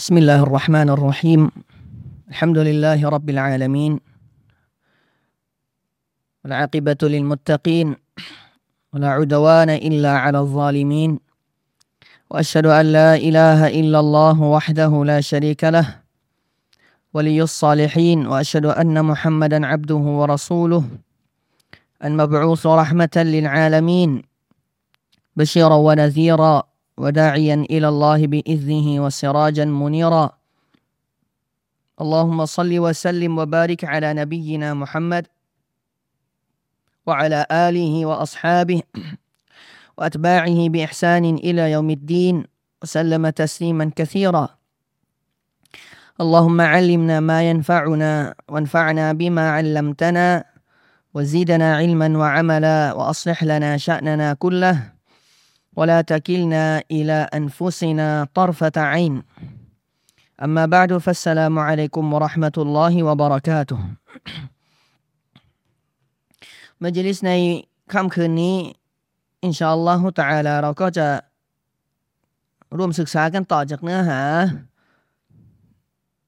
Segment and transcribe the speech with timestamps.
[0.00, 1.50] بسم الله الرحمن الرحيم.
[2.32, 4.00] الحمد لله رب العالمين.
[6.44, 7.96] والعاقبة للمتقين.
[8.96, 11.20] ولا عدوان إلا على الظالمين.
[12.32, 16.00] وأشهد أن لا إله إلا الله وحده لا شريك له.
[17.12, 18.24] ولي الصالحين.
[18.24, 20.84] وأشهد أن محمدا عبده ورسوله.
[22.04, 24.22] المبعوث رحمة للعالمين.
[25.36, 26.69] بشيرا ونذيرا.
[27.00, 30.30] وداعيا إلى الله بإذنه وسراجا منيرا.
[32.00, 35.26] اللهم صل وسلم وبارك على نبينا محمد
[37.06, 38.82] وعلى آله وأصحابه
[39.96, 42.36] وأتباعه بإحسان إلى يوم الدين.
[42.82, 44.48] وسلم تسليما كثيرا.
[46.20, 50.44] اللهم علمنا ما ينفعنا وانفعنا بما علمتنا
[51.14, 54.99] وزدنا علما وعملا وأصلح لنا شأننا كله.
[55.75, 59.23] ولا تكلنا إلى أنفسنا طرفة عين
[60.43, 63.79] أما بعد فالسلام عليكم ورحمة الله وبركاته
[66.83, 67.33] มจลิสใน
[67.93, 68.55] ค่ำคืนนี้
[69.43, 71.07] อินชาอัลลอฮฺตะอาลาเราก็จะ
[72.77, 74.19] ร่วมศึกษากันต่อจากเนื้อหา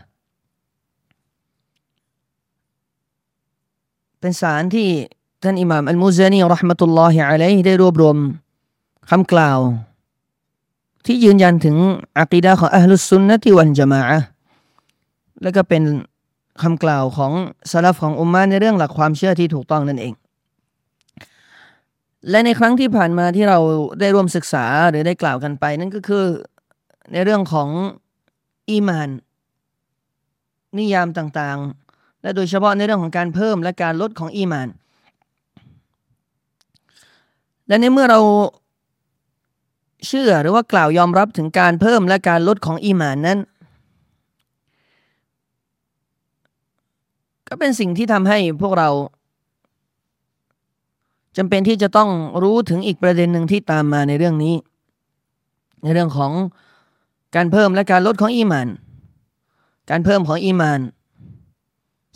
[4.19, 4.89] เป็นสารที่
[5.43, 8.17] ท่านอิหม่ามอัลมุซานีรหิมะตุลลอฮิอะลัยได้รวบรวม
[9.09, 9.59] คำกล่าว
[11.05, 11.75] ที่ยืนยันถึง
[12.19, 14.01] อักีดะของอัลลุสุนนะที่วันจามะ
[15.41, 15.83] และก็เป็น
[16.61, 17.31] คำกล่าวของ
[17.71, 20.13] สลับของอุมมาในเรื่องหลักความเชื่อที่ถูกต้องนั่นเอง
[22.29, 23.59] และในครั้งที่ผ่านมาที่เรา
[23.99, 26.25] ได้ร่วมศึกษาหรือได้กล่าวกันไป นั่นก็คือ
[27.11, 27.69] ในเรื่องของ
[28.69, 29.09] อีมาน
[30.77, 34.67] นิยามต่างๆ และโดยเฉพาะในเรื่องของการเพิ่มและการลดของอีมาน
[37.67, 38.19] และในเมื่อเรา
[40.07, 43.39] เชื่อหรือว่ากล่าวยอมรับถึงการเพิ่มและการลดของอีมานนั้น
[47.47, 48.89] ก็เป็นสิ่งที่ทำให้พวกเรา
[51.37, 52.09] จำเป็นที่จะต้อง
[52.43, 54.55] รู้ถึงอีกประเด็นหนึ่งที่ตามมาในเรื่องนี้
[55.83, 56.31] ในเรื่องของ
[57.35, 58.67] การเพิ่มและการลดของอีมาน
[59.89, 60.79] การเพิ่มของอีมาน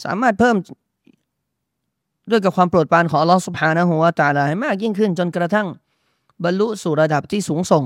[0.04, 0.56] สามารถเพิ่ม
[2.30, 5.68] ด้วยกับความโปรดปรานของอัลลอฮฺสุบฮานะฮูวาตาลาให้มากยิ่งขึ้นจนกระทั่ง
[6.44, 7.86] บรรลุสู่ระดับที่สูงส่ง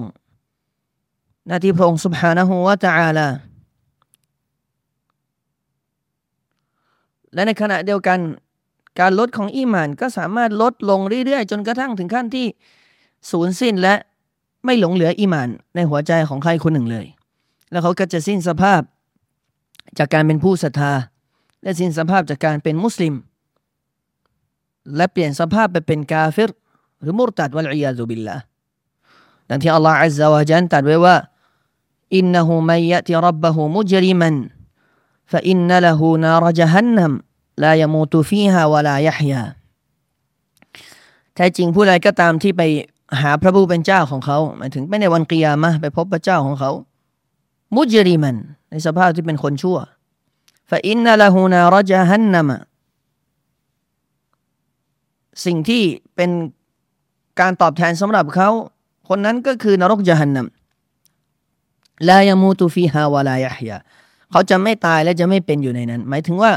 [1.47, 3.27] หน้าที่พระองค์สุบฮานะฮูวาตาลา
[7.33, 8.19] และในขณะเดียวกัน
[8.99, 12.47] การลดของอีหมานก็สามารถลดลงเรื่อยๆ จนกระทั่งถึงขั้นที่
[13.31, 13.95] สูญสิ้นและ
[14.65, 17.05] ไม่หลงเหลืออีหมานในหัวใจของใครคนหนึ่งเลย
[17.71, 18.81] แล้วเขาก็จะสิ้นสภาพ
[19.97, 20.93] จากการเป็นผู้ศรัทธา
[21.63, 23.13] และสิ้นสภาพจากการเป็นมุสลิม
[24.95, 26.51] และเปลี่ยนสภาพไปเป็นกาเฟร
[27.01, 28.35] หรือมุรตัดวัลอียาซุบิลละ
[29.49, 31.15] ดังที่อัลลอฮฺอัลลอฮฺจันตรัสไว้ว่า
[32.15, 34.35] อินนหูมัยยะติรับบะหูมุจริมัน
[35.31, 37.05] ฟะอินนละหูนารจฮันนั
[37.63, 39.41] ลายมูตุฟีฮาวะลายฮยา
[41.35, 42.61] แท้จริงผู้ใดก็ตามที่ไป
[43.21, 46.71] หาพระผู้เป็นเจ้าของเขาหมายถึงไม่ในวันกิยามะไปพบพระเจ้าของเขา
[47.75, 48.35] มุจริมัน
[48.69, 49.77] ในสภาพที่เป็นคนชั่ว
[50.69, 52.59] ฟาอินนาลาฮูนารจฮันนามะ
[55.45, 55.83] สิ่งที่
[56.15, 56.29] เป็น
[57.39, 58.49] การตอบแทนสำหรับเขา
[59.07, 60.47] คนนั้นก็คือนรกจฮันนัม
[62.09, 63.77] ลายมูตุฟีฮาวะลายฮยา
[64.31, 66.51] เขาจะไม่ตายและจะไม่เป็นอยู่ในนั้น หมายถึงว่า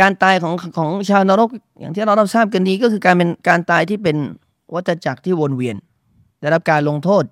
[0.00, 1.48] การตายของของชาวนรก
[1.80, 4.16] อย่างที่เราทราบกันดีก็คือการเป็นการตายที่เป็น
[4.74, 5.76] วัฏจักรที่วนเวียน
[6.40, 7.24] ได้รับการลงโทษ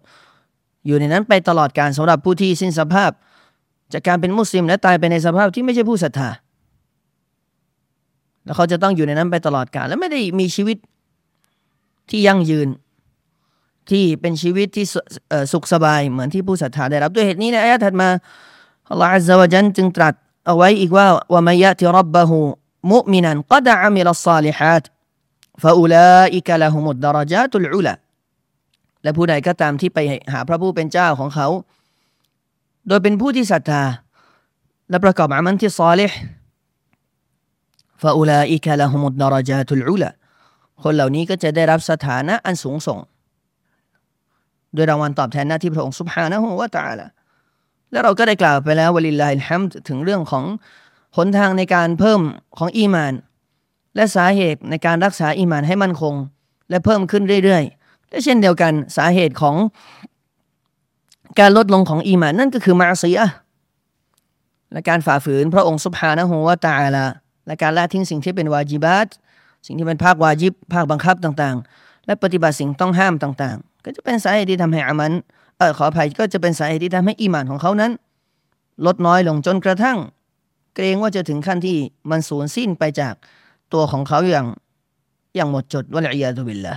[0.87, 3.11] อยู่ในนั้นไปตลอดการสำหรับผู้ที่สิ้นสภาพ
[3.93, 6.31] จากการเป็นมุสลิมและตายไปในสภาพที่ไม่ใช่ผู้ศรัทธา
[8.45, 10.77] แล้วเขาจะต้องอยู่ในนั้นไปตลอดกาลและไม่ได้มีชีวิต
[12.11, 12.69] ที่ยั่งยืน
[13.91, 14.87] ที่เป็นชีวิตที่
[15.53, 18.09] สุขสบายเหมือนที่ผู้ศรัทธาได้รับด้วยเหตุนี้ในอายะถัดมา
[18.91, 20.15] อัลลอฮฺอัลลอฮฺจันจึงตรัส
[20.47, 22.39] เอาไว้อีกว่าวามายะติรับบะฮู
[22.93, 24.85] มุมินันกัดอามิลซาลิฮัต
[25.63, 27.95] ฟาอุลาอิกะละฮุมุดดารจาตุลอุลา
[29.03, 29.99] และผู้ใดก็ตามที่ไป
[30.33, 31.49] หาพระผู้เป็นเจ้าของเขา
[32.89, 33.83] โดยเป็นผู้ที่ศรัทธา
[34.91, 36.19] และประกอบอามันที่ซาลิห์
[38.03, 40.11] ฟาอุลาอิกะละฮุมุดดารจาตุลอุลา
[40.83, 42.99] คนเหล่านี้ก็จะได้รับสถานะอันสูงส่ง
[44.75, 47.07] โดยรางวัลตอบแทนหน้าที่พระองค์สุบฮานะฮูวะตะอาลา
[47.91, 50.45] และเราก็ได้กล่าวไปแล้ววลิลลาฮิลฮัมถึงเรื่องของ
[51.17, 52.21] หนทางในการเพิ่ม
[52.59, 53.15] ของอีมาน
[53.97, 56.15] และสาเหตุในการรักษาอีมานให้มั่นคง
[56.71, 59.57] และเพิ่มขึ้นเรื่อยๆและเช่นเดียวกันสาเหตุของ
[61.41, 63.29] การลดลงของอีมานนั่นก็คือมาซีอะ
[64.73, 67.05] และการฝ่าฝืนพระองค์สุบฮานะฮูวาตาละ
[67.47, 69.07] และการละทิ้งสิ่งที่เป็นวาจิบัต
[69.67, 75.13] สิ่งที่เป็นภาควาจิบ ภาคบังคับต่างๆ และปฏิบัติสิ่งต้องห้ามต่างๆ ก็จะเป็นสาเหตุที่ทำให้อามัน
[75.59, 77.93] เออขออภัยก็จะเป็นสาเหตุที่ทำให้อีมานของเขานั้น
[78.87, 79.99] ลดน้อยลงจนกระทั่ง
[80.75, 81.79] เกรงว่าจะถึงขั้นที่
[82.11, 83.15] มันสูญสิ้นไปจาก
[83.73, 84.47] ตัวของเขาอย่าง
[85.37, 86.75] อย่างหมดจดวะลัยยาตุบิลละ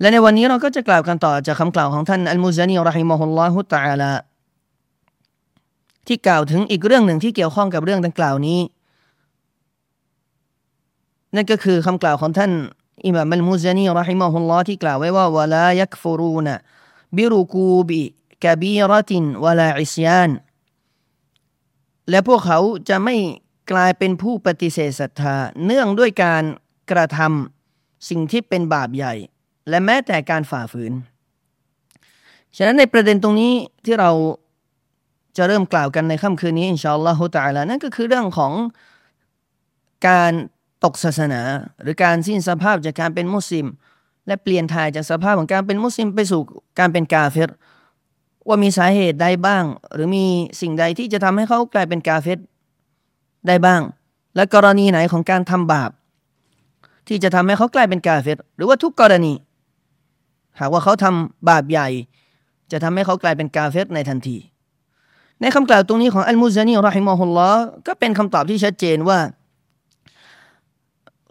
[0.00, 4.12] และในวันนี้เราก็จะกล่าวกันต่อจากคำกล่าวของท่านอัลมุซานีรอฮิมะฮุลลอฮุตะอาลา
[6.06, 8.60] ที่กล่าวถึงอีกเรื่องหนึ่งที่เกี่ยวข้องกับเรื่องดังกล่าวนี้
[11.34, 12.50] นั่นก็คือคำกล่าวของท่าน
[13.06, 16.48] อิมามอัลมุซานีรอฮิมะฮุลลอฮ์ที่กล่าวไว้ว่าวะลายักฟรูน
[17.16, 18.02] บิรุกูบิ
[18.44, 20.30] กบีรตินวะลาอิสยาน
[22.10, 22.58] และพวกเขา
[22.88, 23.16] จะไม่
[23.72, 26.42] กลายเป็นผู้ปฏิเสธศรัทธา เนื่องด้วยการ
[26.90, 29.14] กระทำสิ่งที่เป็นบาปใหญ่
[29.68, 30.92] และแม้แต่การฝ่าฝืน
[32.56, 33.52] ฉะนั้นในประเด็นตรงนี้
[33.84, 34.10] ที่เรา
[35.36, 38.52] จะเริ่มกล่าวกันในค่ำคืนนี้ อินชาอัลลอฮฺตะอาลานั่นก็คือเรื่องของ
[40.08, 40.32] การ
[40.84, 41.40] ตกศาสนา
[41.82, 43.66] หรือการสิ้นสภาพจากการเป็นมุสลิม
[44.26, 46.40] และเปลี่ยนถ่ายจากสภาพของการเป็นมุสลิมไปสู่
[46.78, 47.50] การเป็นกาเฟร
[48.48, 50.24] ว่ามีสาเหตุใดบ้าง หรือมี
[50.60, 52.38] สิ่งใดที่จะทำให้เขากลายเป็นกาเฟร
[53.46, 53.80] ได้บ้าง
[54.36, 55.90] และกรณีไหนของการทำบาป
[57.08, 59.34] ที่จะทำให้เขากลายเป็นกาเฟรหรือว่าทุกกรณี
[60.60, 61.88] หากว่าเขาทำบาปใหญ่
[62.72, 64.36] จะทำให้เขากลายเป็นกาเฟรในทันที
[65.40, 69.18] ในคำกล่าวตรงนี้ของอัลมุซานีรอฮิมอฮุลลอฮ์ก็เป็นคำตอบที่ชัดเจนว่า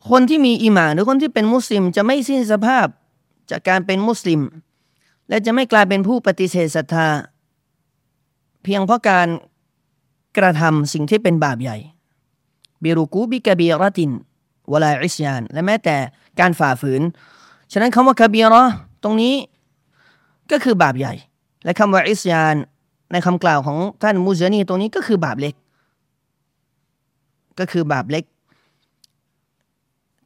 [0.10, 2.88] คนที่มีอิหมานหรือคนที่เป็นมุสลิม จะไม่สิ้นสภาพ
[3.52, 4.42] จากการเป็นมุสลิม
[5.30, 7.08] และจะไม่กลายเป็นผู้ปฏิเสธศรัทธา
[8.64, 9.28] เพียงเพราะการ
[10.38, 11.78] กระทำสิ่งที่เป็นบาปใหญ่
[12.84, 14.12] บิรุกูบิกบีรติน
[14.72, 15.96] วลาอิสยาน และแม้แต่
[16.40, 17.02] การฝ่าฝืน
[17.72, 18.64] ฉะนั้นคำว่ากบีรอ
[19.04, 19.34] ตรงนี้
[20.52, 21.14] ก็คือบาปใหญ่
[21.64, 22.56] และคำว่าอิสยาน
[23.12, 25.56] ในคำกล่าวของท่านมูซานีตรงนี้ก็คือบาปเล็ก
[27.60, 28.24] ก็คือบาปเล็ก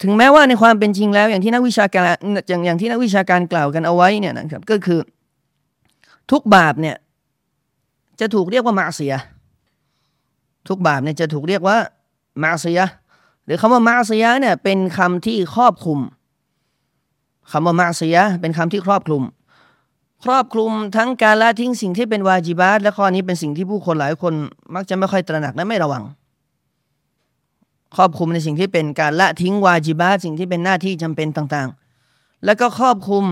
[0.01, 2.05] ถึงแม้ว่าในความเป็นจริงแล้ว อย่างที่นักวิชาการ
[2.49, 4.99] อย่างอย่างที่นักวิชาการกล่าวกันเอาไว้เนี่ยนะครับก็คือ
[6.31, 6.95] ทุกบาปเนี่ย
[8.19, 9.13] จะถูกเรียกว่ามาเสีย
[10.67, 11.77] ทุกบาปเนี่ยจะถูกเรียกว่า
[12.43, 12.79] มาเสีย
[13.45, 15.99] หรือคำว่ามาเสียเนี่ยเป็นคำที่ครอบคลุม
[17.51, 19.23] คำว่ามาเสียเป็นคำที่ครอบคลุม
[20.23, 24.33] ครอบคลุมทั้งการละทิ้งสิ่งที่เป็นวาจิบาตและข้อนี้เป็นสิ่งที่ผู้คนหลายคน
[24.75, 26.03] มักจะไม่ค่อยตระหนักและไม่ระวัง
[27.95, 33.25] ครอบคลุมในสิ่งที่เป็นการละทิ้งวาจิบาสิ่งที่เป็นหน้าที่จำเป็นต่างๆ แล้วก็ครอบคลุม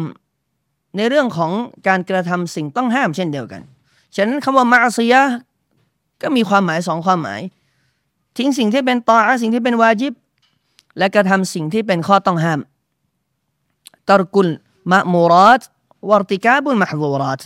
[0.95, 1.51] ในเรื่องของ
[1.87, 3.61] การกระทำสิ่งต้องห้ามเช่นเดียวกัน
[4.15, 5.21] ฉะนั้นคำว่ามาซียะ
[6.21, 7.41] ก็มีความหมายสองความหมาย
[8.37, 10.13] ทิ้งสิ่งที่เป็นตอสิ่งที่เป็นวาจิบ
[10.97, 12.59] และกระทำสิ่งที่เป็นข้อต้องห้าม
[14.07, 14.47] ตรกุล
[14.91, 15.61] มะมูรัต
[16.09, 17.41] วรติกาบุลมหโวรัต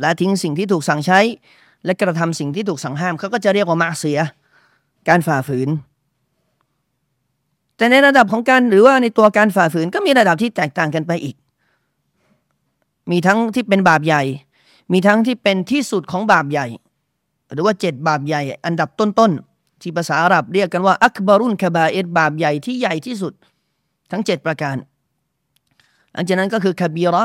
[0.00, 1.20] และทิ้งสิ่งที่ถูกสั่งใช้
[1.84, 4.18] และกระทำสิ่งที่ถูกสั่งห้ามเขาก็จะเรียกว่ามาเสีย
[5.08, 5.68] การฝ่าฝืน
[7.80, 11.36] แต่ในระดับของการหรือว่าในตัวการฝ่าฝืนก็มีระดับที่แตกต่างกันไปอีก
[13.10, 14.22] มีทั้งที่เป็นบาปใหญ่
[14.92, 16.66] มีทั้งที่เป็นที่สุดของบาปใหญ่
[17.52, 23.32] หรือว่าเจ็ดบาปใหญ่ อันดับต้นๆที่ภาษาอาหรับเรียกกันว่า อักบารุนคาบาเอตบาปใหญ่ที่ใหญ่ที่สุด
[24.10, 24.76] ทั้งเจ็ดประการ
[26.12, 27.24] หลังจากนั้นก็คือคาบีระ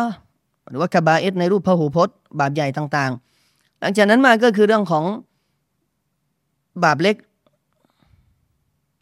[0.69, 5.05] หรือว่ากบาเอตในรูปพหูพจน์ บาปใหญ่ต่างๆ หลังจากนั้นมาก็คือเรื่องของ
[6.83, 7.15] บาปเล็ก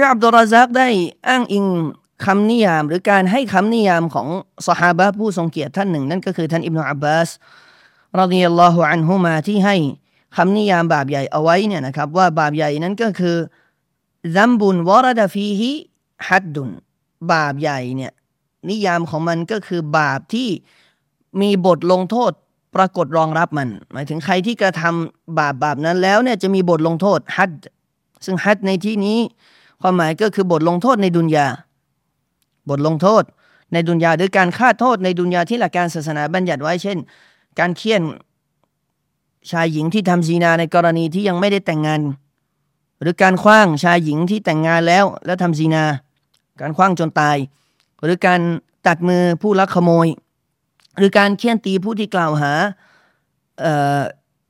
[0.00, 0.88] ชาอับดุลราซักได้
[1.28, 1.66] อ้างอิง
[2.24, 4.28] คำนิยามหรือการให้คำนิยามของ
[4.66, 7.28] สหาบะผู้ทรงเกียรติท่านหนึ่ง นั่นก็คือท่านอิบนาอับบาส
[8.20, 9.76] รดิยัลลอฮุอันฮุมาที่ให้
[10.36, 13.36] คำนิยามบาปใหญ่เอาไว้เนี่ยนะครับ ว่าบาปใหญ่นั้นก็คือ
[14.36, 15.70] ซัมบุนวรดฟีฮิ
[16.26, 16.70] ฮัดดุน
[17.32, 18.12] บาปใหญ่เนี่ย
[18.68, 20.48] นิยามของมันก็คือบาปที่
[21.40, 22.32] มีบทลงโทษ
[22.76, 27.50] ปรากฏรองรับมัน หมายถึงใครที่กระทำบาปบาปนั้นแล้วเนี่ยจะมีบทลงโทษฮัด
[28.24, 29.18] ซึ่งฮัดในที่นี้
[29.80, 31.46] ความหมายก็คือบทลงโทษในดุนยา
[32.68, 33.24] บทลงโทษ
[33.72, 36.98] ในดุนยาหรือการฆ่าโทษในดุนยาที่หลักการศาสนาบัญญัติไว้เช่น
[37.58, 38.02] การเคี่ยน
[39.50, 42.00] ชายหญิงที่ทำซีนาในกรณีที่ยังไม่ได้แต่งงาน
[43.00, 45.84] หรือการคว้างชายหญิงที่แต่งงานแล้วแล้วทำซีนา
[46.60, 47.36] การคว้างจนตาย
[48.04, 48.40] หรือการ
[48.86, 50.06] ตัดมือผู้ลักขโมย
[50.98, 52.52] หรือการเคี่ยนตีผู้ที่กล่าวหา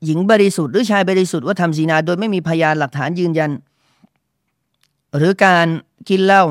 [0.04, 3.50] หญิงบริสุทธิ์หรือชายบริสุทธิ์ว่าทำซีนา โดยไม่มีพยานหลักฐานยืนยัน
[5.16, 5.66] หรือการ
[6.08, 6.44] กินเหล้า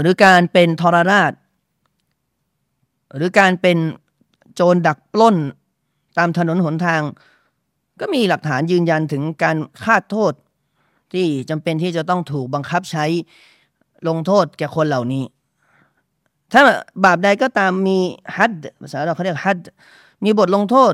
[0.00, 1.32] หรือการเป็นทรราช
[3.16, 3.78] หรือการเป็น
[4.54, 5.36] โจรดักปล้น
[6.18, 7.02] ตามถนนหนทาง
[8.00, 10.32] ก็มีหลักฐานยืนยันถึงการคาดโทษ
[11.12, 13.04] ที่จำเป็นที่จะต้องถูกบังคับใช้
[14.08, 15.24] ลงโทษแก่คนเหล่านี้
[16.52, 16.62] ถ้า
[17.04, 17.98] บาปใดก็ตามมี
[18.36, 19.58] ฮัดภาษาเราเขาเรียกฮัด
[20.24, 20.92] มีบทลงโทษ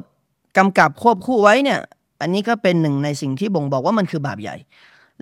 [0.58, 1.78] กำกับควบคู่ไว้เนี่ย
[2.20, 4.56] อันนี้ก็เป็นหนึ่งในสิ่งที่บ่งบอกว่ามันคือบาปใหญ่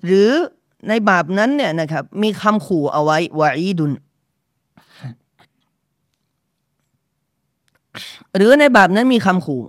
[0.04, 0.30] หรือ
[0.88, 3.93] ในบาปนั้นเนี่ยนะครับ มีคำขู่เอาไว้วาอีดุน
[8.37, 9.61] หรือในบาปนั้นมีคำขู่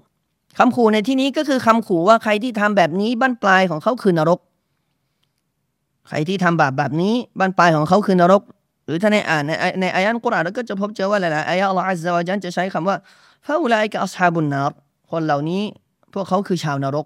[0.58, 4.40] คำขู่ในที่นี้ก็คือคำขู่ว่าใครที่ทำแบบนี้บั้นปลายของเขาคือนรก
[6.08, 8.42] ใครที่ทำบาปแบบนี้บั้นปลายของเขาคือนรก
[8.86, 12.96] หรือถ้าในอ่านในในอายะห์กุรอานเราก็จะพบเจอว่าหลายๆอายะอัลลอฮฺอัลลอฮฺจะใช้คำว่า
[13.48, 14.72] ฟาอุลัยกะอัศฮาบุนนาร
[15.12, 15.64] คนเหล่านี้
[16.14, 17.06] พวกเขาคือชาวนรก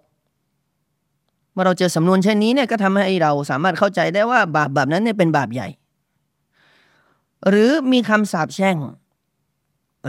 [1.60, 5.68] เมื่อเราเจอสำนวนเช่นนี้เนี่ยก็ทำให้เราสามารถเข้าใจได้ว่าบาปแบบนั้นเนี่ยเป็นบาปใหญ่
[7.50, 8.78] หรือมีคำสาปแช่ง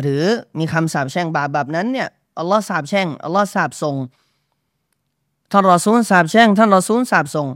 [0.00, 0.24] หรือ
[0.58, 3.96] มีคำสาปแช่งบาปแบบนั้นเนี่ยอัลลอฮ์สาปแช่งอัลลอฮ์สาปส่ง
[5.50, 7.48] ท่านรอซูลสาปแช่งท่านรอซูลสาปส่ง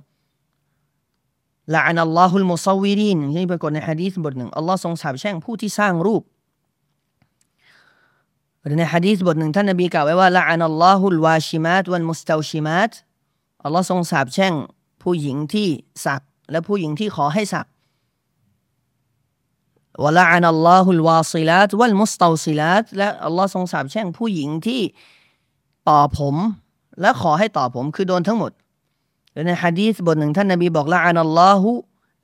[1.74, 6.22] ละอันอัลลอฮุลมุซาวิรินที่ปรากฏในฮะดีษบทหนึ่งอัลลอฮ์ทรงสาปแช่งผู้ที่สร้างรูป
[8.62, 12.92] หรือในฮะดีษบทหนึ่งท่านนบีกล่าวไว้ว่าละอันอัลลอฮุลวาชิมาตวันมุสตาชิมาต
[13.64, 14.54] อัลลอฮ์ทรงสาปแช่ง
[15.02, 15.68] ผู้หญิงที่
[16.04, 17.66] สัก และผู้หญิงที่ขอให้สัก
[20.02, 24.80] วะละอันอัลลอฮุลวาซิลาตวัลมุสตาซิลาตและอัลลอฮ์ทรงสาปแช่งผู้หญิงที่
[25.88, 26.34] ต่อผม
[27.00, 28.52] และขอให้ต่อผมคือโดนทั้งหมด
[29.46, 31.70] ในฮะดีษบทหนึ่งท่านนบีบอกละอันอัลลอฮุ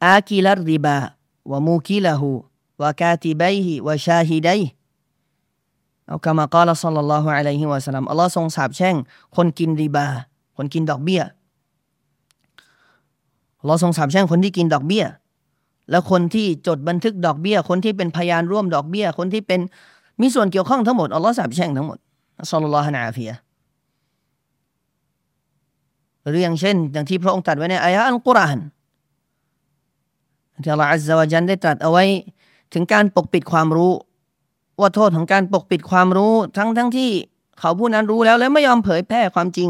[0.07, 0.99] อากิลริบา
[1.51, 2.31] วะมูกิลหู
[2.83, 4.63] วะกาติบัยฮิวะชาฮิดัย
[6.07, 8.97] เอากามากาลสัลลัลลอฮุอะลัยฮิวะสัลลัมอัลลอฮ์ทรงสาปแช่ง
[9.37, 10.07] คนกินริบา
[10.61, 11.23] คนกินดอกเบี้ย
[13.61, 15.05] อัลลอฮ์ทรงสาปแช่งคนที่กินดอกเบี้ย
[15.91, 19.61] แล้วคนที่จดบันทึกดอกเบี้ย คนที่เป็นพยานร่วมดอกเบี้ย คนที่เป็น
[20.21, 21.99] มีส่วนเกี่ยวข้องทั้งหมดอัลลอฮ์สาปแช่งทั้งหมด
[22.51, 23.31] สัลลัลลอฮุอะลัย
[26.29, 28.59] หรืออย่างเช่นอย่างที่พระองค์ตรัสไว้ในอายะอัลกุรอาน
[30.63, 32.05] ที่อัลลอฮฺอัลลอฮฺจันได้ตรัสเอาไว้
[32.73, 33.93] ถึงการปกปิดความรู้
[34.81, 37.11] ว่าโทษของการปกปิดความรู้ ทั้งทั้งที่
[37.59, 39.69] เขาผู้นั้นรู้แล้วแล้วไม่ยอมเผยแพร่ความจริง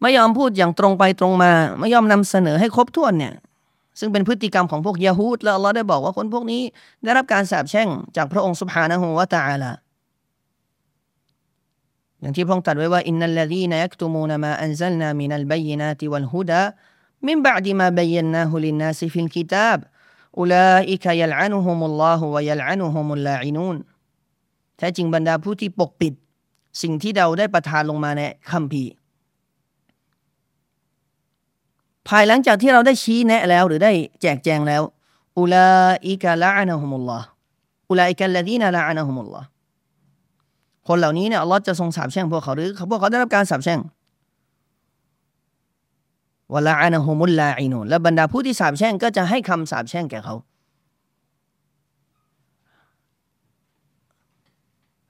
[0.00, 3.34] ไม่ยอมพูดอย่างตรงไปตรงมา ไม่ยอมนำเสนอให้ครบถ้วนเนี่ย
[4.00, 6.62] ซึ่งเป็นพฤติกรรมของพวกยาฮูดแล้วเราได้บอกว่าคนพวกนี้
[7.04, 9.70] ได้รับการสาปแช่งจากพระองค์سبحانه وتعالى
[12.20, 19.77] อย่างที่พระองค์ตรัสไว้ว่าإن الذين يكتمون ما أنزلنا من البينات والهدى من بعد ما بيناه للناس في الكتاب
[19.77, 23.76] أولئك يلعنهم الله ويلعنهم اللاعنون
[24.76, 26.14] แท้จริงบรรดาผู้ที่ปกปิด
[26.82, 28.92] สิ่งที่เราได้ประทานลงมาในคัมภีร์
[32.08, 34.82] ภายหลังจากที่เราได้ชี้แนะแล้ว หรือได้แจกแจงแล้ว
[35.38, 35.68] อุลา
[36.06, 37.26] อิกะละอานะฮุมุลลอฮ์
[37.90, 39.46] อุลาอิกะละดีนะละอานะฮุมุลลอฮ์
[40.88, 43.80] คนเหล่านี้เนี่ยอัลลอฮ์จะทรงสาบแช่งพวกเขาหรือพวกเขาได้รับการสาบแช่ง
[46.52, 50.34] วะละอานะฮุมุลลาอินูและบรรดาผู้ที่สาบแช่งก็จะให้คำสาบแช่งแก่เขา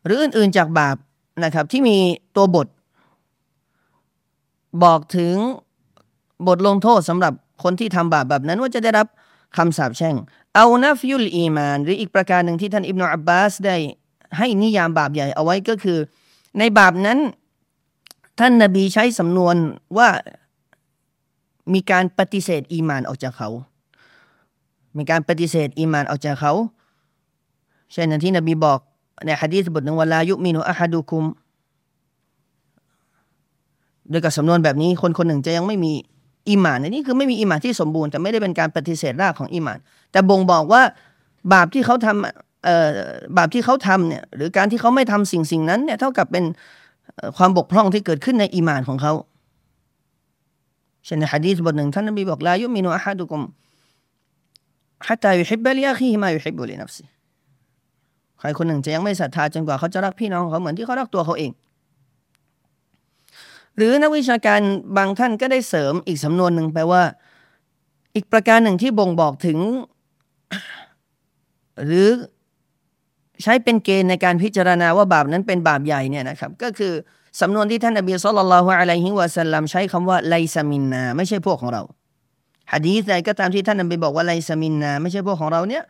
[0.05, 0.97] หรืออื่นๆจากบาป
[1.45, 1.99] นะครับที่มี
[2.37, 2.69] ตัวบท
[4.85, 5.37] บอกถึง
[6.47, 9.07] บทลงโทษสำหรับคนที่ทำบาปแบบนั้นว่าจะได้รับ
[9.57, 10.17] คำสาปแช่ง
[10.55, 13.77] เอานัฟยุลอีมาน หรืออีกประการหนึ่งที่ท่านอิบนาอับบาสได้
[14.39, 15.99] ให้นิยามบาปใหญ่เอาไว้ก็คือ
[16.59, 17.19] ในบาปนั้น
[18.41, 19.57] ท่านนาบีใช้สำนวน
[19.99, 20.09] ว่า
[21.75, 23.49] มีการปฏิเสธอีมานออกจากเขา
[24.97, 26.53] มีการปฏิเสธอีมานออกจากเขา
[27.93, 28.81] เช่นที่นบีบอก
[29.25, 31.25] ในฮะดีษบทหนึ่งวลายุมินุอะฮัดุคุม
[34.11, 35.93] โดยกับสำนวนแบบนี้คนคนหนึ่งจะยังไม่มี
[36.51, 39.79] อิมานในนี้คือไม่มีอิมานที่สมบูรณ์แต่ไม่ได้เป็นการปฏิเสธรากของอิมาน
[40.13, 40.83] แต่บ่งบอกว่า
[41.53, 42.93] บาปที่เขาทำเอ่อ
[43.37, 46.45] บาปที่เขาทำเนี่ยหรือการที่เขาไม่ทำสิ่งสิ่งนั้นเนี่ยเท่ากับเป็น
[47.37, 49.13] ความบกพร่องที่เกิดขึ้นในอิมานของเขา
[51.05, 53.43] เช่นในฮะดีษบทหนึ่งท่านนบีบอกลายุมินุอะฮัดุกุม
[55.07, 57.05] ฮัตตายุฮิบบลิอาคีฮิมายุฮิบุลีนัฟซี
[58.39, 61.51] ใครคนหนึ่งจะยังไม่ศรัทธาจนกว่าเขาจะรักพี่น้องของเขาเหมือนที่เขารักตัวเขาเอง
[63.79, 64.61] หรือนักวิชาการ
[64.97, 67.03] บางท่านก็ได้เสริมอีกสำนวนหนึ่งแปลว่า
[68.15, 69.59] อีกประการหนึ่งที่บ่งบอกถึง
[71.85, 72.09] หรือ
[73.43, 76.93] ใช้เป็นเกณฑ์ในการพิจารณาว่าบาปนั้นเป็นบาปใหญ่เนี่ยนะครับ ก็คือ
[77.41, 81.83] สำนวนที่ท่านอบีสุลต่านละฮ์อะลัยฮิวะสัลลัมใช้คำว่าไลซามินนา ไม่ใช่พวกของเรา
[82.73, 85.85] ฮะดีษใดก็ตามที่ท่านอบีบอกว่าไลซามินนา ไม่ใช่พวกของเราเนี่ย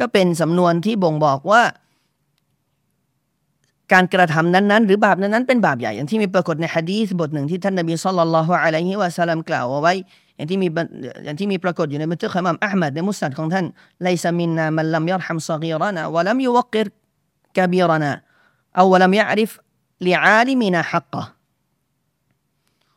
[0.00, 1.62] ก็เป็นสำนวนที่บ่งบอกว่า
[3.92, 9.94] การกระทำนั้นๆ หรือบาปนั้นๆเป็นบาปใหญ่อย่างที่มีปรากฏในฮะดีษบทหนึ่งที่ท่านนบีصلى الله عليه وسلم กล่าวเอาไว้
[10.36, 10.68] อย่างที่มี
[11.24, 13.64] อย่างที่มีปรากฏอยู่ในบันทึกของอิมามอะห์มัดในมุสนัดของท่าน
[14.02, 16.88] ليس منا من لم يرحم صغيرنا ولم يوقر
[17.56, 18.12] كبيرنا أو
[18.76, 19.50] ولم يعرف
[20.06, 21.22] لعالمنا حقه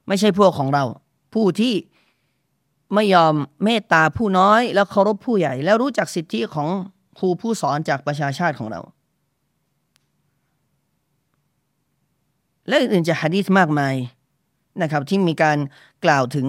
[0.08, 0.84] ไม่ใช่พวกของเรา
[1.34, 1.74] ผู้ที่
[2.94, 3.34] ไม่ยอม
[3.64, 6.68] เมตตาผู้น้อย แล้วเคารพผู้ใหญ่ แล้วรู้จักสิทธิของ
[7.20, 8.82] ครูผู้สอนจากประชาชาติของเรา
[12.68, 13.96] และอื่นจะฮะดีษมากมาย
[14.82, 15.58] นะครับที่มีการ
[16.06, 16.48] กล่าวถึง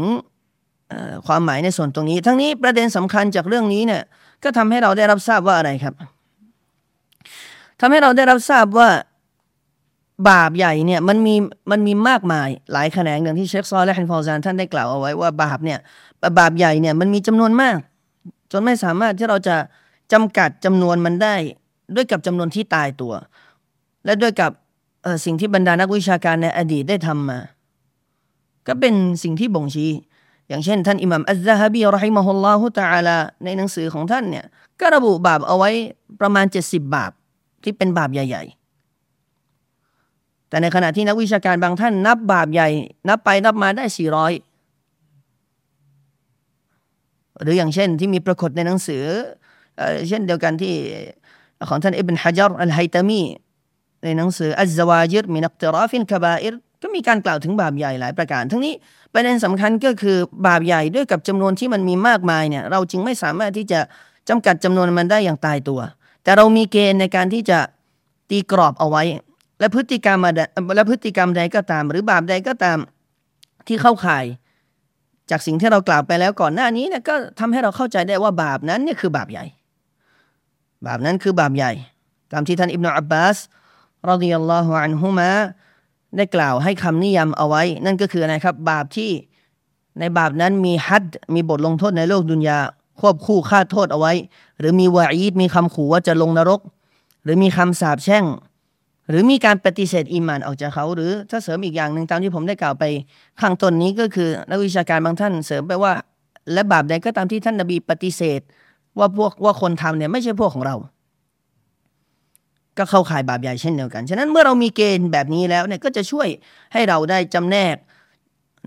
[1.26, 4.02] ความหมายในส่วนตรงนี้ ทั้งนี้ประเด็นสำคัญจากเรื่องนี้เนี่ย
[4.42, 5.94] ก็ทำให้เราได้รับทราบว่าอะไรครับ
[7.80, 8.88] ทำให้เราได้รับทราบว่า
[10.28, 11.34] บาปใหญ่เนี่ยมันมี
[11.70, 15.78] มันมีมากมายหลายแขนงอย่างที่เชคซอและฮันฟอซานท่านได้กล่าวเอาไว้ว่าบาปเนี่ย
[16.38, 17.76] บาปใหญ่เนี่ยมันมีจำนวนมาก
[18.52, 19.56] จนไม่สามารถที่เราจะ
[20.12, 21.34] จำกัดจำนวนมันได้
[21.94, 23.12] ด้วยกับจำนวนที่ตายตัว
[24.04, 24.50] และด้วยกับ
[25.24, 27.38] สิ่งที่บรรดานักวิชาการในอดีตได้ทำมา
[28.66, 29.90] ก็เป็นสิ่งที่บ่งชี้
[30.48, 34.44] อย่างเช่น ท่านอิหมัมอัลซะฮบีรอฮิมะฮุลลอฮุตะอาลาในหนังสือของท่านเนี่ย
[34.80, 35.70] ก็ระบุบาปเอาไว้
[36.20, 37.12] ประมาณ 70 บาป
[37.62, 38.44] ที่เป็นบาปใหญ่
[39.66, 42.68] ๆ แต่ในขณะที่นักวิชาการบางท่าน นับบาปใหญ่
[43.08, 43.96] นับไปนับมาได้ 400
[47.42, 49.04] หรืออย่างเช่นที่มีปรากฏในหนังสือ
[50.08, 50.74] เช่นเดียวกันที่
[51.68, 53.20] ของท่านอิบนฮะจารอัลไฮตามี
[54.04, 58.74] ในหนังสืออัลซาวาจิรมินักตราฟินคาบาอิรก็มีการกล่าวถึงบาปใหญ่หลายประการ ทั้งนี้
[59.12, 63.80] ประเด็นสำคัญก็คือบาปใหญ่ด้วยกับจำนวนที่มันมีมากมายเนี่ยเราจึงไม่สามารถที่จะ
[64.28, 65.80] จำกัดจำนวนมันได้อย่างตายตัว
[66.24, 67.58] แต่เรามีเกณฑ์ในการที่จะ
[68.30, 69.02] ตีกรอบเอาไว้
[69.60, 70.18] และพฤติกรรม
[70.76, 72.78] และพฤติกรรมใดก็ตาม หรือบาปใดก็ตาม
[73.66, 74.24] ที่เข้าข่าย
[75.30, 79.44] จากสิ่งที่เรากล่าวไปแล้วก่อนหน้านี้เนี่ยก็ทำให้เราเข้าใจได้ว่าบาปนั้นเนี่ยคือบาปใหญ่
[80.86, 81.72] บาปนั้นคือบาปใหญ่
[82.32, 83.36] ตามที่ท่านอิบนาอับบาส
[84.08, 85.30] รดิยัลลอฮุอันฮุมา
[86.16, 89.10] ได้กล่าวให้คำนิยามเอาไว้ นั่นก็คืออะไรครับ บาปที่
[89.98, 92.58] ในบาปนั้นมีฮัดมีบทลงโทษในโลกดุนยา
[93.00, 94.12] ควบคู่ค่าโทษเอาไว้
[94.58, 96.60] หรือมีวาอีดมีคำขู่ว่าจะลงนรก
[97.24, 98.24] หรือมีคำสาปแช่ง
[99.08, 102.84] หรือมีการปฏิเสธอิมานออกจากเขา หรือถ้าเสริมอีกอย่างหนึ่งตามที่ผมได้กล่าวไป
[103.40, 105.92] ข้างต้นนี้ก็คือนักวิชาการบางท่านเสริมไปว่า
[106.52, 108.40] และบาปใดก็ตามที่ท่านนบีปฏิเสธ
[108.98, 110.76] ว่าพวกว่าคนทำเนี่ยไม่ใช่พวกของเรา
[112.78, 116.28] ก็เข้าข่ายบาปใหญ่เช่นเดียวกัน ฉะนั้นเมื่อเรามีเกณฑ์แบบนี้แล้วเนี่ยก็จะช่วย
[116.72, 117.76] ให้เราได้จำแนก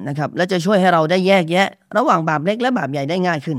[0.07, 1.67] นะครับและจะช่วยให้เราได้แยกแยะ
[1.97, 3.57] ระหว่างบาปเล็กและบาปใหญ่ได้ง่ายขึ้น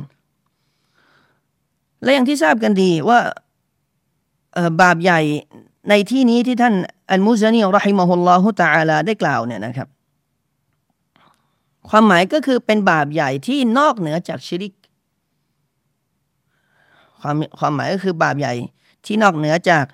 [2.03, 3.19] และอย่างที่ทราบกันดีว่า
[4.83, 5.21] บาปใหญ่
[5.89, 6.75] ในที่นี้ที่ท่าน
[7.11, 9.89] อัลมุซานีรอฮิมะฮุลลอฮุตะอาลาได้กล่าวเนี่ยนะครับ
[11.89, 14.75] ความหมายก็คือเป็นบาปใหญ่ที่นอกเหนือจากชิริก
[17.21, 18.55] ความความหมายก็คือบาปใหญ่
[19.07, 19.85] ที่นอกเหนือจาก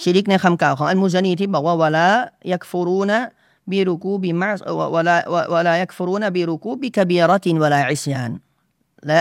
[0.00, 2.08] ชิริกในคำกล่าวของอัลมุซานีที่บอกว่าวะลา
[2.52, 3.18] ยักฟูรูนะ
[3.70, 4.58] บิรุกูบิมาส
[4.94, 5.16] วะลา
[5.54, 8.30] วะลายักฟูรูนะบิรุกูบิคบีรตินวะลาอิสยาน
[9.06, 9.20] และ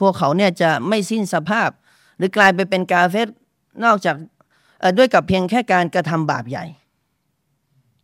[0.00, 1.70] พวกเขาเนี่ยจะไม่สิ้นสภาพ
[2.18, 3.28] หรือกลายไปเป็นกาเฟต
[3.84, 4.16] นอกจาก
[4.98, 6.64] ด้วยกับเพียงแค่การกระทำบาปใหญ่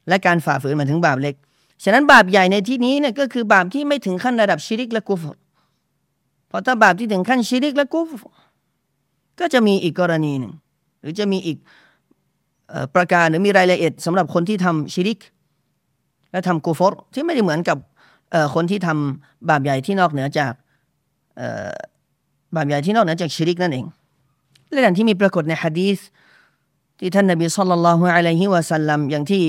[0.09, 1.35] และการฝ่าฝืนมาถึงบาปเล็ก
[1.85, 5.21] ฉะนั้นบาปใหญ่ในที่นี้เนี่ยก็คือบาปที่ไม่ถึงขั้นระดับชิริกและกุฟ
[6.49, 8.09] เพราะถ้าบาปที่ถึงขั้นชิริกและกุฟ
[9.41, 10.53] ก็จะมีอีกกรณีหนึ่ง
[11.01, 11.59] หรือจะมีอีก
[12.95, 15.19] ประการหรือมีรายละเอียดสำหรับคนที่ทำชิริก
[16.31, 17.79] และทำกูฟอร์ที่ไม่ได้เหมือนกับ
[18.55, 20.53] คนที่ทำบาปใหญ่ที่นอกเหนือจาก
[22.57, 23.87] บาปใหญ่ที่นอกเหนือจากชิริกนั่นเอง
[24.71, 25.99] และอย่างที่มีปรากฏในฮะดีษ
[26.99, 29.45] ที่ท่านนบี صلى الله عليه وسلمอย่างที่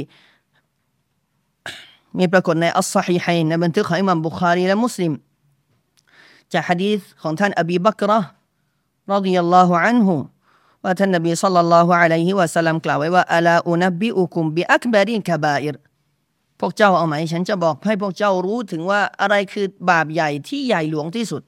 [2.19, 5.13] มีปรากฏในالصحيحينในบันทึกของอิมามบุคารีและมุสลิม
[6.53, 8.19] จากฮะดีษของท่านอบีบักระ
[9.11, 10.15] รดิยัลลอฮุอันฮุ
[10.85, 15.75] ว่าท่านนบีสัลลัลลอฮุอะลัยฮิวะสัลลัมกล่าวไว้ว่าอัลาอุนบิอุคุมบิอักบารินคาบาอิร
[16.59, 21.41] พวกเจ้าเอาไหมฉันจะบอกให้พวกเจ้ารู้ถึงว่าอะไรคือบาปใหญ่ที่ใหญ่หลวงที่สุด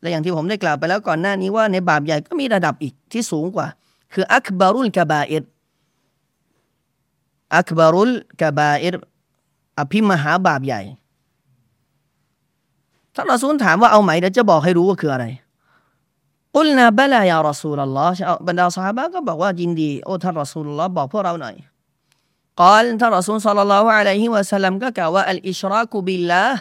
[0.00, 3.66] และอย่างที่ผมได้กล่าวไปแล้วก่อนหน้านี้ว่าในบาปใหญ่ก็มีระดับอีกที่สูงกว่า
[4.12, 5.44] คืออักบารุลกาบาอิร
[7.56, 8.96] อักบารุลกาบาอิร
[9.78, 10.80] อภิมหาบาปใหญ่
[13.14, 15.26] ถ้าเราสูนถามว่าเอาไหมเดี๋ยวจะบอกให้รู้ว่าคืออะไร
[16.55, 21.55] กุลนาบลายารอสูลลอฮ์บรรดาสหายก็บอกว่ายินดีโอ้ท่านรอสูลลอฮ์บอกพวกเราหน่อย
[22.59, 26.59] กล่าวท่านรอสูลสัลลัลลอฮุอะลัยฮิวะสัลลัมก็กล่าวว่าอัลอิชรากุบิลลาห์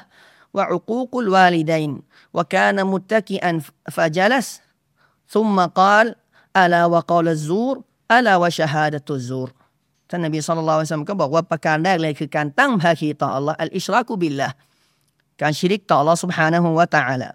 [0.57, 1.93] วะอุกูกุลวาลิดัยน
[2.35, 3.51] وكان متكئا
[3.97, 4.47] فجلس
[5.35, 6.07] ثم قال
[6.63, 7.75] ألا وقول الزور
[8.17, 9.49] ألا وشهادة الزور
[10.11, 14.49] ท่านนบีสุลต่านก็บอกว่าประการแรกเลยคือการตั้งภาคีต่อ Allah อัลอิชรากุบิลละ
[15.43, 17.29] การชิริกต่อ Allah سبحانه และ تعالى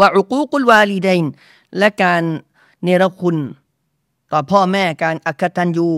[0.00, 1.24] วะอุกูกุลวาลีดัน
[1.77, 2.23] และการ
[2.83, 3.37] เนรคุณ
[4.31, 5.89] ต่อพ่อแม่การอักตันยู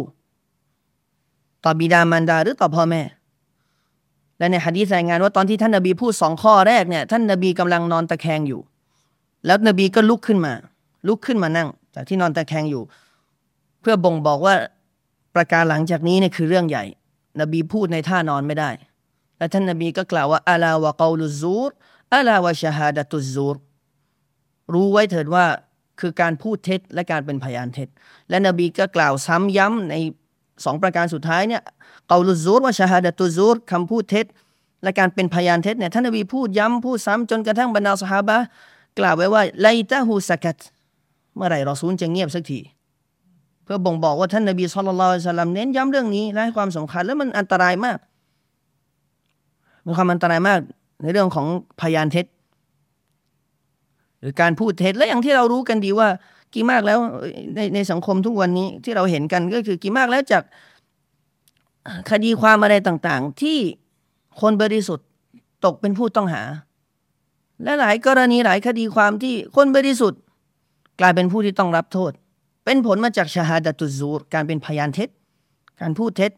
[1.63, 3.01] ต่อบิดามารดาหรือต่อพ่อแม่
[4.37, 8.61] และในฮะดีษรายงานว่าตอนที่ท่านนบีพูดสองข้อแรกเนี่ยท่านนบีกำลังนอนตะแคงอยู่
[9.45, 10.53] แล้วนบีก็ลุกขึ้นมา
[11.07, 12.83] ลุกขึ้นมานั่ง จากที่นอนตะแคงอยู่
[13.81, 14.55] เพื่อบ่งบอกว่า
[15.35, 16.83] ประการหลังจากนี้เนี่ยคือเรื่องใหญ่
[17.39, 18.69] นบีพูดในท่านอนไม่ได้
[19.37, 21.71] และท่านนบีก็กล่าวว่าอัลาวะกาลุซูร
[22.13, 23.55] อัลาวะชาฮาดะตุซูร
[24.73, 25.45] รู้ไว้เถิดว่า
[25.99, 27.87] คือการพูดเท็จและการเป็นพยานเท็จ
[28.29, 29.95] และนบีก็กล่าวซ้ำย้ำใน
[30.65, 31.61] สองประการสุดท้ายเนี่ย
[32.11, 34.25] กาลุซูรว่าชาฮาดะตุซูรคำพูดเท็จ
[34.83, 38.37] และการเป็นพยานเท็จเนี่ยท่านนบีพูดย้ำพูดซ้ำจนกระทั่งบรรดาสหาบะ
[38.99, 40.57] กล่าวไว้ว่าไลตะฮูสกัด
[41.35, 42.59] เมื่อไหร่รอซูลจะเงียบสักที
[43.63, 47.97] เพื่อบ่งบอกว่าท่านนบีสุลต่านสัลลัมเน้นย้ำเรื่องนี้และให้ความสำคัญและมันอันตรายมาก
[49.85, 50.59] มีความอันตรายมาก
[51.01, 51.47] ในเรื่องของ
[51.81, 52.25] พยานเท็จ
[54.19, 56.09] หรือการพูดเท็จและอย่างที่เรารู้กันดีว่า
[56.53, 56.99] กี่มากแล้ว
[57.55, 60.43] ในในสังคมทุกวันนี้ที่เราเห็นกันก็คือกี่มากแล้วจาก
[62.11, 63.57] คดีความอะไรต่างๆ ที่
[64.41, 65.07] คนบริสุทธิ์
[65.65, 66.43] ตกเป็นผู้ต้องหา
[67.63, 70.21] และหลายกรณีหลายคดีความที่คนบริสุทธิ์
[71.01, 72.11] กลายเป็นผู้ที่ต้องรับโทษ
[72.65, 75.09] เป็นผลมาจากชาฮาดตุซูรการเป็นพยานเท็จ
[75.81, 76.31] การพูดเท็จ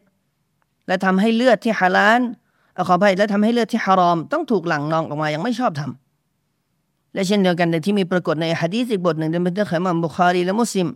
[0.86, 2.20] และทำให้เลือดที่ฮาลาล
[2.88, 5.90] ขออภัยและทำให้เลือดที่ฮารอม ต้องถูกหลั่งนองออกมาอย่างไม่ชอบธรรม
[7.14, 10.88] และเช่นเดียวกันในที่มีปรากฏในฮะดีษอีกบทหนึ่งในบันทึกของมัมบุคารีและมุสลิม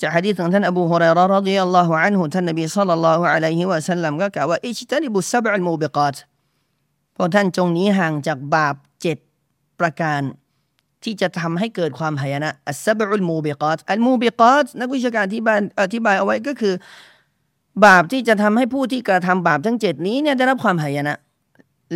[0.00, 6.16] จากฮะดีษของท่านอบูฮุไรรอรดิยัลลอฮุอันฮุท่านนบีสัลลัลลอฮุอะลัยฮิวะสัลลัมก็กล่าวว่าอิจตันิบุสับอัลมูบิกาต
[7.16, 9.18] พวกท่านจงหนีห่างจากบาปเจ็ด
[9.80, 10.22] ประการ
[11.04, 16.74] ที่จะทำให้เกิดความหายนะอัสบอุลมูบิกาตอัลมูบิกาตนักวิชาการที่บานอธิบายเอาไว้ก็คือ
[17.84, 21.16] บาปที่จะทำให้ผู้ที่กระทำบาปทั้งเจ็ดนี้เนี่ยได้รับความหายนะ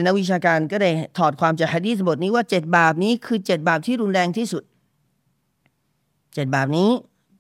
[0.07, 4.63] นักวิชาการก็ได้ถอดความจากฮะดีษบทนี้ว่าเจ็ดบาปนี้คือเจ็ดบาปที่รุนแรงที่สุด
[6.35, 6.91] เจ็ดบาปนี้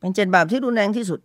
[0.00, 1.20] เป็นเจ็ดบาปที่รุนแรงที่สุด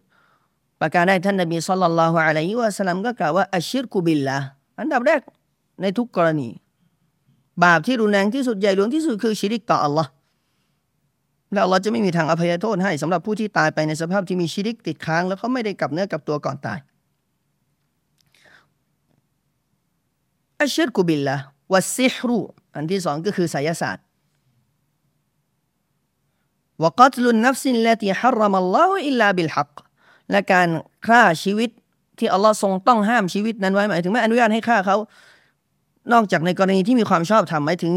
[0.82, 4.38] ประการแรกท่านนบีสุลต่านละฮ์อะลัยฮิวะสลัมก็กล่าวว่าอัชชิรกุบิลละ
[4.80, 5.22] อันดับแรก
[5.82, 6.50] ในทุกกรณี
[7.64, 10.10] บาปที่รุนแรงที่สุดใหญ่หลวงที่สุดคือชิริกต่ออัลลอฮ์
[11.52, 16.80] และอัลลอฮ์จะไม่มีทางอภัยโทษให้สำหรับผู้ที่ตายไปในสภาพที่มีชิริกติดค้าง แล้วเขาไม่ได้กลับเนื้อกลับตัวก่อนตาย
[20.64, 22.40] الشرك بالله والسحر
[22.76, 24.04] อันที่สองก็คือไสยศาสตร์
[26.84, 29.74] وقتل النفس التي حرم الله إلا بالحق
[30.32, 30.70] และการ
[31.08, 31.70] ฆ่าชีวิต
[32.20, 34.98] ที่อัลลอฮ์ทรงต้องห้ามชีวิตนั้นไว้หมายถึงไม่อนุญาตให้ฆ่าเขา
[36.14, 37.94] นอกจากในกรณีที่มีความชอบธรรมหมายถึง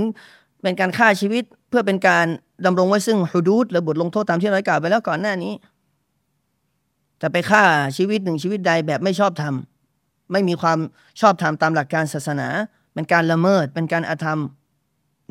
[0.62, 2.26] เป็นการฆ่าชีวิตเพื่อเป็นการ
[2.64, 5.52] ดำรงไว้ซึ่งฮุดูดและบทลงโทษตามที่เรากล่าวไปแล้วก่อนหน้านี้
[7.22, 7.64] จะไปฆ่า
[7.96, 9.54] ชีวิตหนึ่งชีวิตใดแบบไม่ชอบธรรม
[10.32, 10.78] ไม่มีความ
[11.20, 12.48] ชอบธรรมตามหลักการศาสนา
[12.94, 14.40] เป็นการละเมิด เป็นการอาธรรม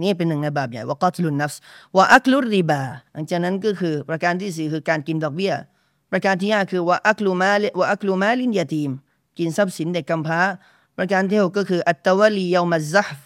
[0.02, 1.60] นี่เป็นหนึ่งในบาปใหญ่ว่ากัตลุนนัฟส์
[1.96, 2.82] ว่าอักลุริบา
[3.14, 5.54] หลังจากนั้นก็คือประการที่สี่คือการกินดอกเบี้ย
[6.12, 8.92] ประการที่ห้าคือوأكل مال وأكل مال اليتيم
[9.38, 10.40] กินทรัพย์สินเด็กกำพร้า
[10.98, 13.18] ประการที่หกก็คือالتولي يوم الزحف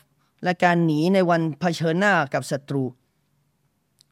[0.43, 2.83] และการหนีในวันเผชิญหน้ากับศัตรู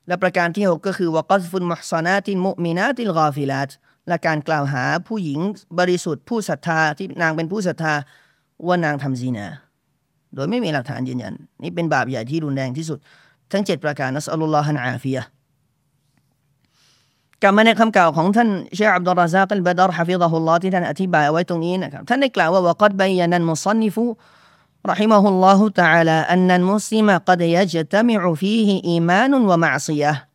[0.08, 3.70] และประการที่หกก็คือوقذف المحصنات المؤمنات الغافلات
[4.09, 5.41] และการกล่าวหาผู้หญิง
[5.79, 7.95] บริสุทธิ์ผู้ศรัทธาที่นางเป็นผู้ศรัทธา
[8.67, 9.47] ว่านางทำซีนา
[10.35, 12.99] โดยไม่มีหลักฐานยืนยันนี่เป็นบาปใหญ่ที่รุนแรงที่สุด
[13.53, 15.23] ทั้งเจ็ดประการนัสอัลลอฮฺอาฟียะ
[17.43, 24.05] กลับมาในคำกล่าวของท่านเชคอับดุลราซากัลบดารฮะฟิฎะฮุลลอฮ์ที่ท่านอธิบายเอาไว้ตรงนี้นะครับท่านได้กล่าวว่าวกัดบยานันมุซันนิฟุ
[24.87, 30.26] رحمه الله تعالى أن المسلم قد يجتمع فيه إيمان ومعصية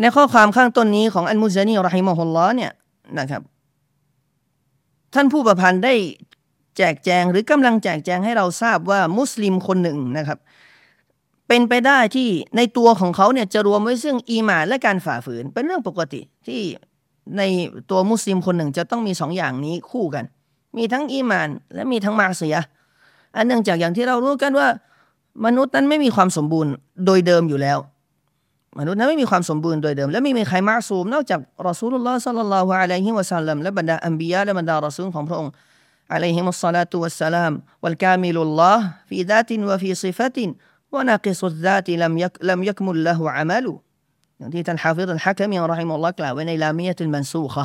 [0.00, 2.72] ในข้อความข้างต้นนี้ของอันมุซานีรอฮิมะฮุลลอเนี่ย
[3.18, 3.42] นะครับ
[5.14, 5.94] ท่านผู้ประพันธ์ได้
[6.76, 10.38] แจกแจงหรือกำลังแจกแจงให้เราทราบว่ามุสลิมคนหนึ่งนะครับ
[11.48, 16.60] เป็นไปได้ที่ในตัวของเขาเนี่ยจะรวมไว้ซึ่งอีมานและการฝ่าฝืน เป็นเรื่องปกติที่
[17.36, 17.42] ใน
[17.90, 20.24] ตัวมุสลิมคนหนึ่งจะต้องมีสองอย่างนี้คู่กัน
[20.76, 22.56] มีทั้งอีมาน และมีทั้งมาเสีย
[23.36, 24.68] อันเนื่องจากอย่างที่เรารู้กันว่า
[25.44, 26.72] มนุษย์นั้นไม่มีความสมบูรณ์
[27.06, 27.78] โดยเดิมอยู่แล้ว
[28.78, 35.52] มนุษย์นั้นไม่มีความสมบูรณ์โดยเดิม และไม่มีใครมาสูมนอกจากรอซูลุลลอฮ์ صلى الله عليه وسلم และบรรดาอัมบียะและบรรดารอซูลของพระองค์
[36.12, 43.42] عليهم الصلاة والسلام والكامل الله في ذات وفي صفة وناقص الذات لم يك لم يكمل له
[43.42, 43.72] عمل
[44.38, 47.64] อย่างที่ท่านฮาฟิฎอัลฮะกะมี رحمه الله กล่าวไว้ในลามียะตุลมันซูคะ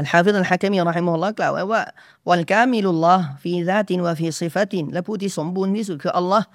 [0.00, 1.82] อัลฮาฟิฎอัลฮะกะมี رحمه الله กล่าวไว้ว่า
[2.28, 6.46] والكامل الله في ذات وفي صفة และผู้ที่สมบูรณ์ที่สุดคืออัลลอฮ์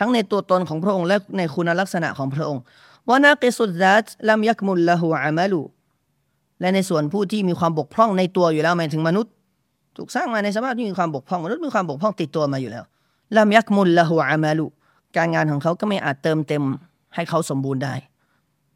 [0.00, 2.62] ทั้งในตัวตนของพระองค์และในคุณลักษณะของพระองค์
[3.08, 5.62] วานากิสุดดัตลัมยักมุลละหูอามัลู
[6.60, 9.32] และในส่วนผู้ที่มีความบกพร่องในตัวอยู่แล้วหมายถึงมนุษย์
[9.96, 12.84] ถูกสร้างมาในสภาพที่มีความบกพร่องมนุษย์มีความบกพร่องติดตัวมาอยู่แล้ว
[13.36, 14.66] ลัมยักมุลละหูอามัลู
[15.16, 16.62] การงานของเขาก็ไม่อาจเติมเต็ม
[17.14, 17.94] ให้เขาสมบูรณ์ได้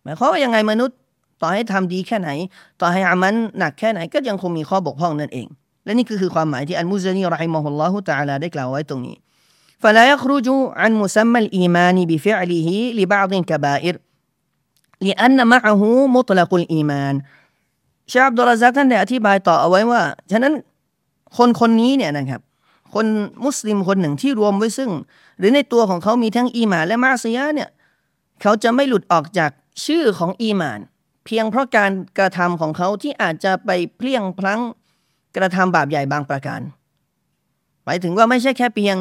[0.02, 0.96] หมายความว่ายังไงมนุษย์
[1.40, 2.30] ต่อให้ทำดีแค่ไหน
[2.80, 5.46] ต่อให้อามันหนักแค่ไหนก็ยังคงมีข้อบกพร่องนั่นเอง
[5.84, 9.16] และนี่คือคือความหมายที่อันมุซานีรอฮิมะฮุลลอฮุตะอาลาได้กล่าวไว้ตรงนี้
[9.83, 10.47] فلا يخرج
[10.81, 13.95] عن مسمى الإيمان بفعله لبعض الكبائر
[15.01, 17.15] لأن معه مطلق الإيمان
[18.11, 20.53] ชาอับดุลซักท่านได้อธิบายต่อเอาไว้ว่า ฉะนั้น
[21.37, 22.41] คนคนนี้เนี่ยนะครับ
[22.93, 23.05] คน
[23.45, 24.89] มุสลิมคนหนึ่งที่รวมไว้ซึ่ง
[25.37, 27.69] หรือในตัวของเขามีทั้งอีมานและมาซียะเนี่ย
[28.41, 29.51] เขาจะไม่หลุดออกจาก
[29.85, 30.79] ชื่อของอีมาน
[31.25, 34.61] เพียงเพราะการกระทำของเขาที่อาจจะไปเพลียงพลั้ง
[35.37, 36.61] กระทำบาปใหญ่บางประการ
[37.85, 38.97] หมายถึงว่าไม่ใช่แค่เพียง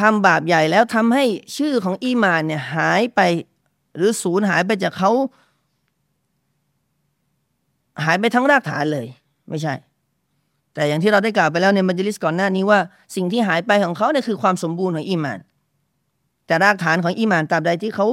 [0.00, 1.24] ทำบาปใหญ่แล้วทำให้
[1.56, 3.20] ชื่อของอีมานเนี่ยหายไป
[3.96, 5.10] หรือสูญหายไปจากเขา
[8.04, 9.06] หายไปทั้งรากฐานเลย
[9.48, 9.74] ไม่ใช่
[10.74, 12.78] แต่อย่างที่เราได้กล่าวไปแล้วในมัจลิสก่อนหน้านี้ว่า
[13.16, 15.38] สิ่งที่หายไปของเขาเนี่ยคือความสมบูรณ์ของอีมาน
[16.46, 18.06] แต่รากฐานของอีมานตราบใดที่เขา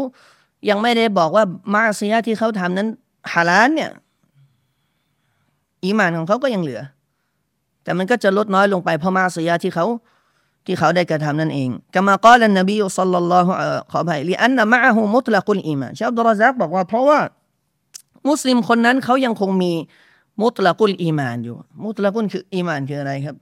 [0.70, 2.88] ยังไม่ได้บอกว่ามาซียที่เขาทำนั้น
[3.34, 3.90] ฮาลานเนี่ย
[5.84, 6.82] อีมานของเขาก็ยังเหลือ
[7.84, 9.86] แต่มันก็จะลดน้อยลงไปเพราะมาซียที่เขา
[10.72, 13.52] ที่เขาได้กระทำนั่นเองกามากล่าวนบีสัลลัลลอฮุ
[13.92, 17.20] ขออภัยลีอันนะมะฮูมุตละกุลอีมานชาอับดุลรซักบอกว่าเพราะว่า
[18.30, 19.72] มุสลิมคนนั้นเขายังคงมี
[20.42, 23.36] มุตละกุลอีมานอยู่ มุตละกุลคืออีมานคืออะไรครับ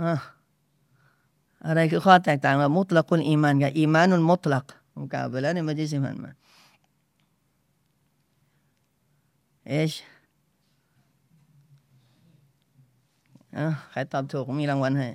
[0.00, 0.12] อ่า
[1.66, 6.32] อะไรคือข้อแตกต่างระหว่างมุตละกุลอีมานกับอีมานุนมุตลักผมกล่าวไปแล้วในมัจลิสมันมา
[9.68, 9.92] เอช
[13.56, 15.08] อะใครตอบถูกผมมีรางวัลให้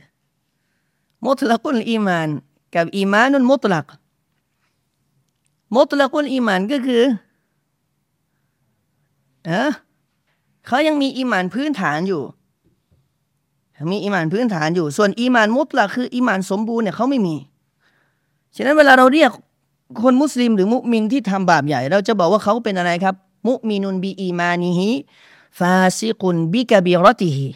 [1.25, 2.29] มุตละกุลอีมาน
[2.75, 3.85] กับอีมานุนมุตลัก
[5.75, 7.03] มุตละกุลอีมานก็คือ
[9.45, 9.71] เออ
[10.67, 12.23] เขายังมีอีมานพื้นฐานอยู่
[13.91, 17.35] มีอีมานพื้นฐานอยู่ ส่วนอีมานมุตละคืออีมานสมบูรณ์เนี่ยเขาไม่มี
[18.55, 19.31] ฉะนั้นเวลาเราเรียก
[20.03, 23.15] คนมุสลิมหรือมุมินที่ทำบาปใหญ่ เราจะบอกว่าเขาเป็นอะไรครับ
[23.47, 27.47] مؤمن بإيمانه فاسق بكبيرته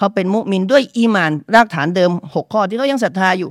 [0.00, 3.50] เขาเป็นมุมินด้วยอีมานรากฐานเดิมหกข้อที่เขายังศรัทธาอยู่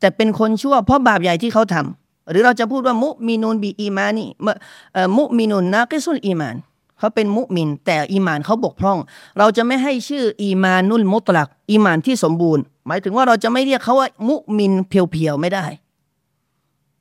[0.00, 6.56] แต่เป็นคนชั่วเพราะบาปใหญ่ที่เขาทำหรือเราจะพูดว่าمؤمن بإيماني مؤمن ناقص الإيمان
[6.98, 8.98] เขาเป็นมุมิน แต่อีมานเขาบกพร่อง
[9.38, 15.64] เราจะไม่ให้ชื่อالإيمان المطلق อีมานที่สมบูรณ์ หมายถึงว่าเราจะไม่เรียกเขาว่ามุมิน pure ๆไม่ได้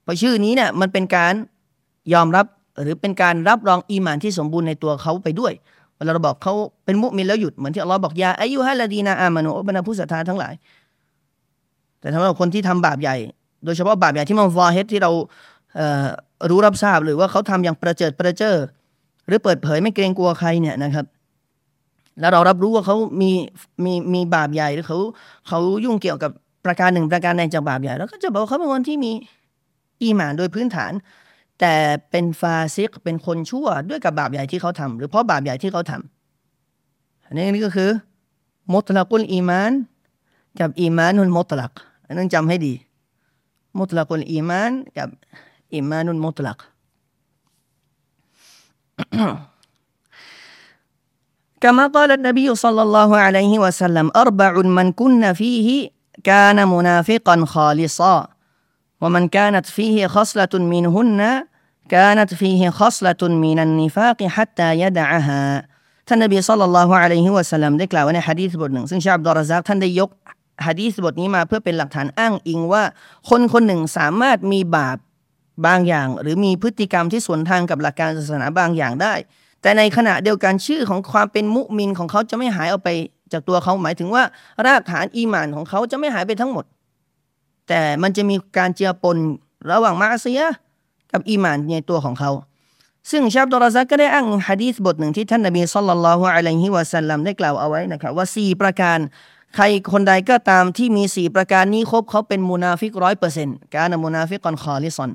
[0.04, 1.34] เพราะชื่อนี้เนี่ยมันเป็นการ
[2.14, 2.46] ยอมรับ
[2.82, 5.54] หรือเป็นการรับรองอีมานที่สมบูรณ์ในตัวเขาไปด้วย
[5.98, 6.54] เวลาเราบอกเขา
[6.86, 10.54] เป็นมุมินแล้วหยุดเหมือนที่อัลลอฮ์บอกยาอายุฮะละดีนาอามานุบรรดาผู้ศรัทธาทั้งหลาย
[12.00, 13.16] แต่สำหรับคนที่ทำบาปใหญ่
[13.66, 15.12] โดยเฉพาะบาปใหญ่ที่มันฟอเฮดที่เรา
[16.50, 18.56] รู้รับทราบหรือว่าเขาทำอย่างประเจิดประเจิอ
[19.28, 21.06] หรือเปิดเผยไม่เกรงกลัวใครเนี่ยนะครับ
[22.20, 23.32] แล้วเรารับรู้ว่าเขามี
[23.84, 24.98] มีมีบาปใหญ่หรือเขา
[25.48, 26.32] เขายุ่งเกี่ยวกับ
[26.66, 29.12] ประการหนึ่งประการใดจากบาปใหญ่แล้วก็จะบอกเขาเป็นคนที่มี
[30.04, 30.92] อีหมานโดยพื้นฐาน
[31.61, 31.75] แต่
[32.11, 37.91] เป็นฟาซิกเป็นคนชั่วด้วยกับบาปใหญ่ที่เขาทำ หรือเพราะบาปใหญ่ที่เขาทำอันนี้นี่ก็คือ
[38.73, 39.73] มุตลักุลอีมาน
[40.61, 41.73] กับอีมานุนมุตลัก
[42.07, 42.75] อันนั้นจำให้ดี
[43.79, 45.09] มุตลักุลอีมาน กับ
[45.75, 46.59] อีมานุนมุตลัก
[51.61, 55.91] كما قال النبي صلى الله عليه وسلم أربع من كن فيه
[56.25, 58.29] كان منافقا خالصا
[59.05, 61.21] ومن كانت فيه خصلة منهن
[61.89, 65.45] كانت فيه خصلة من النفاق حتى يدعها
[66.09, 70.11] ท่านนบีสัลลัลลอฮุอะลัยฮิวะสัลลัมได้กล่าวไว้ในฮะดีษบทหนึ่งซึ่งชาอับดุลรซักท่านได้ยก
[70.67, 72.83] ฮะดีษบทนี้มาเพื่อเป็นหลักฐานอ้างอิงว่า
[73.29, 74.99] คนคนหนึ่งสามารถมีบาป
[75.67, 79.15] บางอย่างหรือมีพฤติกรรมที่สวนทางกับหลักการศาสนาบางอย่างได้
[79.63, 82.91] แต่ในขณะเดียวกันชื่อของความเป็นมุมินของเขาจะไม่หายออกไป
[83.33, 84.23] จากตัวเขาหมายถึงว่า
[84.67, 86.65] รากฐานอีมานของเขาจะไม่หายไปทั้งหมด
[87.68, 89.18] แต่มันจะมีการเจือปน
[89.72, 90.42] ระหว่างمعصية
[91.12, 92.32] กับอีมานในตัวของเขา
[93.12, 99.00] ซึ่งเชคอับดุลรอซซากก็ได้อ้างฮะดีษบทหนึ่งที่ท่านนบี صلى الله عليه وسلم ได้กล่าวเอาไว้นะครับว่าสี่ประการ
[99.56, 105.12] ใครคนใดก็ตามที่มีสี่ประการนี้ครบเขาเป็นมุนาฟิกร้อยเปอร์เซ็นต์كان منافقا خالصا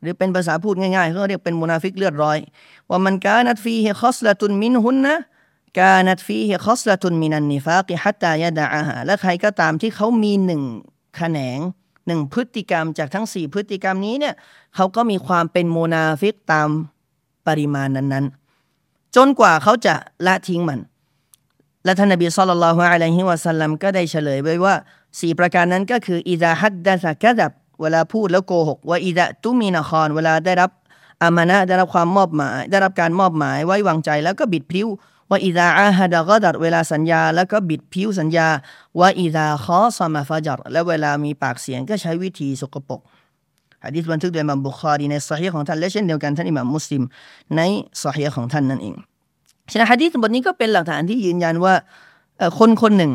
[0.00, 2.38] หรือเป็นภาษาพูดง่ายๆเขาเรียกเป็นมุนาฟิกเลือดร้อย
[2.90, 10.62] ومن كانت فيه خصلة منهن كانت فيه خصلة من النفاق حتى يدعها และใครก็ตามที่เขามีหนึ่ง
[11.20, 11.58] ขนง
[12.06, 14.34] หนึ่งพฤติกรรมจากทั้งสี่พฤติกรรมนี้เนี่ย
[14.74, 16.68] เขาก็มีความเป็นมุนาฟิกตาม
[17.46, 19.94] ปริมาณนั้นๆ จนกว่าเขาจะ
[20.26, 20.80] ละทิ้งมัน
[21.84, 24.74] และท่านนบี صلى الله عليه وسلم ก็ได้เฉลยไว้ว่า
[25.20, 30.70] สี่ประการนั้นก็คืออิดะฮัดดะซะกะดับ เวลาพูดแล้วโกหกว่าอิดะตุมีนาคอนเวลาได้รับ
[31.22, 34.88] อามานะได้รับความมอบหมาย ได้รับการมอบหมายไว้วางใจแล้วก็บิดพิ้ว
[35.30, 38.48] ว่าอิดาอาฮัดะกดัดเวลาสัญญา แล้วก็บิดพิ้วสัญญา
[39.00, 43.00] ว่าอิดาคอสมาฟาจัดและเวลามีปากเสียงก็ใช้วิธีสกปรก
[43.84, 47.02] ฮะดีษบันทึกโดยม่ามบุคารีในสฮีของท่านและเช่นเดียวกันท่านอิหม่ามมุสลิม
[47.56, 47.60] ใน
[48.02, 48.94] สฮีของท่านนั่นเอง
[49.70, 51.74] ฉะนั้นฮะดีษบทนี้ก็เป็นหลักฐานที่ยืนยันว่า
[52.58, 53.12] คนคนหนึ่ง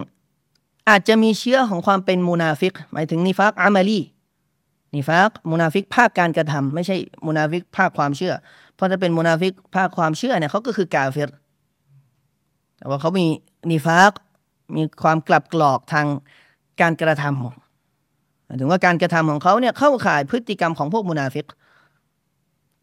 [0.90, 4.00] อาจจะมีเชื้อของความเป็นมูนาฟิก หมายถึงนิฟักอามาลี
[4.96, 6.96] นิฟักมูนาฟิกภาคการกระทำไม่ใช่
[7.26, 8.34] มูนาฟิกภาคความเชื่อ
[8.76, 11.30] เพราะถ้าเป็นมุนาฟิกภาคความเชื่อเนี่ยเขาก็คือกาเฟร
[12.82, 13.26] แต่ว่าเขามี
[13.72, 14.12] نفاق
[14.76, 16.08] มีความกลับกลอกทาง
[16.82, 21.46] การกระทำถึงว่าการกระทำของเขาเนี่ยเข้าข่ายพฤติกรรมของพวกมุนาฟิก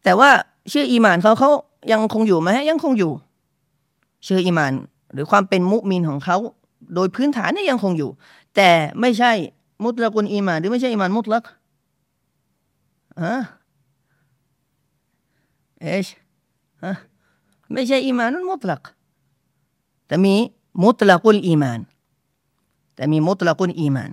[0.03, 0.29] แต่ว่า
[0.69, 1.51] ชื่ออีมานเขาเขา
[1.91, 3.11] ยังคงอยู่ไหมยังคงอยู่
[4.23, 4.73] ชื่ออีมาน
[5.13, 6.37] หรือความเป็นมุมินของเขา
[6.95, 8.09] โดยพื้นฐานเนี่ยยังคงอยู่
[8.55, 8.69] แต่
[9.01, 9.31] ไม่ใช่
[9.83, 11.43] مطلق الإيمان หรือไม่ใช่ إيمان مطلق
[13.23, 13.35] ฮะ
[15.81, 16.07] เอช
[16.83, 16.93] ฮะ
[17.73, 18.81] ไม่ใช่ إيمان مطلق
[20.09, 20.35] แต่มี
[20.81, 21.79] مطلق الإيمان
[22.95, 24.11] แต่มี مطلق الإيمان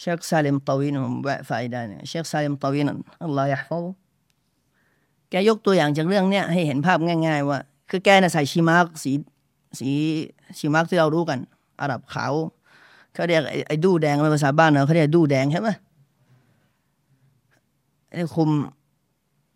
[0.00, 2.86] เชคซาลิมตวินผมแวะฝ่ายได้เนี่ยเชคซาลิมตวิน
[3.22, 3.78] อัลลอฮฺยะฟอ
[5.30, 7.58] แกยกตัวอย่างจากเรื่องเนี้ยให้เห็นภาพง่าย ๆ ว่า
[7.90, 9.12] คือแกน่ะใส่ชิมาร์กสี
[9.78, 9.90] สี
[10.58, 11.38] ชิมาร์กที่เรารู้กัน
[11.80, 12.32] อาหรับขาว
[13.12, 15.68] เขาเรียกไอ้ดูแดงในภาษาบ้านเราเขาเรียกดูแดงใช่ไหม
[18.12, 18.50] ไอ้คุม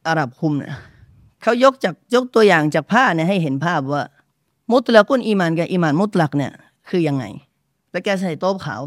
[0.08, 0.74] อาหรับคุมเนี่ย
[1.42, 4.02] เขายกจากยกตัวอย่างจากผ้าเนี่ยให้เห็นภาพว่า
[4.70, 6.52] มุตละกุนอีมานกับอีมานมุตลักเนี่ย
[6.88, 7.24] คือยังไง
[7.90, 8.82] แล้วแกใส่โต๊ะขาว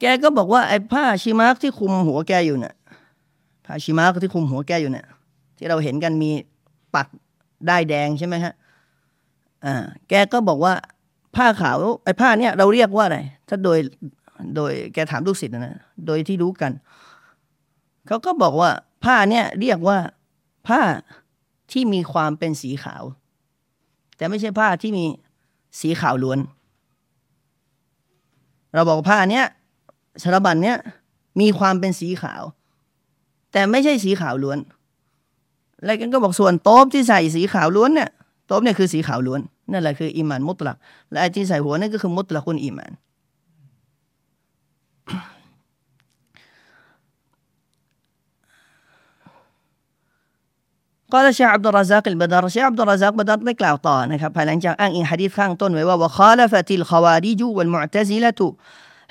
[0.00, 2.74] แกก็บอกว่าไอ้ผ้าชิมาร์กที่คุมหัวแกอยู่เนี่ย
[3.66, 5.06] ผ้าชิมาร์กที่คุมหัวแกอยู่เนี่ย
[5.56, 6.30] ที่เราเห็นกันมี
[6.94, 7.08] ปัก
[7.66, 8.54] ได้แดงใช่ไหมฮะ
[9.64, 9.74] อ่า
[10.08, 10.74] แกก็บอกว่า
[11.36, 13.18] ผ้าขาวไอ้ผ้าเนี่ยเราเรียกว่าอะไร
[13.48, 13.78] ถ้าโดย
[14.56, 16.72] โดยแกถามลูกศิษย์นะโดยที่รู้กัน
[18.06, 18.70] เขาก็บอกว่า
[19.04, 19.98] ผ้าเนี่ยเรียกว่า
[20.68, 20.80] ผ้า
[21.72, 23.02] ที่มีความเป็นสีขาว
[24.16, 25.04] แต่ไม่ใช่ผ้าที่มี
[25.80, 26.38] สีขาวล้วน
[28.74, 29.46] เราบอกผ้าเนี้ย
[30.22, 30.76] ชรบันเนี้ย
[31.40, 32.42] มีความเป็นสีขาว
[33.52, 34.58] แต่ไม่ใช่สีขาวล้วน
[35.78, 38.10] อะไรกันก็บอกส่วนโต๊บที่ใส่สีขาวล้วนเนี่ย
[38.46, 39.40] โต๊บเนี่ยคือสีขาวล้วน
[39.72, 40.76] นั่นแหละคืออิมานมุตลัก
[41.10, 42.92] และไอ้ที่ใส่หัวนั่นก็คือมุตลักุนอิมาน
[51.13, 58.39] قال الشيخ عبد الرزاق البدر الشيخ عبد الرزاق بدر ได้กล่าวต่อนะครับภายหลังจากอ้างอิงหะดีษข้างต้นไว้ว่า وخالفت الخوارج والمعتزلة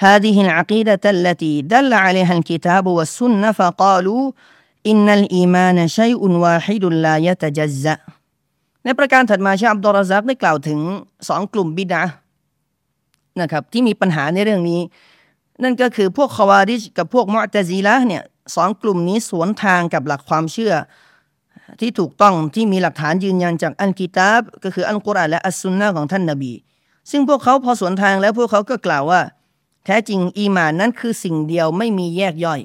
[0.06, 4.22] هذه العقيدة التي دل عليها الكتاب والسنة فقالوا
[4.92, 7.96] إن الإيمان شيء واحد لا يتجزأ
[8.84, 10.80] ในประการถัดมาชาอับดุลรซักได้กล่าวถึง
[11.28, 12.02] สองกลุ่มบิดา
[13.40, 14.80] นะครับที่มีปัญหาในเรื่องนี้
[15.62, 18.22] นั่นก็คือพวกคาวาริจกับพวกมุอตะซีละเนี่ย
[18.56, 20.74] สองกลุ่มนี้สวนทางกับหลักความเชื่อ
[21.81, 26.53] ที่ถูกต้องที่มีหลักฐานยืนยันจากอันกิตาบก็คืออันกุรอานและอัสซุนนะของท่านนบี
[27.11, 29.21] ซึ่งพวกเขาพอสวนทางแล้วพวกเขาก็กล่าวว่า
[29.85, 32.61] แท้จริงอีมานนั้นคือสิ่งเดียวไม่มีแยกย่อย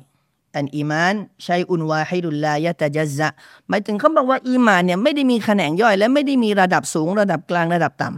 [0.55, 3.29] อันอีมานใช้อุนวาฮิดุลลายะตะจัซะ
[3.69, 8.09] หมายถึงเขาบอกว่าอีมานเนี่ยไม่ได้มีแขนงย่อย และไม่ได้มีระดับสูงระดับกลางระดับต่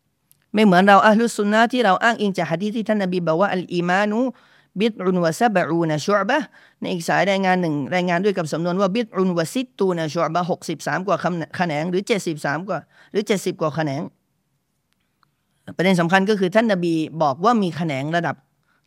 [0.00, 4.20] ำไม่เหมือนเราอัลลุสุนนะที่เราอ้างอิงจากฮะดีที่ท่านนบีบอกว่าอัลอีมานุ
[4.80, 6.38] บิดอุนวะซาบะอูนะชุบะ
[6.80, 11.16] ในอีกสายรายงานหนึ่งรายงานด้วยกับสำนวนว่าบิดอุนวะซิตูนะชุบะหกสิบสามกว่า
[11.56, 12.78] แขนงหรือเจ็ดสิบสามกว่า
[13.10, 14.02] หรือเจ็ดสิบกว่าแขนง
[15.76, 18.36] ประเด็นสำคัญก็คือท่านนบีบอกว่ามีแขนงระดับ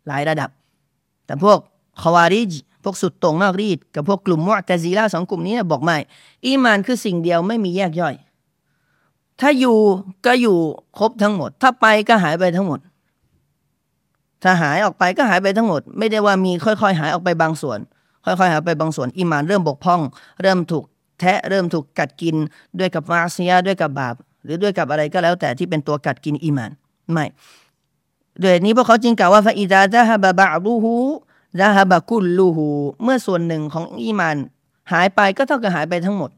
[0.07, 0.49] หลายระดับ
[1.25, 1.57] แต่พวก
[2.01, 2.51] คาวาริจ
[2.83, 5.97] พวกสุดตรงนอกรีดกับพวกกลุ่มมุตะซีลาสองกลุ่มนี้บอกไม่
[6.45, 8.15] อีมานคือสิ่งเดียวไม่มีแยกย่อย
[9.39, 9.77] ถ้าอยู่
[10.25, 10.57] ก็อยู่
[10.97, 12.79] ครบทั้งหมด ถ้าไปก็หายไปทั้งหมด
[14.43, 17.79] ถ้าหายออกไปก็หายไปทั้งหมด ไม่ได้ว่ามีค่อยๆ หายออกไปบางส่วน
[18.25, 20.01] ค่อยๆหายไปบางส่วนอิมานเริ่มบกพร่อง
[20.41, 20.83] เริ่มถูก
[21.19, 22.35] แทะเริ่มถูกกัดกิน
[22.79, 26.71] ด้วยกับมาเซียด้วยกับบาป หรือด้วยกับอะไรก็แล้วแต่ที่เป็นตัวกัดกินอิมาน
[27.11, 27.25] ไม่
[28.41, 32.67] ด้วยนี้พวกเขาจึงกล่าวว่าฟาอิดาะฮะบะบะรูฮูะฮะบะกุลลูฮู
[33.03, 34.37] เมื่อส่วนหนึ่งของอิมาน
[34.91, 36.31] หายไปก็เท่ากับหายไปทั้งหมด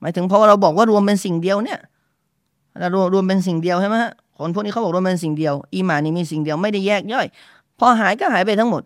[0.00, 1.78] หมายถึงพอเราบอกว่ารวมเป็นสิ่งเดียวเนี่ย
[2.78, 7.26] เรารวมรวมเป็นสิ่งเดียวใช่ไหมฮะ คนพวกนี้เขาบอกว่ามันสิ่งเดียว อีมานี่มีสิ่งเดียวไม่ได้แยกย่อย
[7.78, 8.82] พอหายก็หายไปทั้งหมด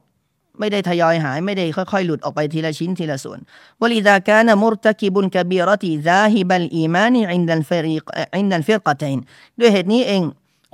[0.58, 3.38] ไม่ได้ทยอยหายไม่ได้ค่อยๆ หลุดออกไปทีละชิ้นทีละส่วน
[3.80, 8.04] ولذا كان مرتكب الكبيرة ذاهب الإيمان عند الفرق
[8.38, 9.18] عند الفرقتين
[9.58, 10.22] ด้วยเหตุนี้เอง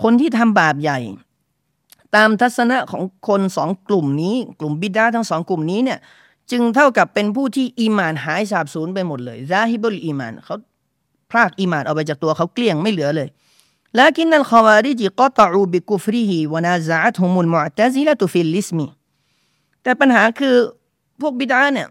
[0.02, 0.98] คนที่ทำบาปใหญ่
[2.16, 5.98] ตามทัศนะของคนสองกลุ่มนี้ กลุ่มบิดอะฮ์ทั้งสองกลุ่มนี้เนี่ย
[6.50, 10.57] จึงเท่ากับเป็นผู้ที่อีมานหายสาบสูญไปหมดเลยซาฮิบุลอีมานเขา
[11.30, 13.28] พรากอีมานออกไปจากตัวเขาเกลี้ยงไม่เหลือเลย
[14.01, 18.79] لكن الخوارج قطعوا بكفره ونازعتهم المعتزلة في الاسم
[19.84, 20.55] แต่ปัญหาคือ
[21.21, 21.88] พวกบิดาเนี่ย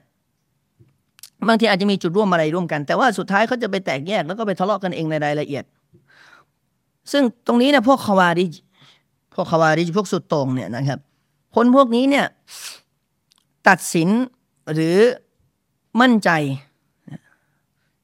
[1.48, 5.64] บางทีอาจจะมีจุดร่วมอะไรร่วมกัน แต่ว่าสุดท้ายเขาจะไปแตกแยกแล้วก็ไปทะเลาะกันเองในรายละเอียด
[7.12, 8.52] ซึ่งตรงนี้เนี่ยพวกควาริจ
[9.34, 10.98] พวกคาวาริจพวกสุดโต่งเนี่ยนะครับ
[11.54, 12.26] คนพวกนี้เนี่ย
[13.68, 14.08] ตัดสิน
[14.72, 14.96] หรือ
[16.00, 16.30] มั่นใจ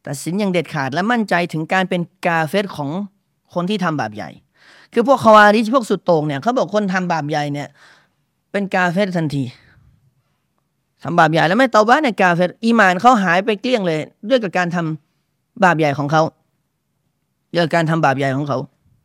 [0.07, 2.91] ตัดสินอย่างเด็ดขาดและมั่นใจถึงการเป็นกาเฟสของ
[3.56, 4.30] คนที่ทำบาปใหญ่
[4.94, 7.68] คือพวกคาวาริจพวกสุดโต่งเนี่ยเขาบอกคนทำบาปใหญ่เนี่ย
[8.52, 9.44] เป็นกาเฟสทันที
[11.04, 14.00] ทำบาปใหญ่แล้วไม่เตาบ้านในกาเฟตอีมานเขาหายไปเกลี้ยงเลย
[14.30, 16.22] ด้วยกับการทำบาปใหญ่ของเขา
[17.52, 18.58] เรื่องการทำบาปใหญ่ของเขา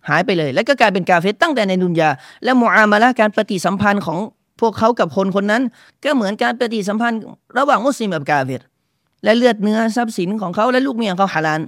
[0.08, 2.10] หายไปเลย แล้วก็กลายเป็นกาเฟตตั้งแต่ในดุนยา
[2.44, 4.18] และมูอามาละการปฏิสัมพันธ์ของ
[4.60, 5.62] พวกเขากับคนคนนั้น
[6.04, 7.20] ก็เหมือนการปฏิสัมพันธ์
[7.58, 8.60] ระหว่างมุสลิมกับกาเฟต
[9.24, 11.60] และเลือดเนื้อทรัพย์สินของเขาและลูกเมียของเขาฮาลาล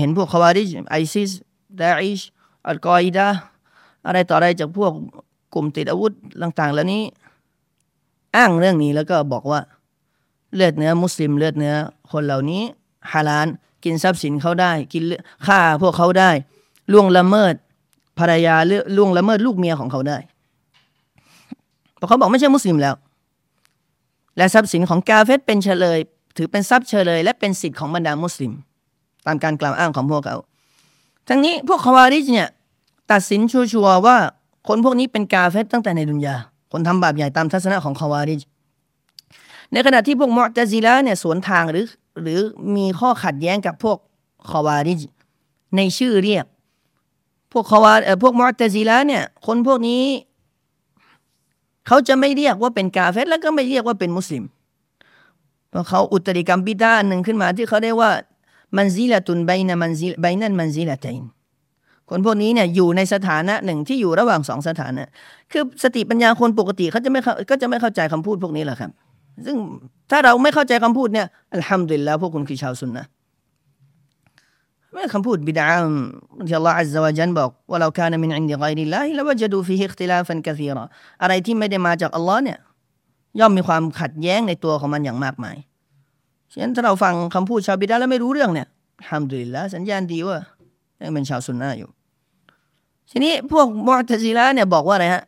[0.00, 1.30] เห็นพวกคาวาริจไอซิส
[1.80, 2.20] ดาอิช
[2.68, 3.28] อัลกออิดา
[4.06, 4.92] อะไรต่ออะไรจากพวก
[5.54, 6.12] กลุ่มติดอาวุธ
[6.42, 7.02] ต่าง ๆ เหล่านี้
[8.36, 9.60] อ้างเรื่องนี้แล้วก็บอกว่า
[10.54, 11.74] เลือดเนื้อมุสลิม เลือดเนื้อ
[12.12, 12.62] คนเหล่านี้
[13.12, 13.48] ฮาลาล
[13.84, 15.02] กินทรัพย์สินเขาได้ กิน
[15.46, 16.30] ฆ่าพวกเขาได้
[16.92, 17.54] ล่วงละเมิด
[18.18, 18.54] ภรรยา
[18.96, 20.18] ล่วงละเมิดลูกเมียของเขาได้
[21.96, 22.94] เพราะเขาบอกไม่ใช่มุสลิมแล้ว
[24.36, 25.98] และทรัพย์สินของกาเฟตเป็นเฉลย
[26.36, 28.52] ถือเป็นทรัพย์เฉลย และเป็นสิทธิ์ของบรรดามุสลิม
[29.26, 30.36] ตามการกล่าวอ้างของพวกเขา
[31.28, 32.48] ทั้งนี้พวกคาวาริจเนี่ย
[33.12, 34.16] ตัดสินชัวร์ว่า
[34.68, 36.36] คนพวกนี้เป็นกาเฟตตั้งแต่ในดุนยา
[36.72, 38.40] คนทำบาปใหญ่ตามทัศนะของคาวาริจ
[39.72, 41.86] ในขณะที่พวกมุอ์ตะซิละฮ์เนี่ยสวนทางหรือ
[42.22, 42.40] หรือ
[42.76, 43.98] มีข้อขัดแย้งกับพวก
[44.50, 45.00] คาวาริจ
[45.76, 46.46] ในชื่อเรียก
[47.52, 50.02] พวกคาวาเออพวกมุอ์ตะซิละฮ์เนี่ยคนพวกนี้
[51.86, 54.44] เขาจะไม่เรียกว่าเป็นกาเฟรแล้วก็ไม่เรียกว่าเป็นมุสลิม
[55.70, 58.10] เพราะเขาอุตริกรรมบิดอะฮ์หนึ่งขึ้นมาที่เขาได้ว่า
[58.76, 61.24] منزلة بين المنز بين المنزلتين
[62.08, 65.04] คนพวกนี้เนี่ยอยู่ในสถานะหนึ่งที่อยู่ระหว่างสองสถานะ
[65.52, 67.20] คือสติปัญญาคนปกติเขาจะไม่
[67.50, 68.90] ก็จะไม่เข้าใจคำพูดพวกนี้แหละครับ
[69.46, 69.56] ซึ่ง
[70.10, 73.04] ถ้าเราไม่เข้าใจคำพูดเนี่ยالحمد للهพวกคุณคือชาวซุนนะ
[74.92, 75.66] ไม่คำพูดบิดา
[76.46, 80.84] ที่อัลลอฮฺอัลลอฮฺจันบอกว่าولو كان من عند غير الله لوجدوا فيه اختلافا كثيرا
[81.22, 82.58] อะไรที่ไม่ได้มาจากอัลลอฮ์เนี่ย
[83.40, 85.56] ย่อมมีความขัดแย้งในตัวของมันอย่างมากมาย
[86.56, 88.68] ฉะนั้นถ้าเราฟังคำพูดชาวบิดอะฮ์แล้วไม่รู้เรื่องเนี่ย
[89.08, 90.38] الحمد للهสัญญาณดีว่า
[91.00, 91.88] ยังเป็นชาวซุนนะอยู่
[93.10, 95.24] ทีนี้พวกมอตซิละเนี่ยบอกว่าอะไรฮะ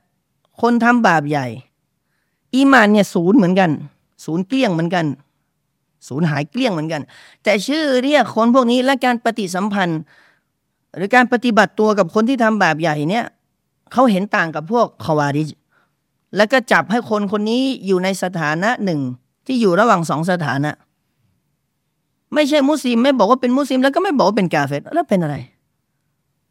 [0.61, 1.47] คนทำบาปใหญ่
[2.55, 3.71] อีมานเนี่ยศูนย์เหมือนกัน
[4.25, 5.07] ศูนย์เกลี้ยงเหมือนกัน
[6.09, 7.03] ศูนย์หายเกลี้ยงเหมือนกัน
[7.43, 10.01] แต่ชื่อเรียกคนพวกนี้และการปฏิสัมพันธ์
[10.97, 13.25] หรือการปฏิบัติตัวกับคนที่ทำบาปใหญ่เนี่ย
[13.93, 15.49] เขาเห็นต่างกับพวกคาวาริจ
[16.37, 19.01] แล้วก็จับให้คนคนนี้อยู่ในสถานะหนึ่ง
[19.47, 20.71] ที่อยู่ระหว่างสองสถานะ
[22.35, 25.37] ไม่ใช่มุสลิม ไม่บอกว่าเป็นมุสลิม แล้วก็ไม่บอกว่าเป็นกาเฟตแล้วเป็นอะไร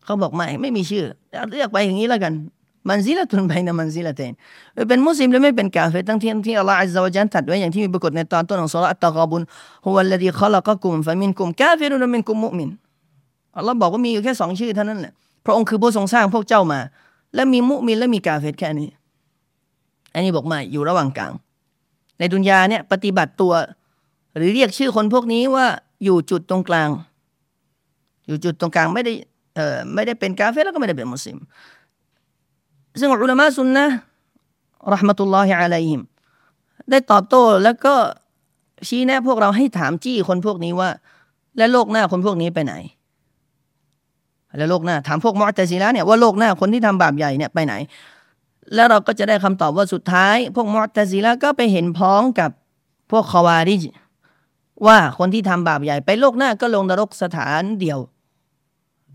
[0.05, 1.05] เขาบอกไม่ไม่มีชื่อ
[1.51, 2.34] เรียกไปอย่างนี้แล้วกัน
[2.89, 4.34] มันซิละตุนไปนะมันซิละเตน
[4.89, 9.41] เป็นมุสลิมแล้วไม่เป็นกาเฟตทั้งที่ที่อัลลอฮฺอัลลอฮฺจันตัดไว้อย่างที่มีปรากฏในตอนต้นของสุรัตตะกาบุน
[9.86, 12.69] ฮุวัลลดีขลักกุมฟะมินกุมกาเฟรุนมินกุมมุมิน
[13.57, 15.13] อัลลอฮ์บอกว่ามีอยู่แค่สองชื่อเท่านั้นแหละ
[15.45, 16.80] พระองค์คือผู้ทรงสร้างพวกเจ้ามา
[17.36, 18.89] และมีมุมินและมีกาเฟตแค่นี้
[20.13, 21.32] อันนี้บอกไมาอยู่ระหว่างกลาง
[22.19, 23.53] ในดุนยาเนี่ยปฏิบัติตัว
[24.36, 25.65] หรือเรียกชื่อคนพวกนี้ว่า
[26.03, 26.89] อยู่จุดตรงกลาง
[28.27, 29.13] อยู่จุดตรงกลางไม่ได้
[29.55, 31.38] เอ่อไม่ได้เป็นกาเฟแล้วก็ไม่ได้เป็นมุสลิม
[32.99, 33.86] ซึ่งอุลามะซุนนะ
[34.93, 36.01] รหมตุลลอฮิอะลัยฮิม
[36.89, 37.93] ได้ตอบโต้แล้วก็
[38.88, 40.89] ชี้แนะพวกเราให้ถามจี้คนพวกนี้ว่า
[41.57, 42.73] และโลกหน้าคนพวกนี้ไปไหน
[44.57, 47.73] และโลกหน้าถามพวกมอตซิละเนี่ยว่าโลกหน้าคนที่ทำบาปใหญ่เนี่ยไปไหน
[48.75, 52.51] แล้วเราก็จะได้คำตอบว่าสุดท้าย พวกมอตซิละก็ไปเห็นพ้องกับ
[53.11, 53.83] พวกคาวาริจ
[54.86, 57.99] ว่าคนที่ทำบาปใหญ่ไปโลกหน้าก็ลงนรกสถานเดียว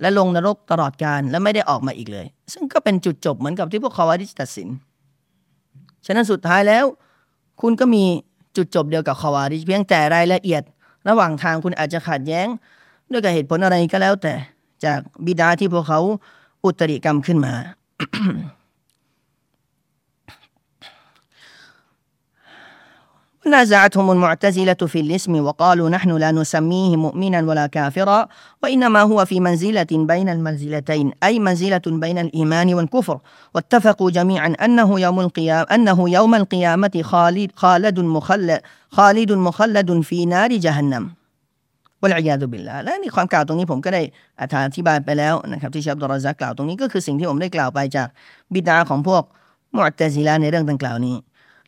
[0.00, 4.68] และลงนรกตลอดการและไม่ได้ออกมาอีกเลย ซึ่งก็เป็นจุดจบเหมือนกับที่พวกคาวาริตัดสิน
[6.06, 6.84] ฉะนั้นสุดท้ายแล้ว
[7.61, 8.04] คุณก็มี
[8.56, 10.62] จุดจบเดียวกับคาวาริเพียงแต่รายละเอียด
[11.08, 12.46] ระหว่างทางคุณอาจจะขัดแย้ง
[13.11, 14.34] ด้วยกับเหตุผลอะไรก็แล้วแต่
[14.84, 16.00] จากบิดาที่พวกเขา
[16.64, 17.52] อุตริกรรมขึ้นมา
[23.49, 28.28] نازعتهم المعتزلة في الاسم وقالوا نحن لا نسميه مؤمنا ولا كافرا
[28.63, 33.19] وإنما هو في منزلة بين المنزلتين أي منزلة بين الإيمان والكفر
[33.53, 40.51] واتفقوا جميعا أنه يوم القيامة أنه يوم القيامة خالد خالد مخلد خالد مخلد في نار
[40.57, 41.09] جهنم
[42.05, 44.01] วลอยาตุบิลละและนี่ความกล่าวตรงนี้ผมก็ได้
[44.41, 44.43] อ
[44.78, 48.07] ธิบายไปแล้วนะครับที่ชาบดอรซักกล่าวตรงนี้ก็คือสิ่งที่ผมได้กล่าวไปจาก
[48.53, 49.23] บิดาของพวก
[49.73, 51.15] มุตตะซิลาในเรื่องดังกล่าวนี้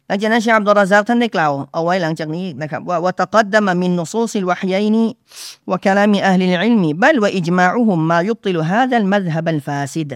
[0.07, 10.11] หลังจากนั้นเชคอับดุลรอซซากท่านได้กล่าวเอาไว้หลังจากนี้นะครับว่าوتقدم من نصوص الوحيين وكلام أهل العلم بل وإجماعهم ما يبطل هذا المذهب الفاسد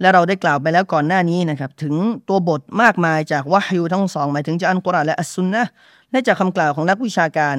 [0.00, 1.94] และเราได้กล่าวไปแล้วก่อนหน้านี้นะครับถึง
[2.28, 5.62] ตัวบทมากมายจากวะฮยูทั้งสองหมายถึงจากอัลกุรอานและอัสซุนนะ
[6.10, 7.56] และจากคำกล่าวของนักวิชาการ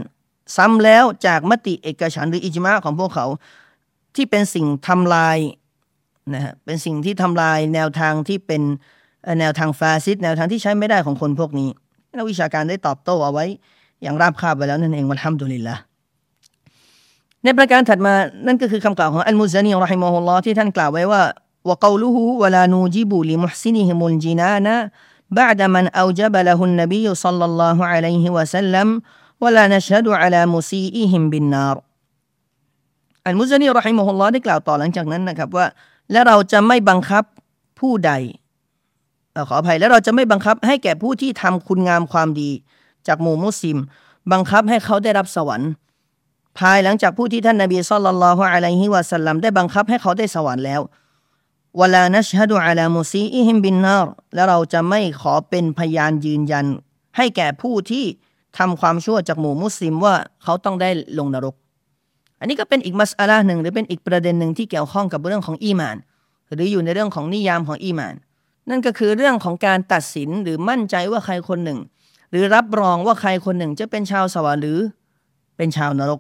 [0.55, 3.25] ซ้ำแล้วจากมติเอกฉันหรืออิจมาของพวกเขา
[4.15, 5.37] ที่เป็นสิ่งทำลาย
[6.33, 8.61] นะฮะเป็นสิ่งที่ทำลายแนวทางที่เป็น
[9.40, 11.68] แนวทางฟาซิดแนวทางที่ใช้ไม่ได้ของคนพวกนี้
[12.16, 13.44] นักวิชาการได้ตอบโต้เอาไว้
[14.02, 15.76] อย่างราบคาบไปแล้วนั่นเองวันฮัมดุลิลละ
[17.44, 18.14] ในประการถัดมา
[18.46, 21.22] นั่นก็คือคำกล่าวของอัลมุซานีรอฮิมะฮุลลอฮ์ที่ท่านกล่าวไว้ว่า
[21.68, 24.66] وقوله ولا نوجب لمحسنهم الجنان
[25.30, 28.88] بعد من أوجب له النبي صلى الله عليه وسلم
[29.42, 31.76] ولا نشهد على مسيئهم بالنار
[33.26, 35.66] อัลมุซานีรอฮิมะฮุลลอฮ์ได้กล่าวต่อหลังจากนั้นนะครับว่า
[36.12, 37.24] และเราจะไม่บังคับ
[37.78, 38.12] ผู้ใด
[39.47, 42.51] ขออภัยและเราจะไม่บังคับให้แก่ผู้ที่ทำคุณงามความดี
[43.07, 43.77] จากหมู่มุสลิม
[44.31, 45.69] บังคับให้เขาได้รับสวรรค์
[46.59, 50.81] ภายหลังจากผู้ที่ท่านนบีสุลต่านละฮ์อะลัยฮิวะสัลลัมได้บังคับให้เขาได้สวรรค์แล้ว
[51.79, 56.65] วลานัชฮดุอัลามุซีอิฮิมบินนารและเราจะไม่ขอเป็นพยานยืนยัน
[57.17, 58.05] ให้แก่ผู้ที่
[58.57, 61.55] ทำความชั่วจากหมู่มุสลิมว่าเขาต้องได้ลงนรก
[62.39, 65.97] อันนี้ก็เป็นอีกมัสอาลาหนึ่ง หรือเป็นอีกประเด็นหนึ่งที่เกี่ยวข้องกับเรื่องของอีมาน
[66.53, 68.15] หรืออยู่ในเรื่องของนิยามของอีมาน
[68.69, 71.79] นั่นก็คือเรื่องของการตัดสินหรือมั่นใจว่าใครคนหนึ่ง
[72.31, 74.79] หรือรับรองว่าใครคนหนึ่งจะเป็นชาวสวรรค์หรือ
[75.57, 76.19] เป็นชาวนรก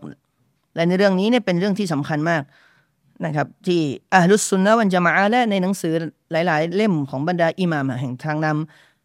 [0.75, 2.43] และในเรื่องนี้เนี่ยเป็นเรื่องที่สำคัญมาก
[3.25, 3.81] นะครับที่
[4.13, 5.93] อัลลุสุนนะวันจามะและในหนังสือ
[6.31, 8.47] หลาย ๆ เล่มของบรรดาอิหม่ามแห่งทางน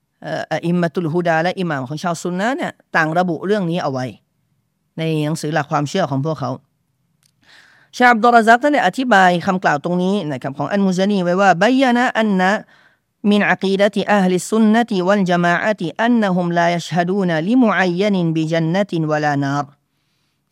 [0.03, 4.07] ำอิมมาตุลฮูดาและอิหม่ามของชาวซุนนะเนี่ยต่างระบุเรื่องนี้เอาไว้
[4.99, 6.51] ในหนังสือหลักความเชื่อของพวกเขา
[7.99, 12.53] ชาบดอรซักท่านได้อธิบายคำกล่าวตรงนี้นะครับของอันมุซานีไว้ว่าบยานะอันนะ
[13.32, 19.66] من عقيدة أهل السنة والجماعة أنهم لا يشهدون لمعين بجنة ولا نار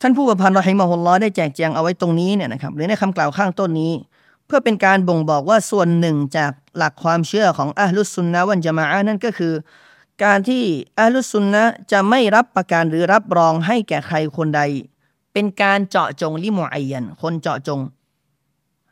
[0.02, 3.92] ท่านผู้ประพันธ์รอฮิมะฮุลลอได้แจกแจงเอาไว้ตรงนี้เนี่ยนะครับหรือในคำกล่าวข้างต้นนี้
[4.46, 9.52] เพื่อเป็นการบ่งบอกว่าส่วนหนึ่งจากหลักความเชื่อของอัลลุสุนนะวันจะมาอานั่นก็คือ
[10.24, 10.62] การที่
[11.00, 14.60] อัลลุสุนนะจะไม่รับประกันหรือรับรองให้แก่ใครคนใด
[15.32, 17.80] เป็นการเจาะจงลิมูอัยยันคนเจาะจง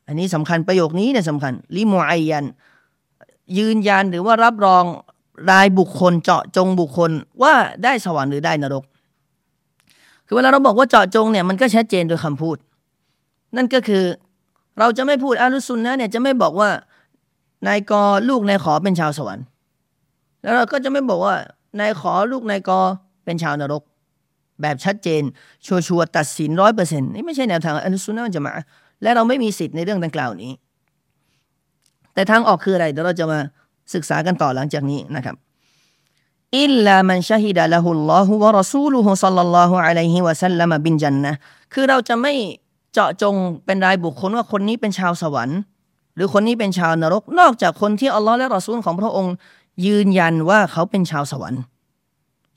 [0.06, 2.44] อันนี้สำคัญประโยคนี้เนี่ยสำคัญลิมูอัยยัน
[3.57, 4.83] ยืนยันหรือว่ารับรอง
[5.49, 8.83] รายบุคคลเจาะจงบุคคลว่าได้สวรรค์หรือได้นรก
[10.25, 12.57] คือเวลาเราบอกว่าเจาะจงเนี่ยมันก็ชัดเจนโดยคำพูด
[13.55, 14.03] นั่นก็คือ
[14.79, 16.69] เราจะไม่พูดอาลุซุนนะเนี่ยจะไม่บอกว่า
[17.67, 19.45] นายกอลูกนายขอเป็นชาวสวรรค์
[20.41, 21.35] แล้วเราก็จะไม่บอกว่า
[21.79, 22.79] นายขอลูกนายกอ
[23.25, 23.83] เป็นชาวนรก
[24.61, 25.21] แบบชัดเจน
[25.65, 28.51] ชัวร์ตัดสินร้อยเปอร์เซ็นต์นี่ไม่ใช่แนวทางอัลซุนนะจะมา
[29.03, 30.51] และเราไม่มีสิทธิ์ในเรื่องดังกล่าวนี้
[32.19, 33.39] แต่ทางออกคืออะไร เดี๋ยวเราจะมา
[33.93, 35.35] ศึกษากันต่อหลังจากนี้นะครับ
[36.59, 41.33] อิลลามันชาฮิดะละฮุลลอฮุวะรอซูลุฮุซัลลัลลอฮุอะลัยฮิวะสัลลัมบินจันนะ
[41.73, 42.33] คือเราจะไม่
[42.93, 45.59] เจาะจงเป็นรายบุคคลว่าคนนี้เป็นชาวสวรรค์
[46.15, 49.33] หรือคนนี้เป็นชาวนรก นอกจากคนที่อัลลอฮ์และรอซูลของพระองค์
[49.85, 51.61] ยืนยันว่าเขาเป็นชาวสวรรค์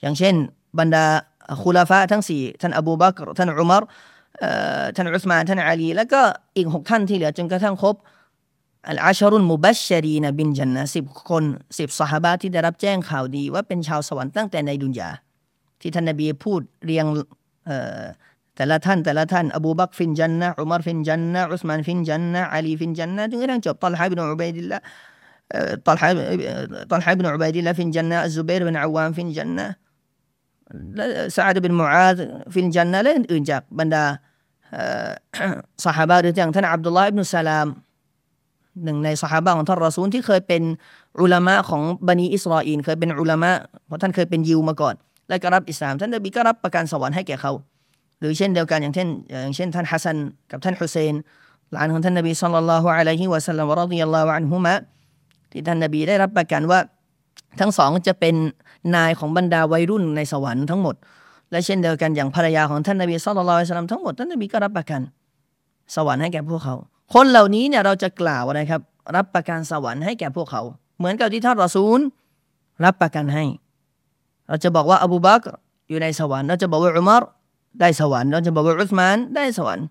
[0.00, 0.34] อย่างเช่น
[0.78, 1.04] บรรดา
[1.62, 3.82] คุลาฟะทั้งสี่ท่านอบูบักรท่านอุมาร
[4.94, 6.20] ท่านอุสมานท่านอาลี แล้วก็
[6.56, 7.94] อีกหกท่านที่เหลือจนกระทั่งครบ
[8.88, 11.44] العشرة المبشرين بالجنةสิบคน
[11.78, 15.08] สิบซอฮาบะฮ์ที่ได้รับแจ้งข่าวดี ว่าเป็นชาวสวรรค์ตั้งแต่ในดุนยา
[15.80, 17.04] ที่ท่านนบีพูดเรียง
[18.56, 24.78] แต่ละท่านแต่ละท่านأبو بكر في الجنة عمر في الجنة عثمان في الجنة علي في الجنةจนกระทั่งจบตัลฮะบินอุบัยดิลละ
[25.86, 26.08] ตัลฮะ
[26.90, 29.66] ตัลฮะบินอุบัยดิลละ في الجنة ซุบัยร์บินอาวาม في الجنة
[30.96, 31.04] และ
[31.34, 32.18] ซาดบินมุอาด
[32.54, 34.04] في الجنةและอื่นจากบรรดา
[35.84, 37.66] ซอฮาบะฮ์หรืออย่างท่านอับดุลลาห์อิบนุสลาม
[38.84, 40.62] หนึ่งในสหายของท่านรอซูลที่เคยเป็น
[41.20, 43.50] อุลามะของบันิอิสราเอลเคยเป็นอุลามะ
[43.86, 44.94] เพราะท่านเคยเป็นยิวมาก่อน
[45.28, 47.52] และก็รับอิสลาม ท่านนบีก็รับประกันสวรรค์ให้แก่เขา
[48.20, 50.16] หรือเช่นเดียวกันอย่างเช่นอย่างเช่นท่านฮัสซัน
[50.50, 51.14] กับท่านฮุเซน
[51.72, 54.74] หลานของท่านนบีصلى الله عليه وسلم ورضي الله عنهما
[55.50, 56.80] ที่ท่านนบีได้รับประกันว่า
[57.60, 58.34] ทั้งสองจะเป็น
[58.94, 60.94] นายของบรรดาวัยรุ่นในสวรรค์ทั้งหมด
[61.50, 65.00] และเช่นเดียวกันอย่างภรรยาของท่านนบีสุลต่านละฮ์ทั้งหมดท่านนบีก็รับประกัน
[65.94, 66.76] สวรรค์ให้แก่พวกเขา
[67.14, 68.80] คนเหล่านี้เนี่ยเราจะกล่าวนะครับ
[69.16, 70.62] รับประกันสวรรค์ให้แก่พวกเขา
[70.98, 71.98] เหมือนกับที่ท่านรอซูล
[72.84, 73.44] รับประกันให้
[74.48, 75.40] เราจะบอกว่าอบูบัก
[75.88, 77.22] อยู่ในสวรรค์เราจะบอกว่าอุมาร
[77.80, 79.86] ได้สวรรค์เราจะบอกว่าอุสมานได้สวรรค์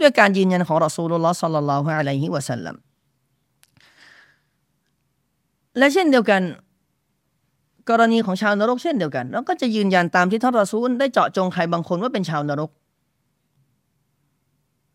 [0.00, 2.76] ด้วยการยืนยันของรอซูลุลลอฮ์สัลลัลลอฮุอะลัยฮิวะสัลลัม
[5.78, 6.42] และเช่นเดียวกัน
[7.90, 12.70] กรณีของชาวนรกเช่นเดียวกันเราก็จะยืนยันตามที่ท่านรอซูลได้เจาะจงใครบางคนว่าเป็นชาวนรก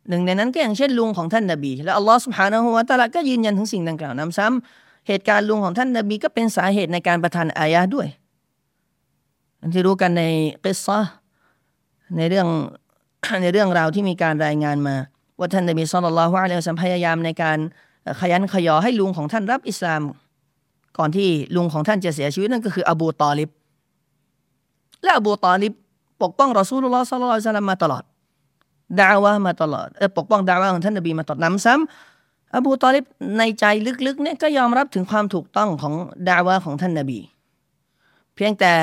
[0.09, 8.07] หนึ่งในนั้นก็อย่างเช่นลุงของท่านนบี และอัลลอฮ์สุบฮานะฮูวะตะละก็ยืนยันถึงสิ่งดังกล่าวนำซ้ำเหตุการณ์ลุงของท่านนบีก็เป็นสาเหตุในการประทานอายะด้วย
[9.61, 10.23] อันที่รู้กันใน
[10.63, 10.99] กิสซะ
[12.17, 12.47] ในเรื่อง
[13.41, 14.95] ในเรื่องราวที่มีการรายงานมา
[15.39, 17.57] ว่าท่านนบีสุลต่านละฮ์อะลัยฮิสซามพยายามในการ
[18.21, 20.01] ขยันขยอให้ลุงของท่านรับอิสลาม
[20.97, 23.49] ก่อนที่ลุงของท่านจะเสียชีวิตนั่นก็คืออบูตอลิบ
[25.03, 25.73] และอบูตอลิบ
[26.23, 28.03] ปกป้องรอซูลุลลอฮ์สัลลัลลอฮุอะลัยฮิสลามมาตลอด
[29.01, 29.87] ดาวะมาตลอด
[30.17, 31.73] ปกป้องดาวะของท่านนบีมาตลอดน้ำซ้
[32.53, 33.05] อบูตอลิบ
[33.37, 33.65] ในใจ
[34.05, 35.93] ลึกๆเนี่ยก็ยอมรับถึงความถูกต้องของ
[36.29, 37.19] ดาวะของท่านนบี
[38.35, 38.73] เพียงแต่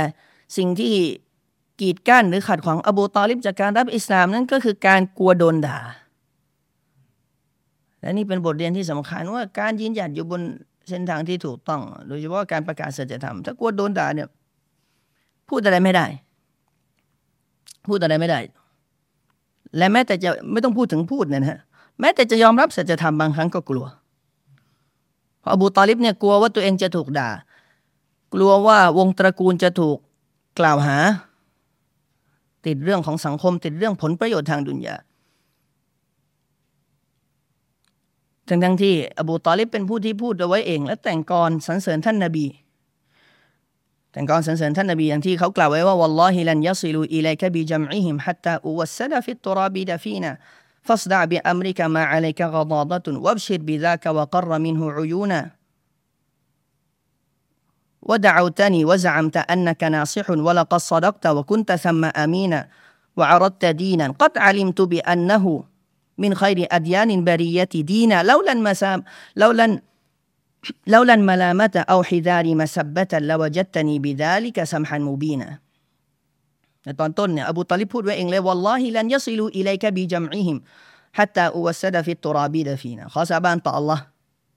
[0.56, 0.94] สิ่งที่
[1.80, 5.78] กีดกั้นหรือขัดขวางอบูตอลิบจากการรับอิสลามนั้นก็คือการกลัวโดนด่า
[8.00, 10.42] และนี่เป็นบทเรียนที่สำคัญว่าการยืนหยัดอยู่บน
[10.88, 14.28] เส้นทางที่ถูกต้อง โดยเฉพาะการประกาศสัจธรรม ถ้ากลัวโดนด่าเนี่ย
[15.48, 16.06] พูดอะไรไม่ได้
[17.88, 18.38] พูดอะไรไม่ได้
[19.76, 21.60] และแม้แต่จะไม่ต้องพูดถึงพูดเนี่ยนะ
[22.00, 23.86] แม้แต่จะยอมรับสัจธรรมบางครั้งก็กลัว
[25.40, 27.28] เพราะอบูตอลิบเนี่ยกลัวว่าตัวเองจะถูกด่า
[28.34, 29.96] กลัวว่าวงตระกูลจะถูก
[30.58, 30.96] กล่าวหา
[32.66, 34.96] ติดเรื่องของสังคมติดเรื่องผลประโยชน์ทางดุนยา
[38.48, 42.46] ทั้งทั้งที่อบูตอลิบเป็นผู้ที่พูดเอาไว้เอง และแต่งกลอนสรรเสริญท่านนาบี
[44.11, 50.31] แต่งกรสรรเสริญท่านนาบีอย่างที่เขากล่าวไว้ว่า วัลลอฮิลันยัซิลูอิลัยกบิจัมอิฮิมฮัตตาอุวัสซดฟิตตุราบิดฟีนา
[50.85, 55.51] فاصدع بأمرك ما عليك غضاضة وابشر بذاك وقر منه عيونا
[58.01, 62.67] ودعوتني وزعمت أنك ناصح ولقد صدقت وكنت ثم أمينا
[63.17, 65.63] وعرضت دينا قد علمت بأنه
[66.17, 69.03] من خير أديان البرية دينا لولا المسام
[69.35, 69.81] لولا
[70.93, 75.49] لولا الملامة أو حذار مسبة لوجدتني بذلك سمحا مبينا
[76.83, 80.57] ในตอนต้นเนี่ยอบูตอลิบพูดไว้เองเลยวอลลอฮิลันยัซิลูอิไลกะบีจัมอิฮิม
[81.17, 83.99] ฮัตตาอุวัสดะฟิตตุราบีดะฟีนะขอสาบานต่อ Allah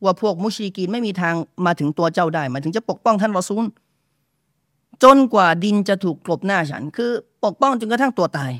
[0.04, 1.34] ว่าพวกมุชริกีนไม่มีทาง
[1.66, 3.64] มาถึงตัวเจ้าได้หมายถึงจะปกป้องท่านรอซูล
[5.02, 7.10] จนกว่าดินจะถูกกลบหน้าฉัน คือ
[7.44, 8.52] ปกป้องจนกระทั่งตัวตาย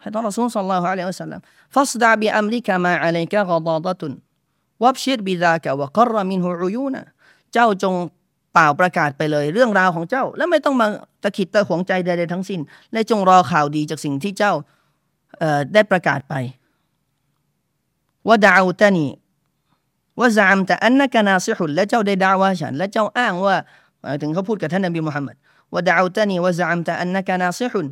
[0.00, 1.40] ให้ท่านรอซูลสัลลัลลอฮุอะลัยฮิวะสัลลัม
[1.74, 4.12] ฟัสดาบิอัมริกะมาอะลัยกะกอดาดะตุน
[4.83, 7.05] วับชิรบิดากะวะกรมินหูอุยูนะ
[7.53, 7.93] เจ้าจง
[8.53, 10.87] เปล่าประกาศไปเลยเรื่องราวของเจ้า แล้วไม่ต้องมา
[11.23, 12.59] ตะขิดตะหวงใจใดๆทั้งสิ้น
[12.91, 14.53] และจงรอข่าวดีจากสิ่งที่เจ้า
[15.73, 16.33] ได้ประกาศไป
[18.27, 19.07] ว่าดาวตานี
[20.19, 23.55] ว่าซามแต่อันนักนาซิหุลและเจ้าได้ด่าว่าฉัน และเจ้าอ้างว่า
[24.21, 25.35] ถึงเขาพูดกับท่านนบีมุฮัมมัด
[25.73, 27.87] ว่าดาวตานีว่าซามแต่อันนักนาซิหุล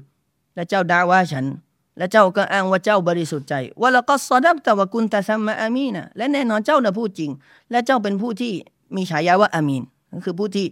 [0.55, 1.45] และเจ้าด่าว่าฉัน
[1.97, 7.31] และเจ้าก็อ้างว่าเจ้าบริสุทธิ์ใจว่าละก็สอดับแต่ว่ากุนตาซัมมาอามีนะและแน่นอนเจ้าน่ะพูดจริง
[7.71, 8.53] และเจ้าเป็นผู้ที่
[8.95, 9.83] มีฉายาว่าอามีน
[10.13, 10.65] ก็คือผู้ที่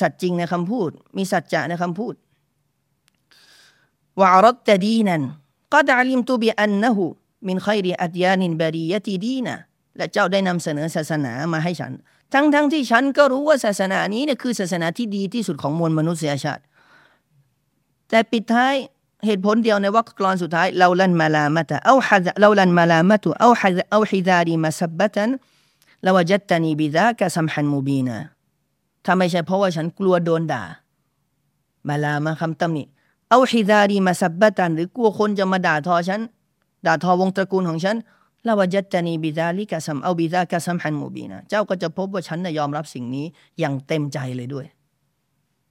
[0.00, 2.14] สัตย์จริงในคำพูด มีสัจจะในคำพูด
[4.20, 5.22] วะรดตดีนัน
[5.72, 7.04] ก็ดาลิมตุบีอันนะหู
[7.46, 9.56] มินคอยรีอัตยานินบารียตีดีนะ
[9.96, 11.92] และเจ้าได้นำเสนอศาสนามาให้ฉัน
[12.34, 16.62] ทั้งทั้งที่ฉันก็รู้ว่าศาสนานี้เนี่ยคือศาสนาที่ดีที่สุดของมวลมนุษยชาติ
[18.10, 18.74] แต่ปิดท้าย
[19.26, 28.18] เหตุผลเดียวในวรรคกลอนสุดท้ายلولا الملامة أو لولا الملامة أو أو حذاري مسبة لوجدتني بذاك سمحا مبينا
[29.04, 30.62] ถ้าไม่ใช่เพราะว่าฉันกลัวโดนด่า
[31.88, 32.82] ملامة คำตำหนิ
[33.30, 36.20] أو حذاري مسبةหรือกลัวคนจะมาด่าทอฉัน
[36.86, 37.96] ด่าทอวงตระกูลของฉัน
[38.46, 43.26] ลาวจัตตานีบิดาลิกะสัมเอาบิดากะสัมฮันมูบีนะเจ้าก็จะพบว่าฉันนะยอมรับสิ่งนี้
[43.58, 44.66] อย่างเต็มใจเลยด้วย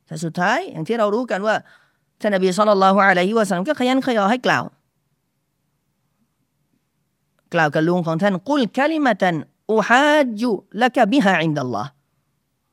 [0.06, 1.56] แต่สุดท้ายอย่างที่เรารู้กันว่า
[2.22, 4.64] ท่านนบีสุลต่านละฮ์อะลัยฮิวะสัลลัมก็ขยันขยอให้กล่าว
[7.54, 9.36] กล่าวกับลุงของท่านกุลคลิมาตัน
[9.72, 10.52] อุฮัดยุ
[10.82, 11.90] ละกะบิฮะอินดัลลอฮ์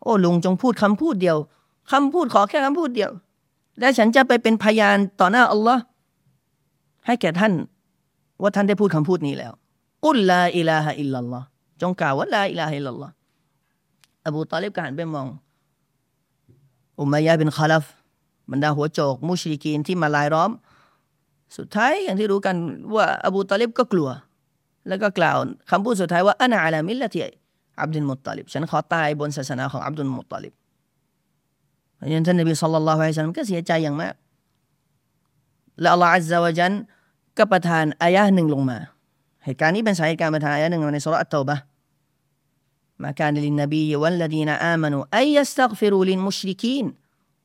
[0.02, 1.36] โอ้ลุงจงพูดคำพูดเดียว
[1.92, 3.10] คำพูดขอแค่คำพูดเดียว
[3.80, 5.82] และฉันจะไปเป็นพยานต่อหน้าอัลลอฮ์
[7.06, 7.52] ให้แก่ท่าน
[8.42, 9.52] ว่าท่านได้พูดคำพูดนี้แล้ว
[10.04, 11.46] قل لا إله إلا الله
[11.80, 13.12] จงกล่าวว่า لا إله إلا الله
[14.26, 15.26] อบูตาลิบก็หันไปมอง
[17.00, 17.84] อุมัยยะบินคาลัฟ
[18.50, 20.50] บรรดาหัวโจก มุชริกีนที่มารายล้อม
[21.56, 22.56] สุดท้ายอย่างที่รู้กัน
[22.94, 24.08] ว่าอบูตาลิบก็กลัว
[24.88, 25.36] แล้วก็กล่าว
[25.70, 30.54] คำพูดสุดท้ายว่าأنا على ملة عبد المطلبฉันขอตายบนศาสนาของอับดุลมุตตาลิบ
[31.96, 34.14] เพราะฉะนั้นท่านนบีสุลต่านละฮ์อัลลันก็เสียใจอย่างมาก
[35.80, 36.72] และอัลลอฮฺอัลลอฮ์จัน
[37.38, 38.78] ก็ประทานอายะห์หนึ่งลงมา
[39.44, 41.56] เหตุการณ์นี้เป็นสาเหตุการประทานอายะห์หนึ่งในสุรอัตโตบะ
[43.02, 46.86] มาการลินนบีวัลลดีนอามานุอัยยัสตักฟิรูลินมุชริกีน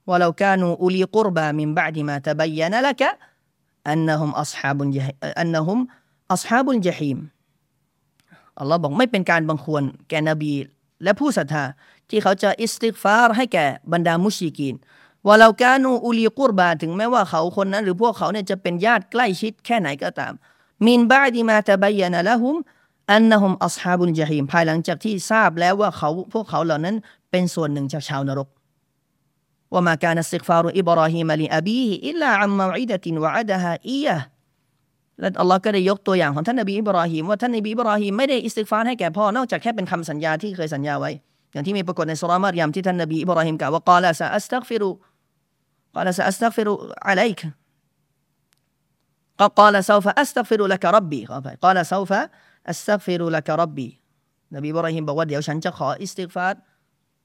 [0.09, 3.03] ولو كانوا أولي قربى من بعد ما تبين لك
[3.87, 4.79] أنهم أصحاب
[5.43, 5.79] أنهم
[6.31, 7.19] أصحاب الجحيم
[8.61, 10.53] อัลลอฮ์บอกไม่เป็นการบังควรแก่นบี
[11.05, 11.65] และผู้ศรัทธา
[12.09, 14.75] ที่เขาจะอิสติกฟารให้แก่บรรดามุชีกีน
[15.27, 20.33] ว่าเรากานูอุลีกุรบาถึงแม้ว่าเขาคนนั้น หรือพวกเขาเนี่ยจะเป็นญาติใกล้ชิดแค่ไหนก็ตาม
[20.87, 22.57] มินบาดีมาตะบายนะละหุม
[23.13, 26.97] อันนะฮุมอัศฮาบุลจฮีมภายหลังจากที่ทราบแล้วว่าเขาพวกเขาเหล่านั้น
[27.31, 28.49] เป็นส่วนหนึ่งจากชาวนรก
[29.73, 34.17] ว่ามาการสิกฟารุอิบราฮิมลีอบีฮิอิลลาอัมมาอิดะตินวะอัดฮาอียะ
[35.21, 41.11] และอัลลอฮ์ก็ได้ยกตัวอย่างของท่านนบีอิบราฮิมว่าท่านนบีอิบราฮิมไม่ได้อิสติกฟารให้แก่พ่อนอกจากแค่เป็นคำสัญญาที่เคยสัญญาไว้
[41.53, 44.93] อย่างที่มีปรากฏในสุรามารยามที่ท่านนบีอิบราฮิมกล่าวว่ากาลาซาอัสตักฟิรุ
[45.97, 47.41] قال سأستغفر عليك
[49.61, 51.21] قال سوف أستغفر لك ربي
[51.65, 52.13] قال سوف
[52.69, 53.89] อัสซักฟิรุละกะรับบี
[54.55, 56.61] นบีบรอฮิมบอกว่าเดี๋ยวฉันจะขออิสติกฟาร์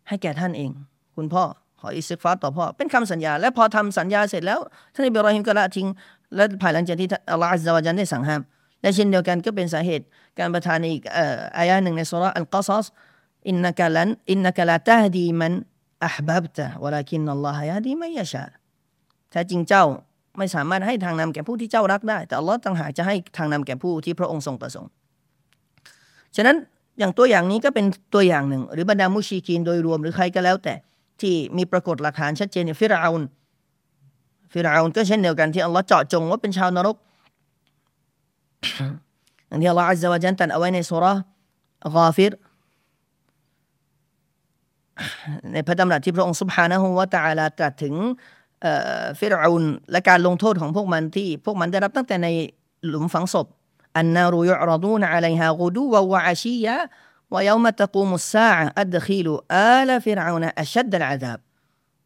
[0.07, 0.71] ให้แก่ท่านเอง
[1.15, 1.43] คุณพ่อ
[1.80, 4.60] ขออิสติกฟารต่อพ่อ เป็นคำสัญญา และพอทำสัญญาเสร็จแล้ว
[4.94, 5.86] ท่านนบีอิบรอฮิมก็ละทิ้ง
[6.34, 8.40] และภายหลังจากที่อัลลอฮฺอัลลอฮฺจันได้สั่งห้าม
[8.80, 10.04] และเช่นเดียวกันก็เป็นสาเหตุ
[10.38, 11.02] การประทานอีก
[11.58, 12.86] อายะหนึ่งในสุราอัลกัซัส
[13.48, 15.52] إنك لا إنك لا تهدي من
[16.04, 18.44] أحببت ولكن الله يهدي من يشاء
[19.30, 19.84] แท้จริงเจ้า
[20.38, 24.90] ไม่สามารถให้ทางนำแก่ผู้ที่เจ้ารักได้ แต่อัลลอฮ์ต่างหากจะให้ทางนำแก่ผู้ที่พระองค์ทรงประสงค์
[26.36, 26.56] ฉะนั้น
[26.98, 30.74] อย่างตัวอย่างนี้ก็เป็นตัวอย่างหนึ่ง หรือบรรดามุชริกีนโดยรวมหรือใครก็แล้วแต่
[31.22, 33.24] ที่มีปรากฏหลักฐานชัดเจนอย่างฟิรอาอุน
[34.52, 36.96] ฟิรอาอุนก็เช่นเดียวกันที่อัลลอฮ์เจาะจงว่าเป็นชาวนรก
[39.48, 41.14] อย่างที่อัลลอฮ์อัลลอฮ์จันตันเอาไว้ในสุราะ
[41.96, 42.32] กาฟิร
[45.52, 47.94] ในพระดำรัสที่พระองค์สุบฮานะฮูวะตะาลาตรัสถึง
[49.18, 52.28] ฟิรอาอุนและการลงโทษของพวกมันที่พวกมันได้รับตั้งแต่ใน
[52.86, 53.46] หลุมฝังศพ
[53.96, 56.76] อันนารุยอรดูนอะไรฮะกูดูวะวะอาชียะ
[57.34, 61.38] ويوم تقوم الساعة أدخلوا آل فرعون أشد العذاب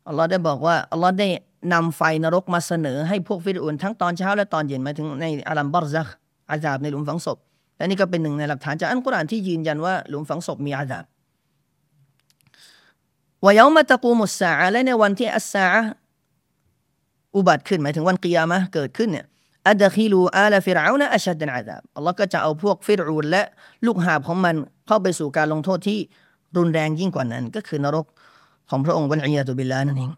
[0.09, 1.29] อัลลอฮ์ได้บอกว่า อัลลอฮ์ได้
[1.73, 6.09] นำไฟนรกมาเสนอให้พวกฟิรอูนทั้งตอนเช้าและตอนเย็นหมายถึงในอาลัมบัรซัค
[6.51, 7.39] อาดาบในหลุมฝังศพ
[7.77, 11.05] และนี่ก็เป็นหนึ่งในหลักฐานจากอัลกุรอานที่ยืนยันว่าหลุมฝังศพมีอาดาบ
[13.45, 15.67] วยามตะกูมุสซาและในวันที่อัสซา
[17.37, 19.27] อุบัติขึ้นหมายถึงวันกิยามะเกิดขึ้นเนี่ย
[19.69, 23.43] أدخلوا آل فرعون أشد العذابอัลลอฮ์ก็จะเอาพวกฟิรอูนและ
[23.87, 24.55] ลูกหาบของมัน
[24.93, 25.99] เข้าไปสู่การลงโทษที่
[26.57, 28.07] รุนแรงยิ่งกว่านั้น ก็คือนรก
[28.71, 30.11] ของพระองค์والعياذ باللهนั่นเอง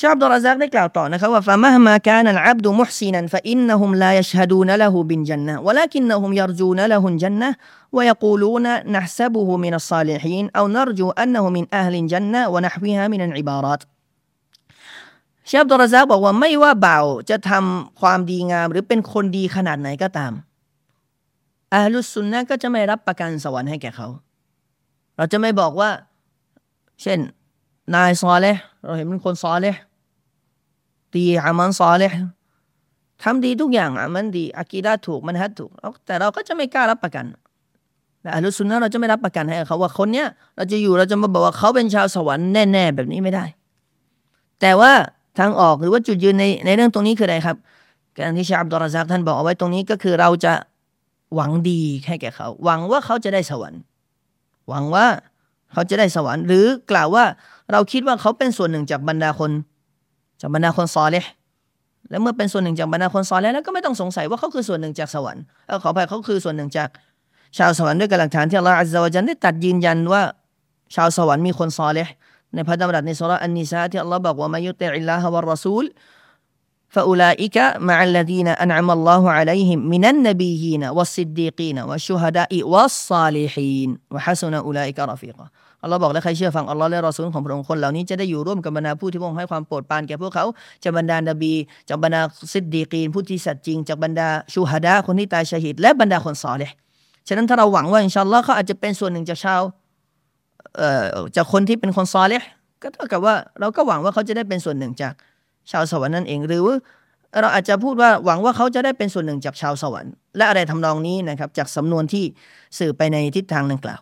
[0.00, 7.48] เชคอับดุลรซักได้กล่าวต่อนะครับว่าฟะมหมาการอัลอับดุมุฮซินันฟะอินนะฮุมลายชฮดูนละหูบินจันนะวะลักินนะฮุมยารจูนละหุนจันนะ
[7.96, 13.80] วะยกูลูนนะห์ซบุฮุมินัสซาลิฮีนเอานรจูอันนะฮุมินอัฮลินจันนะวะนะฮวีฮามินันอิบารัต
[15.50, 20.32] ชาบดอรซักบอกว่าไม่ว่าบ่าวจะทำความดีงามหรือเป็นคนดีขนาดไหนก็ตาม
[21.74, 24.08] อาลุสุนนะก็จะไม่รับประกันสวรรค์ให้แก่เขา
[25.16, 25.90] เราจะไม่บอกว่า
[27.02, 27.18] เช่น
[27.94, 29.76] นายซอเลยเราเห็นเป็นคนซอเลย
[31.14, 32.12] ตีอามันซอเลย
[33.22, 35.70] ทำดีทุกอย่างอามันดีอากีดาถูกมันฮัดถูก
[36.06, 37.24] แต่เราก็จะไม่กล้ารับประกัน
[38.34, 43.44] อาลุสุนนะเราจะไม่รับประกันให้เขาว่าคนเนี้ยเราจะอยู่เราจะมาบอกว่าเขาเป็นชาวสวรรค์แน่ๆแบบนี้ไม่ได้
[44.60, 44.92] แต่ว่า
[45.38, 47.56] ทางออกหรือว่าจุดยืนในในเรื่องตรงนี้คืออะไรครับ
[48.18, 50.52] การที่ชาอับดุลราซักท่านบอกเอาไว้ตรงนี้ก็คือเราจะ
[51.34, 53.80] หวังดีแค่แก่เขา หวังว่าเขาจะได้สวรรค์
[54.68, 55.06] หวังว่า
[55.72, 57.24] เขาจะได้สวรรค์ หรือกล่าวว่า
[57.72, 59.50] เราคิดว่าเขาเป็นส่วนหนึ่งจากบรรดาคน
[60.40, 61.24] จากบรรดาคนซอเลย
[62.10, 66.88] และเมื่อเป็นส่วนหนึ่งจากบรรดาคนซอแล้วก็ไม่ต้องสงสัยว่าเขาคือส่วนหนึ่งจากสวรรค์เออขออภัยเขาคือส่วนหนึ่งจาก
[67.58, 70.22] ชาวสวรรค์ด้วยกหลักฐานที่อัลลอฮฺอัลลอฮฺจันได้ตัดยืนยันว่า
[70.94, 72.08] ชาวสวรรค์มีคนซอเลย
[72.54, 75.84] ในพระดำรัสในสุราอันนิสาที่อัลลอฮ์บอกว่ามายุติอิลลาฮ์วะรอซูล
[76.95, 77.57] فأولئك
[77.89, 85.47] مع الذين أنعم الله عليهم من النبيين والصديقين والشهداء والصالحين وحسن أولئك رفيقا
[85.83, 90.45] อัลลอฮ์บอกและใครเชื่อฟังอัลลอฮ์และรอซูลของพระองค์คนเหล่านี้จะได้อยู่ร่วมกับบรรดาผู้ที่พระองค์ให้ความโปรดปรานแก่พวกเขา
[90.83, 91.53] จากบรรดานบี
[91.89, 92.21] จากบรรดา
[92.51, 96.71] ซิดดีกีนผู้ที่สัตย์จริงจากบรรดาชูฮัดาคนที่ตายชาฮิดและบรรดาคนซอเลย
[97.27, 99.61] ฉะนั้นถ้าเราหวังว่าอินชาอัลลอฮ์เขาอาจจะเป็นส่วนหนึ่งจากชาว
[101.35, 102.33] จากคนที่เป็นคนซอเล
[102.81, 105.13] ก็เท่ากับว่าเราก็หวังว่าเขาจะได้เป็นส่วนหนึ่งจาก
[105.70, 106.62] ชาวสวรรค์นั่นเอง หรือ
[107.40, 112.24] เราอาจจะพูดว่าหวังว่าเขาจะได้เป็นส่วนหนึ่งจากชาวสวรรค์ และอะไรทำนองนี้นะครับจากสำนวนที่
[112.78, 114.00] สื่อไปในทิศทางดังกล่าว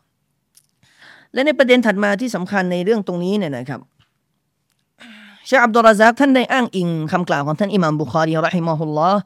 [1.32, 3.80] และในประเด็นถัดมาที่สำคัญในเรื่องตรงนี้เนี่ยนะครับ
[5.48, 9.20] ชคอับดุลราซักท่านได้อ้างอิงคำกล่าวของท่านอิหม่ามบุคารีรอฮิมะฮุลลอฮ์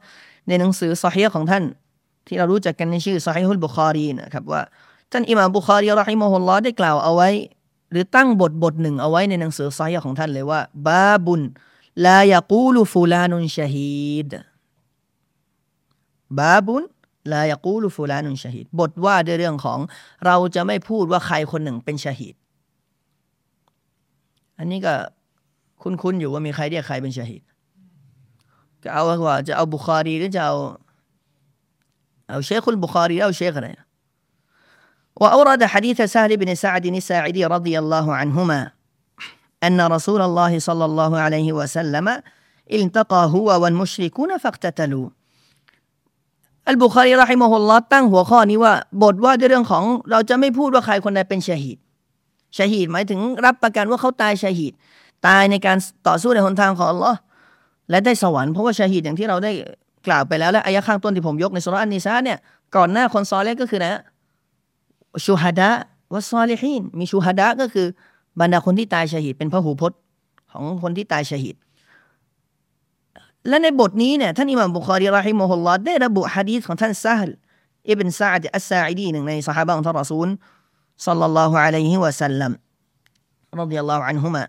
[0.47, 1.63] ในหนังสือซอฮีของท่าน
[2.27, 4.61] ที่เรารู้จักกันในชื่อซอฮีฮุลบุคารีนะครับว่า
[5.11, 7.29] ท่านอิหม่ามบุคารีรอฮิมะฮุลลอฮ์ได้กล่าวเอาไว้
[7.91, 11.41] หรือตั้งบทบทหนึ่งเอาไว้ในหนังสือซอฮีของท่านเลยว่าบาบุน
[12.06, 14.30] ลายกูลูฟูลานุนชาฮีด
[16.38, 16.84] บาบุน
[17.32, 19.78] ลายกูลูฟูลานุนชาฮีดบทว่าด้วยเรื่องของ
[20.26, 22.34] เราจะไม่พูดว่าใครคนหนึ่งเป็นชาฮีด
[24.58, 24.94] อันนี้ก็
[25.82, 27.42] คุ้นๆอยู่ว่ามีใครเรียกใครเป็นชาฮีด
[28.82, 30.54] ก็เอาว่าจะเอาบุคารีหรือจะเอา
[32.28, 33.68] เอาเชคุลบุคารีเอาเชคอะไร
[35.16, 38.70] وأورد حديث سهل بن سعد الساعدي رضي الله عنهما
[39.66, 42.06] أن رسول الله صلى الله عليه وسلم
[42.72, 45.08] التقى هو والمشركون فاقتتلوا
[46.68, 51.78] อัลบุคารีรอฮิมะฮุลลอฮ์ตั้งหัวข้อนี้ว่า บทว่าด้วยเรื่องของ เราจะไม่พูดว่าใครคนใดเป็นชาฮีด
[52.56, 54.72] ชาฮีดหมายถึงรับประกันว่าเขาตายชาฮีด
[55.26, 55.76] ตายในการ
[56.08, 57.18] ต่อสู้ในหนทางของอัลลอฮ์
[57.90, 59.52] และได้สวรรค์เพราะว่าชาฮีดอย่างที่เราได้
[60.06, 62.38] กล่าวไปแล้วและอายะข้างต้นที่ผมยกในสุรอันนิซาเนี่ย
[62.76, 64.00] ก่อนหน้าคนซอเลก็คือนะ
[65.24, 65.70] ชูฮัดะ
[66.12, 67.86] วัซอลิฮีนมีชูฮัดะก็คือ
[68.39, 69.99] บรรดาคนที่ตายชหิดเป็นพระหูพจน์
[70.51, 71.55] ของคนที่ตายชหิด
[73.47, 77.31] และในบทนี้เนี่ยท่านอิหม่ามบุคอรีرحمه اللهได้ระบุฮะดีษของท่านซาฮล
[77.89, 80.27] อิบนซาดอัสซาอิดีหนึ่งในสหายของท่านรอซูล
[81.05, 82.51] صلى الله عليه وسلم
[83.59, 84.43] رضي الله عنهما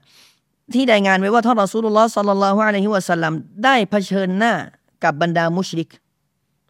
[0.75, 3.33] ที่ได้รายงานไว้ว่าท่านรอซูลุลลอฮ์صلى الله عليه وسلم
[3.65, 4.53] ได้เผชิญหน้า
[5.05, 5.89] กับบรรดามุชริก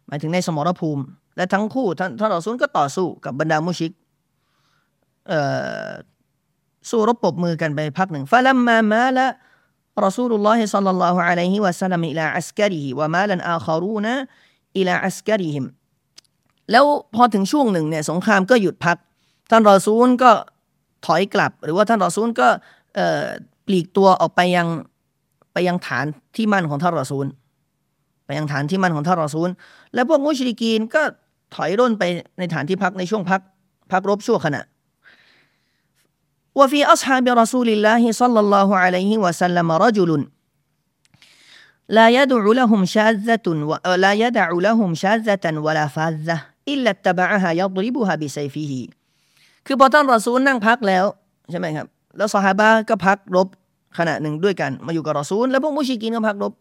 [0.07, 1.03] หมายถึงในสมรภูมิ
[1.35, 3.91] และทั้งคู่ท่านท่านรอซูลก็ต่อสู้กับบรรดามุชริก
[5.27, 5.39] เอ่
[5.87, 5.89] อ
[6.89, 15.65] สู้รบปบมือกันไปพักหนึ่งفلما مال رسول الله صلى الله عليه وسلم إلى عسكره ومال الآخرون إلى عسكرهم
[16.71, 16.85] แล้ว
[17.15, 18.97] พอถึงช่วงหนึ่งเนี่ยสงครามก็หยุดพัก
[19.49, 20.31] ท่านรอซูลก็
[21.05, 22.47] ถอยกลับ หรือว่าท่านรอซูลก็
[23.65, 24.67] ปลีกตัวออกไปยัง
[25.53, 27.25] ไปยังฐานที่มั่นของท่านรอซูล
[28.25, 29.49] ไปยังฐานที่มั่นของท่านรอซูล
[29.93, 31.01] และพวกมุชริกีนก็
[31.55, 32.03] ถอยร่นไป
[32.39, 33.41] ในฐานที่พักในช่วงพัก
[33.91, 34.61] พักรบชั่วขณะ
[36.54, 40.10] وفي أصحاب رسول الله صلى الله عليه وسلم رجل
[41.88, 43.46] لا يدع لهم شاذة
[43.86, 46.38] ولا يدع لهم شاذة ولا فاذة
[46.68, 48.72] إلا اتبعها يضربها بسيفه
[49.66, 51.04] คือพอท่านรอซูลนั่งพักแล้ว
[51.50, 51.86] ใช่ไหมครับ
[52.16, 53.48] แล้วสหายบาก็พักรบ
[53.98, 56.52] ขณะหนึ่งด้วยกัน มาอยู่กับรอซูล แล้วพวกมุชิกินก็พักรบ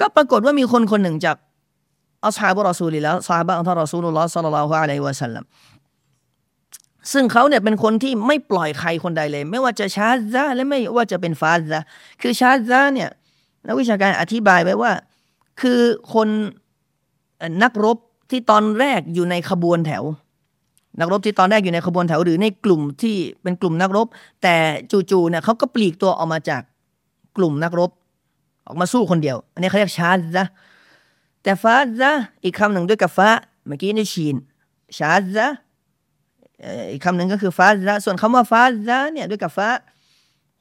[0.00, 1.36] ก็ปรากฏว่ามีคนคนหนึ่งจาก
[2.24, 5.44] อัลฮาบุรอซูลีแล้วสหายบาของท่านรอซูลุลลอฮ์สัลลัลลอฮุอะลัยฮิวะสัลลัม
[7.11, 11.79] ซึ่งเขาเนี่ยเป็นคนที่ไม่ปล่อยใครคนใดเลย ไม่ว่าจะชาซาและไม่ว่าจะเป็นฟาซา
[12.21, 13.09] คือชาซาเนี่ย
[13.67, 14.91] นักวิชาการอธิบายไว้ว่า
[15.61, 15.79] คือ
[16.13, 16.27] คน
[17.63, 17.97] นักรบ
[18.31, 20.03] ที่ตอนแรกอยู่ในขบวนแถว
[20.99, 24.07] นักรบที่ตอนแรกอยู่ในขบวนแถว หรือในกลุ่มที่เป็นกลุ่มนักรบ
[24.43, 24.55] แต่
[24.91, 26.61] จู่ๆเนี่ยเขาก็ปลีกตัวออกมาจาก
[27.37, 27.91] กลุ่มนักรบ
[28.67, 30.43] ออกมาสู้คนเดียว อันนี้เขาเรียกชาซา
[31.43, 32.11] แต่ฟาซา
[32.43, 33.29] อีกคำหนึ่งด้วยกับฟ้า
[33.67, 34.35] เมื่อกี้ในชีน
[34.97, 35.47] ชาซา
[36.91, 39.69] อีกคำหนึ่งก็คือฟาซาส่วนคำว่าฟาซาเนี่ยด้วยกับฟ้า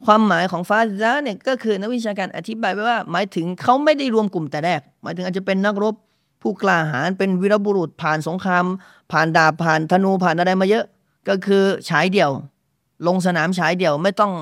[0.04, 5.94] ความหมายของฟาซาเนี่ยก็คือนักวิชาการอธิบายไว้ว่า หมายถึงเขาไม่ได้รวมกลุ่มแต่แรก หมายถึงอาจจะเป็นนักรบ
[6.42, 8.64] ผู้กล้าหาญเป็นวีรบุรุษผ่านสงคราม
[9.12, 10.84] ผ่านดาบผ่านธนูผ่านอะไรมาเยอะ
[11.28, 12.30] ก็คือฉายเดี่ยว
[13.06, 14.32] ลงสนามฉายเดี่ยวไม่ต้อง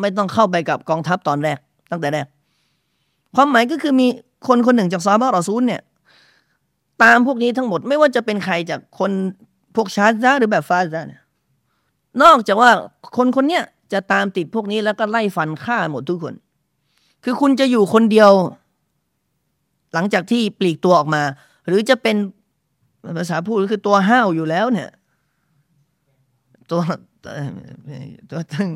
[0.00, 1.58] ไม่ต้องเข้าไปกับกองทัพตอนแรก
[1.90, 2.26] ตั้งแต่แรก
[3.34, 4.06] ความหมายก็คือมี
[4.48, 5.82] คนคนหนึ่งจากซาบะรอซูลเนี่ย
[7.02, 9.10] ตามพวกนี้ทั้งหมดไม่ว่าจะเป็นใครจากคน
[9.78, 11.22] พวกชาซาหรือแบบฟาซาเนี่ย
[12.22, 12.70] นอกจากว่า
[13.16, 16.34] คนคนเนี้ยจะตามติดพวกนี้แล้วก็ไล่ฟันฆ่าหมดทุกคน
[17.24, 18.30] คือคุณจะอยู่คนเดียว
[19.94, 21.22] หลังจากที่ปลีกตัวออกมา
[21.66, 22.16] หรือจะเป็น
[23.16, 24.90] ภาษาพูดคือตัวห้าวอยู่แล้วเนี่ย
[26.70, 26.80] ตัว
[28.30, 28.70] ตัวตึง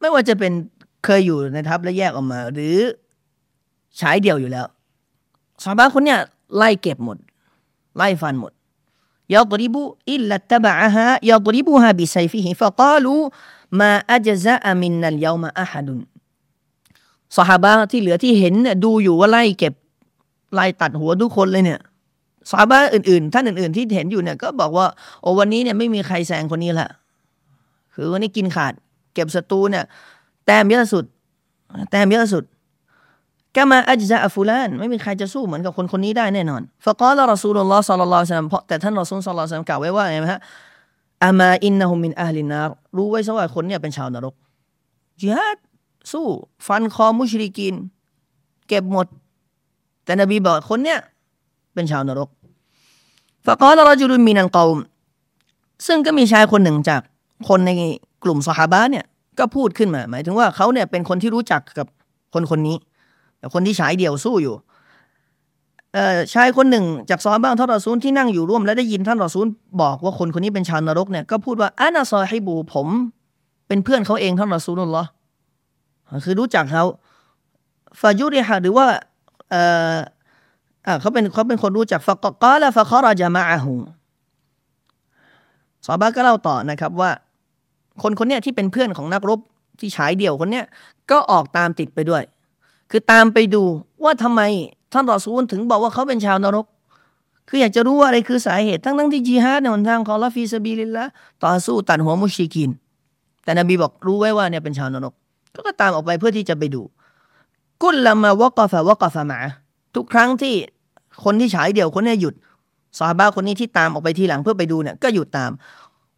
[0.00, 0.52] ไม่ว่าจะเป็น
[1.04, 2.78] เคยอยู่ในทัพแล้วแยกออกมา หรือ
[3.98, 4.66] ฉายเดี่ยวอยู่แล้ว
[5.64, 6.20] สหาบะคนเนี้ย
[6.56, 7.18] ไล่เก็บหมด
[7.96, 8.52] ไล่ฟันหมด
[9.34, 16.00] يضرب إلا اتبعها يضربها بسيفه فقالوا ما أجزأ منا اليوم أحد
[17.36, 19.74] สหาบะที่เหลือที่เห็นดูอยู่ว่าไล่เก็บ
[20.54, 21.80] ไล่ตัดหัวทุกคนเลยเนี่ย
[22.50, 24.86] สหาบะอื่นๆ ท่านอื่นๆ ที่เห็นอยู่เนี่ยก็บอกว่า
[25.22, 26.88] โอ้วันนี้เนี่ยไม่มีใครแซงคนนี้ละ
[27.94, 28.72] คือวันนี้กินขาด
[29.14, 29.84] เก็บศัตรูเนี่ย
[30.48, 31.04] แต้มเยอะสุด
[31.90, 32.44] แต้มเยอะสุด
[33.56, 40.40] كما أجزأ فلانไม่มีใครจะสู้เหมือนกับคนคนนี้ได้แน่นอนفقال رسول الله صلى الله عليه وسلمเพราะแต่ท่านรอซูลصلى الله عليه وسلمกล่าวไว้ว่าไงไหมฮะ
[41.24, 44.34] أما إنه من أهل النارรู้ไว้ซะว่าคนเนี่ยเป็นชาวนรก
[45.20, 45.58] จิฮัด
[46.12, 46.26] สู้
[46.66, 47.74] ฟันคอมุชริกิน
[48.68, 49.06] เก็บหมด
[50.04, 50.98] แต่นบีบอกคนเนี่ย
[51.74, 52.28] เป็นชาวนรก
[53.46, 54.78] ฟะกอลรอจุลุมินันกอม
[55.86, 57.00] ซึ่งก็มีชายคนหนึ่งจาก
[57.48, 57.70] คนใน
[58.24, 59.04] กลุ่มสหาบะเนี่ย
[59.38, 61.86] ก็พูดขึ้นมา หมายถึงว่าเขาเนี่ยเป็นคนที่รู้จักกับ
[62.34, 62.76] คนคนนี้
[63.54, 64.54] คนที่ฉายเดี่ยวสู้อยู่
[66.34, 69.46] ชายคนหนึ่ง จากซอบ้างท่านรอซูลที่นั่งอยู่ร่วม และได้ยินท่านรอซูล
[69.82, 72.88] บอกว่าคนคนนี้เป็นชาวนรกเนี่ยก็พูดว่าอานาซอให้บูผม
[73.68, 75.04] เป็นเพื่อนเขาเองท่านรอซูลนั่นหรอ
[76.24, 76.84] คือรู้จักเขา
[78.00, 78.86] ฟายุริฮะหรือว่า
[79.50, 79.56] เอ
[79.94, 79.96] อ
[81.00, 83.74] เขาเป็นเขาเป็นคนรู้จักฟะกอละฟะคอราจามาอะฮู
[85.84, 87.10] ซอบ้าก็เล่าต่อนะครับว่า
[88.02, 89.40] คนคนนี้ที่เป็นเพื่อนของนักรบ
[89.80, 90.64] ที่ฉายเดี่ยวคนเนี้ย
[91.10, 92.22] ก็ออกตามติดไปด้วย
[92.90, 93.62] คือตามไปดู
[94.04, 94.40] ว่าทำไม
[94.92, 96.66] ท่านรอซูลถึงบอกว่าเขาเป็นชาวนรก
[97.48, 101.04] คืออยากจะรู้ว่าอะไรคือสาเหตุทั้งทั้งที่จีฮาดในหนทางของลาฟีซาบีลิลละ
[101.44, 102.70] ต่อสู้ตัดหัวมุชีกิน
[103.44, 105.14] แต่นบีบอกรู้ไว้ว่าเนี่ยเป็นชาวนรก
[105.54, 106.82] ก็ก็ตามออกไปเพื่อที่จะไปดู
[107.82, 109.40] กุลละมาวกฟะวกฟะมา
[109.94, 110.54] ทุกครั้งที่
[111.24, 112.34] คนที่ฉายเดี่ยวคนนี้หยุด
[112.98, 115.50] ซาบาคนนี้ที่ตามออกไปทีหลังเพื่อไปดูเนี่ยก็หยุดตาม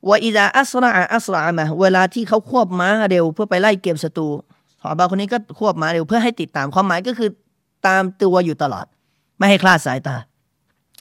[0.08, 4.28] ว่าอิดาอัสราอัสรามาเวลาที่เขาควบม้าเร็วเพื่อไปไล่เก็บศัตรู
[4.80, 7.30] สอบาคนนี้ก็ควบม้าเร็วเพื่อให้ติดตามความหมายก็คือ
[7.86, 8.86] ตามตัวอยู่ตลอด
[9.38, 10.16] ไม่ให้คลาดสายตา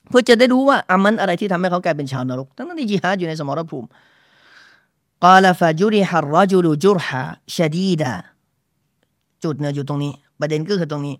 [0.09, 3.87] เพื่อจะได้รู้ว่าอามันอะไรที่ทำให้เขากลายเป็นชาวนรกทั้งนั้นที่จิฮาดอยู่ในสมรภูมิ
[5.23, 7.21] กาลฟาจุริฮารรจุลจุรฮา
[7.55, 8.13] ชดีดา
[9.43, 11.15] จุดเนี่ยอยู่ตรงนี้ ประเด็นก็คือตรงนี้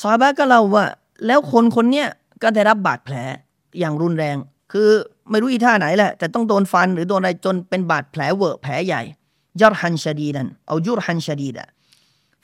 [0.00, 0.84] ซอฮาบก็เล่าว่า
[1.26, 2.08] แล้วคนคนเนี้ย
[2.42, 3.14] ก็ได้รับบาดแผล
[3.78, 4.36] อย่างรุนแรง
[4.72, 4.88] คือ
[5.29, 9.01] ไม่รู้อีท่าไหนแหละ แต่ต้องโดนฟันหรือโดนอะไรจนเป็นบาดแผลเวอะแผลใหญ่
[9.61, 11.67] ยอรฮันชดีดันเอายุรฮันชดีดะ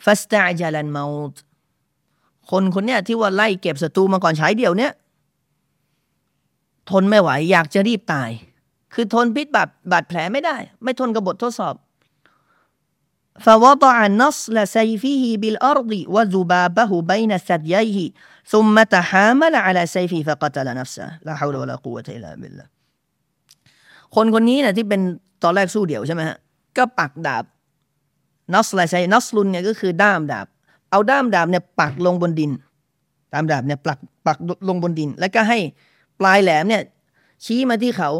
[0.03, 1.03] ฟัสตาจาลันมา
[1.33, 1.37] ต
[2.49, 4.91] คนคนเนี้ยที่ว่าไล่เก็บศัตรูมาก่อนใช้เดียวเนี้ย
[6.89, 8.29] ทนไม่ไหว อยากจะรีบตาย
[8.93, 11.75] คือทนพิษบาดบาดแผลไม่ได้ ไม่ทนกับบททดสอบ
[13.47, 18.09] فوضع نصل سيفه بالأرض وذبابه بين ثدييه
[18.45, 22.72] ثم تحامل على سيفه فقتل نفسه لا حول ولا قوة إلا بالله
[24.14, 25.00] คนคนนี้นะที่เป็น
[25.42, 26.38] ตอนแรกสู้เดี่ยวใช่ไหมฮะ
[26.76, 27.44] ก็ปักดาบ
[28.52, 30.46] نصلใช้نصلเนี่ยก็คือด้ามดาบ
[30.90, 32.50] เอาด้ามดาบเนี่ยปักลงบนดิน
[33.32, 34.38] ด้ามดาบเนี่ยปักปัก
[34.68, 35.58] ลงบนดิน แล้วก็ให้
[36.20, 36.82] ปลายแหลมเนี่ย
[37.44, 38.10] ชี้มาที่เขา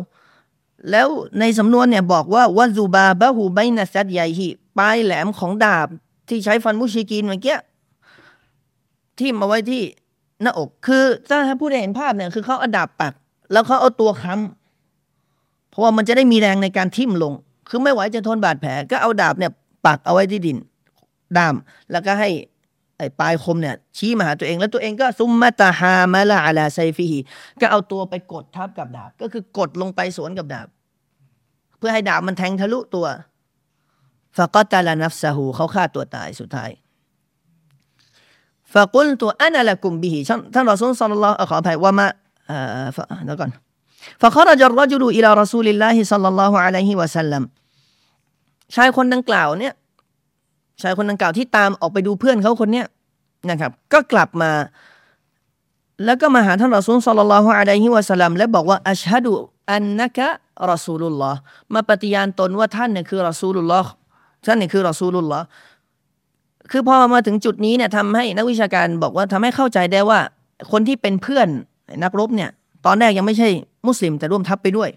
[0.90, 1.08] แล้ว
[1.40, 5.88] ในสำนวนเนี่ยบอกว่าวะซูบาบะฮูไบนัสัดใหญ่ฮีปลายแหลมของดาบ
[6.28, 7.56] ที่ใช้ฟันมุชิกีนเมื่อกี้
[9.18, 9.82] ที่มาไว้ที่
[10.42, 13.12] หน้าอก คือถ้าผู้ใดเห็นภาพเนี่ยคือเขาเอาดาบปัก
[13.52, 14.63] แล้วเขาเอาตัวค้ำ
[15.74, 17.32] เพราะว่ามันจะได้มีแรงในการทิ่มลง
[17.68, 19.52] คือไม่ไหวจะทนบาดแผล ก็เอาดาบเนี่ย
[19.86, 20.56] ปักเอาไว้ที่ดิน
[21.36, 21.54] ด้าม
[21.92, 22.30] แล้วก็ให้
[22.98, 27.18] ไอ้ปลายคมเนี่ยชี้มาหาตัวเอง แล้วตัวเองก็ซุมมาตาฮามาลาอาลาไซฟีฮี
[27.60, 30.68] ก็เอาตัวไปกดทับกับดาบ ก็คือกดลงไปสวนกับดาบ
[31.78, 33.06] เพื่อให้ดาบมันแทงทะลุตัว
[34.36, 36.70] ฟะกตาลานัฟซาหูเขาฆ่าตัวตายสุดท้าย
[38.72, 40.20] ฟะกุลตัวอันละกุมบิฮิ
[40.54, 42.06] ท่านรอซูลสัลลัลลอฮุขออภัยว่ามา
[42.46, 42.86] เอ่อ
[43.24, 43.50] เดี๋ยวก่อน
[44.21, 47.43] فخرج الرجل إلى رسول الله صلى الله عليه وسلم
[48.75, 49.73] ชายคนดังกล่าวเนี่ย
[50.81, 52.85] ชายคนดังกล่าวที่ตามออกไปดูเพื่อนเขาคนเนี้ย
[53.49, 54.51] นะครับ ก็กลับมา
[56.05, 59.33] แล้วก็มาหาท่านรอซูลสัลลัลลอฮุอะลัยฮิวะสัลลัมและบอกว่าอัชฮะดุ
[59.71, 60.27] อันนะกะ
[60.71, 61.39] รอซูลุลลอฮ์
[61.73, 63.89] มาปฏิญาณตนว่าท่านเนี่ยคือรอซูลุลลอฮ์
[64.45, 65.45] ท่านนี่คือรอซูลุลลอฮ์
[66.71, 70.19] คือพอมาถึงจุดนี้เนี่ยทำให้นักวิชาการบอกว่าทำให้เข้าใจได้ว่า
[70.71, 71.47] คนที่เป็นเพื่อน
[72.03, 72.49] นักรบเนี่ย
[72.86, 73.48] ตอนแรกยังไม่ใช่
[73.86, 74.90] มุสลิม แต่ร่วมทัพไปด้วย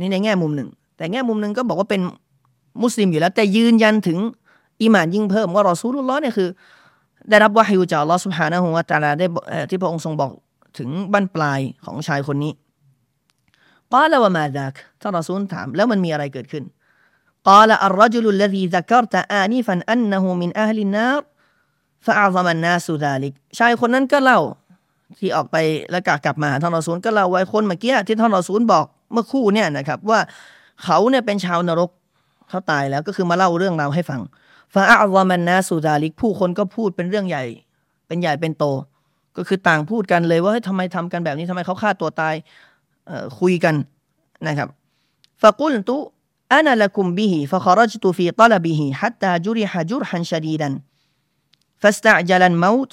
[0.00, 2.00] นี่ในแง่มุมหนึ่ง แต่แง่มุมหนึ่งก็บอกว่าเป็น
[2.82, 4.18] มุสลิมอยู่แล้ว แต่ยืนยันถึง
[4.82, 6.48] อิมานยิ่งเพิ่มว่ารอซูลุลลอฮ์เนี่ยคือ
[7.28, 9.26] ได้รับวาฮิวจากลอสุภานะฮุวาตาลาได้
[9.70, 10.32] ที่พระองค์ทรงบอก
[10.78, 12.52] ถึงบั้นปลายของชายคนนี้
[13.92, 16.64] กาลวะมาดากท่านรอซูลถาม แล้วมันมีอะไรเกิดขึ้น
[17.48, 21.16] กาลอัลรจุลุลลีซักรตะอานีฟันอันนะฮูมินอัลลินนาร
[22.06, 24.40] ฟะอาซมันนาสุดาลิกชายคนนั้นกล่า
[25.18, 25.56] ที่ออกไป
[25.92, 30.20] แล้วกกลับมาหาท่านรอซูลก็เล่าไว้คนเมื่อกี้ที่ท่านรอซูลบอกเมื่อคู่เนี่ยนะครับ ว่า
[30.84, 31.90] เขาเนี่ยเป็นชาวนรก
[32.48, 34.20] เขาตายแล้วก็คือมาเล่าเรื่องราวให้ฟัง
[34.72, 37.44] ฟาอัลวามันนะสุดาลิกผู้คนก็พูดเป็นเรื่องใหญ่
[38.06, 38.64] เป็นใหญ่เป็นโต
[39.36, 42.34] ก็คือต่างพูดกันเลยว่าทำไมทำกันแบบนี้ทำไมเขาฆ่าตัวตาย
[43.38, 43.74] คุยกัน
[44.46, 44.68] นะครับ
[45.42, 45.96] ฟะกุลตุ
[46.52, 50.74] อานาละกุมบิฮีฟะคารจตุฟีตลบิฮิฮัตตาจุริฮะจุรฮันชดีดัน
[51.82, 52.90] ฟัสตะจัลันมาต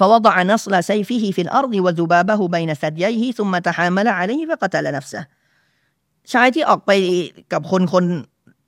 [0.00, 5.22] فوضع نصل سيفه في الأرض وذبابه بين ثدييه ثم تحامل عليه فقتل نفسه
[6.32, 6.90] ชายที่ออกไป
[7.52, 8.04] กับคนคน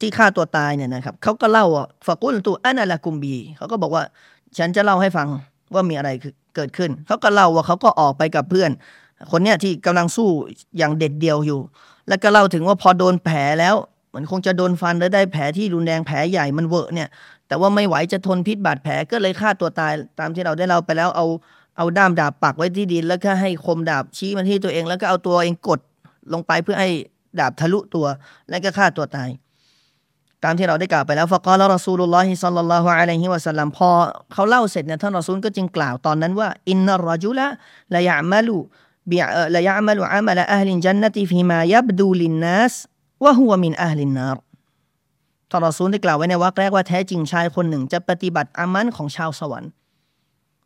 [0.01, 4.03] ที่ฆ่าตัวตายเนี่ยนะครับเขาก็เล่าอ่ะฟากุลตูอันละกุมบีเขาก็บอกว่า
[4.59, 5.29] ฉันจะเล่าให้ฟัง
[5.75, 6.11] ว่ามีอะไร
[6.57, 8.71] เกิดขึ้นเขาก็เล่าว่าเขาก็ออกไปกับเพื่อน
[9.31, 10.29] คนเนี้ยที่กำลังสู้
[10.79, 11.61] อย่างเด็ดเดียวอยู่
[12.09, 13.75] แล้วก็เล่าถึงว่าพอโดนแผลแล้ว
[14.09, 17.09] เหมือนคงจะโดนฟันแล้วได้แผลที่รุนแรงแผลใหญ่มันเวอะเนี่ย
[17.48, 21.26] แต่ว่าไม่ไหวจะทนพิษบาดแผลก็เลยฆ่าตัวตายตามที่เราได้เล่าไปแล้วเอา
[21.78, 25.80] เอาด้ามดาบปักไว้ที่ดิน แล้วก็ให้คมดาบชี้มาที่ตัวเอง แล้วก็เอาตัวเองกด
[26.34, 26.90] ลงไปเพื่อให้
[27.40, 28.06] ดาบทะลุตัว
[28.50, 29.30] และก็ฆ่าตัวตาย
[30.44, 33.90] ตามที่เราได้กล่าวไปแล้วฟะกอลรอซูลุลลอฮิซัลลัลลอฮุอะลัยฮิวะสัลลัมพอ
[34.34, 37.48] เขาเล่าเสร็จเนี่ยท่านรอซูลก็จึงกล่าวตอนนั้นว่าอินนัรจุละ
[37.96, 38.58] ละยะมะลุ
[39.10, 39.18] บิ
[39.56, 42.74] ละยะมะลุอามะลอัลลินจันนติฟีมายับดูลินนัส
[43.24, 44.38] وهو من أهل النار
[45.54, 49.70] ท่านรอซูลได้กล่าวไว้ในวรรคแรกว่าแท้จริงชายคนหนึ่ง จะปฏิบัติอามันของชาวสวรรค์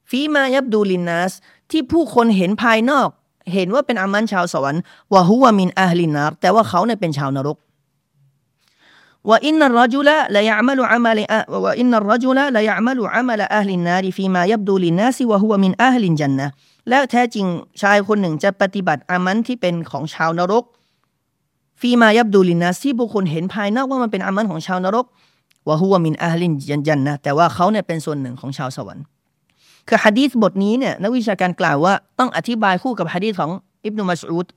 [0.09, 1.33] ฟีมายับดูลินนัส
[1.71, 3.09] ที่ผู้คนเห็นภายนอก
[3.53, 4.81] เห็นว่าเป็นอามันชาวสวรรค์
[5.13, 7.57] ว่าฮุวามินอัลลินารแต่ว่าเขาเนี่ยเป็นชาวนรก
[9.29, 16.11] وإن الرجل ليعمل عمل وإن الرجل ليعمل عمل أهل النار فيما يبدو للناس وهو من أهل
[16.11, 16.47] الجنة
[16.89, 17.45] และแท้จริง
[17.81, 20.63] ชายคนหนึ่งจะปฏิบัติอามันที่เป็นของชาวนรก
[21.81, 25.05] ฟีมายับดูลินนาที่บุคคลเห็นภายนอกว่ามันเป็นอามันของชาวนรก
[25.67, 26.51] ว่าฮุวามินอัลลิน
[26.87, 29.03] จันนะแต่ว่าเขาเนี่ยเป็นส่วนหนึ่งของชาวสวรรค์
[29.87, 33.51] คือฮะดีษบทนี้เนี่ยนักวิชาการกล่าวว่าต้องอธิบายคู่กับฮะดีษของ
[33.85, 34.47] อิบนุมัสอุด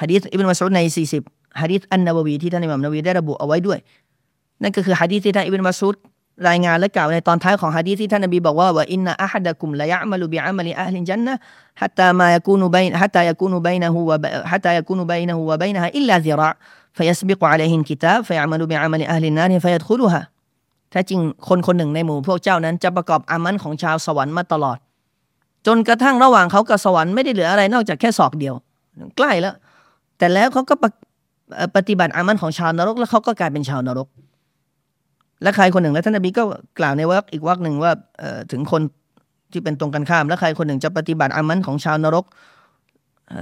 [0.00, 0.80] ฮะดีษอิบนุมัสอุดใน
[1.20, 3.78] 40ฮะดีษอันนบวีที่ท่านอิหม่ามนบีได้ระบุเอาไว้ด้วย
[4.62, 5.94] นั่นก็คือฮะดีษที่ท่านอิบนุมัสอุด
[6.49, 11.33] รายงานและกล่าวในตอนท้ายของฮะดีษที่ท่านนบีบอกว่าว่าอินนะอะฮัดะกุมละยะมะลุบิอะมะลิอัลลิจันนะ
[11.81, 14.17] ฮัตตามายะกูนุบัยฮัตตายะกูนุบัยนะฮูวะ
[14.51, 16.49] ฮัตตายะกูนุบัยนะฮูวะบัยนะฮะอิลลาซิระ
[16.97, 20.21] فيسبق عليه الكتاب فيعمل بعمل أهل النار فيدخلها
[20.91, 24.77] แท้จริงคนคนหนึ่งในหมู่พวกเจ้านั้น จะประกอบอามันของชาวสวรรค์มาตลอด
[25.67, 28.55] จนกระทั่งระหว่างเขากับสวรรค์ไม่ได้เหลืออะไร นอกจากแค่ศอกเดียว
[29.17, 29.55] ใกล้แล้ว
[30.17, 30.75] แต่แล้วเขาก็
[31.75, 34.07] ปฏิบัติอามันของชาวนรก แล้วเขาก็กลายเป็นชาวนรก
[35.42, 36.42] และใครคนหนึ่งและท่านนบีก็
[36.78, 37.92] กล่าวในวรรคอีกวรรคหนึ่งว่า
[38.52, 38.82] ถึงคน
[39.52, 42.26] ที่เป็นตรงกันข้าม และใครคนหนึ่งจะปฏิบัติอามันของชาวนรก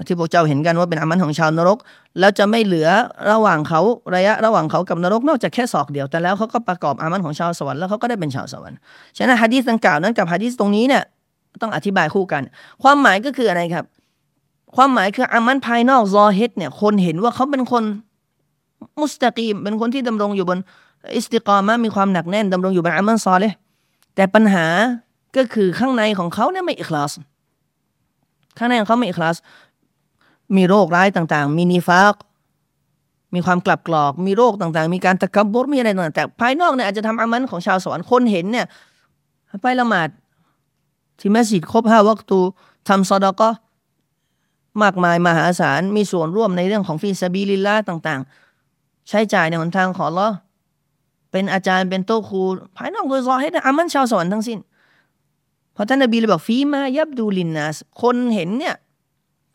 [0.06, 1.78] ที่พวกเจ้าเห็นกันว่าเป็นอามันของชาวนรก
[2.20, 2.88] แล้วจะไม่เหลือ
[3.30, 3.80] ระหว่างเขา
[4.14, 8.78] ระยะระหว่างเขากับนรก นอกจากแค่ศอกเดียวแต่แล้วเขาก็ประกอบอามันของชาวสวรรค์แล้วเขาก็ได้เป็นชาวสวรรค์
[9.16, 11.02] ฉะนั้นฮะดีษดังกล่าวนั้นกับฮะดีษตรงนี้เนี่ย
[11.62, 12.42] ต้องอธิบายคู่กัน
[12.82, 13.84] ความหมายก็คืออะไรครับ
[14.76, 17.84] ความหมายคืออามันภายนอกซอเฮดเนี่ยคนเห็นว่าเขาเป็นคน
[19.00, 20.58] มุสตะกีมเป็นคนที่ดำรงอยู่บน
[21.14, 23.52] อิสติกรามะมีความหนักแน่นดำรงอยู่บนอามันซอเลย
[24.14, 24.66] แต่ปัญหา
[25.36, 27.12] ก็คือข้างในของเขาเนี่ยไม่อิคลาส
[28.58, 29.36] ข้างในของเขาไม่อิคลาส
[30.56, 32.14] มีโรคร้ายต่าง ๆ มีนิฟาก
[33.34, 38.66] มีความกลับกรอก มีโรคต่างๆ มีการตะกบดมีอะไรต่างๆแต่ภายนอกเนี่ยอาจจะทำอามันของชาวสวรรค์คนเห็นเนี่ย
[39.62, 40.08] ไปละหมาด
[41.20, 42.40] ที่มัสยิดครบห้าวัคตู
[42.88, 43.50] ทำซอดก็
[44.82, 48.20] มากมายมหาศาล มีส่วนร่วมในเรื่องของفي سبيل اللهต่าง
[48.64, 50.28] ๆ ใช้จ่ายในหนทางของอัลลอฮ์
[51.30, 52.42] เป็นอาจารย์เป็นโตครู
[52.76, 54.58] ภายนอกโดยซอเฮรอามัลชาวสวรรค์ทั้งสิ้น
[55.74, 58.74] พอท่านนบีเลยบอกفيما يبدو للناسคนเห็นเนี่ย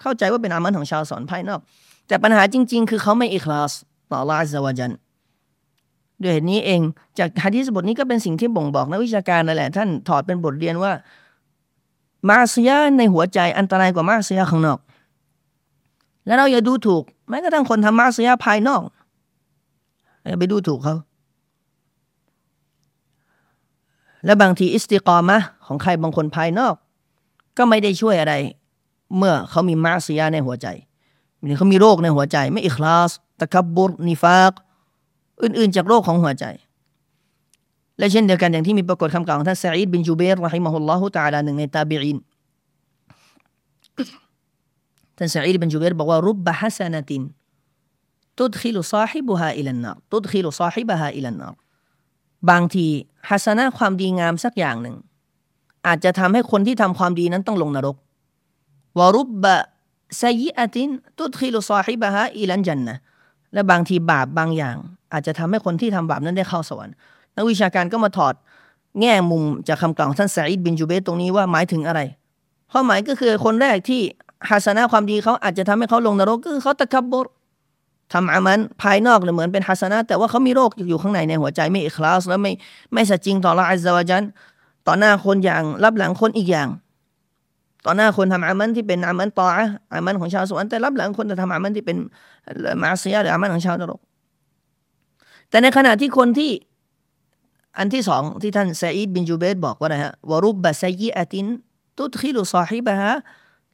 [0.01, 1.59] เข้าใจว่าเป็นอามัลของชาวสวรรค์ภายนอก
[2.07, 3.73] แต่ปัญหาจริง ๆ คือเขาไม่อิคลาส
[4.11, 4.93] ต่อ الله عز وجل
[6.21, 6.81] ด้วยเหตุนี้เอง
[7.19, 10.91] จากฮะดีษบทนี้ก็เป็นสิ่งที่บ่งบอกนักวิชาการนั่นแหละ ท่านถอดเป็นบทเรียนว่า
[12.29, 14.79] มาเซียในหัวใจอันตรายกว่ามาเซียข้างนอก
[16.25, 18.81] แล้วเราอย่าดูถูกแม้กระทั่งคนทำมาเซียภายนอก
[20.29, 20.95] อย่าไปดูถูกเขา
[24.25, 26.75] และบางทีอิสติกอมะของใครบางคนภายนอก
[27.57, 28.33] ก็ไม่ได้ช่วยอะไร
[29.17, 30.67] เมื่อเขามีมาเซียในหัวใจ
[31.41, 34.51] มีเขามีโรคในหัวใจ ไม่อิคลาสตะกับบุรนิฟาก
[35.41, 36.45] อื่นๆ จากโรคของหัวใจ
[37.97, 42.17] และเช่นเดียวกันอย่างที่มีปรากฏคำกล่าวของท่านซาอิดบินจูเบร์رحمه الله تعالىหนึ่งในตาบิอิน
[45.17, 51.47] ท่านซาอิดบินจูเบร์บอกว่าرب حسنة تدخل صاحبها إلى النار تدخل صاحبها إلى النار
[52.49, 52.87] บางที
[53.29, 54.95] ฮัสนะความดีงามสักอย่างหนึ่ง
[55.87, 57.95] อาจจะทำให้คนที่ทำความดีนั้นต้องลงนรก
[58.99, 59.55] วรุบบะ
[60.17, 62.97] ไซยิอตินตุดคิลุซอฮิบะฮะอิลันจันนะ
[63.53, 64.75] และบางทีบาปบางอย่าง
[65.13, 66.95] อาจจะทำให้คนที่ทำบาปนั้นได้เข้าสวรรค์
[67.35, 68.33] นักวิชาการก็มาถอด
[68.99, 72.01] แง่มุมจากคำกล่าวท่านซาอิดบินจูเบตตรงนี้ว่าหมายถึงอะไร
[72.71, 74.01] ความหมายก็คือคนแรกที่
[74.49, 77.27] ฮัสนะความดีเขาอาจจะทำให้เขาลงนรกก็คือเขาตะคับบร
[78.13, 82.51] ทำอามันภายนอกเนี่ยเหมือนเป็นฮัสนะแต่ว่าเขามีโรคอยู่ข้างในในหัวใจไม่อิคลาสแล้วไม่
[82.93, 84.23] ไม่สัจจริงต่อละอัลลอฮฺจัน
[84.87, 86.69] ต่อหน้าคนอย่างรับหลังคนอีกอย่าง
[87.85, 89.47] ต่อหน้าคนทำอามันที่เป็นอามันต่อ
[89.93, 91.97] อามันของชาวสวรรค์แต่รับหลังคนจะทำอามันที่เป็น
[92.81, 93.99] มาเซียหรืออามันของชาวนรก
[95.49, 96.51] แต่ในขณะที่คนที่
[97.77, 101.47] อันที่สองที่ท่านซาอิดบินจูเบตบอกว่านะฮะวรุบบะไซยิอติน
[101.97, 103.13] ตุดขิลุซอฮิบะฮะ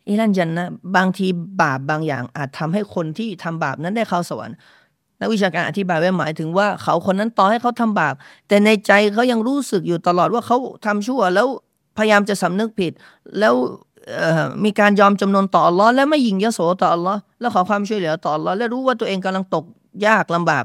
[0.09, 1.27] อิลันจันนะบางที
[1.61, 4.55] บาปบางอย่างอาจทำให้คนที่ทำบาปนั้นได้เข้าสวรรค์
[5.19, 8.13] นักวิชาการอธิบายไว้หมายถึงว่าเขาคนนั้นต่อให้เขาทำบาป
[8.47, 11.47] แต่ในใจเขายังรู้สึกอยู่ตลอดว่าเขาทำชั่ว แล้ว
[11.97, 12.91] พยายามจะสำนึกผิด
[13.39, 13.53] แล้ว
[14.63, 19.65] มีการยอมจำนนต่ออัลลอฮ์และไม่ยิงยโสต่ออัลลอฮ์และขอความช่วยเหลือต่ออัลลอฮ์และรู้ว่าตัวเองกำลังตก
[20.07, 20.63] ยากลำบาก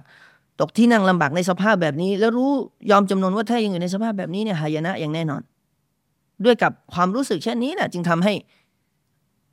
[0.61, 2.51] ตกที่นั่งลำบากในสภาพแบบนี้ แล้วรู้
[2.91, 5.43] ยอมจำนนว่าถ้ายังอยู่ในสภาพแบบนี้เนี่ยหายนะอย่างแน่นอน
[6.45, 8.35] ด้วยกับความรู้สึกเช่นนี้แหละจึงทำให้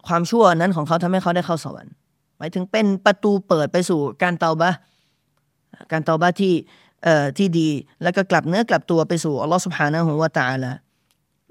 [0.07, 1.93] ความชั่วนั้นของเขาทำให้เขาได้เข้าสวรรค์
[2.37, 4.71] หมายถึงเป็นประตูเปิดไปสู่การเตาบะ
[5.91, 6.53] การเตาบะที่
[7.03, 7.69] เอ่อที่ดี
[8.03, 10.71] แล้วก็กลับเนื้อกลับตัวไปสู่อัลลอฮ์สุบฮานะฮูวาตาละ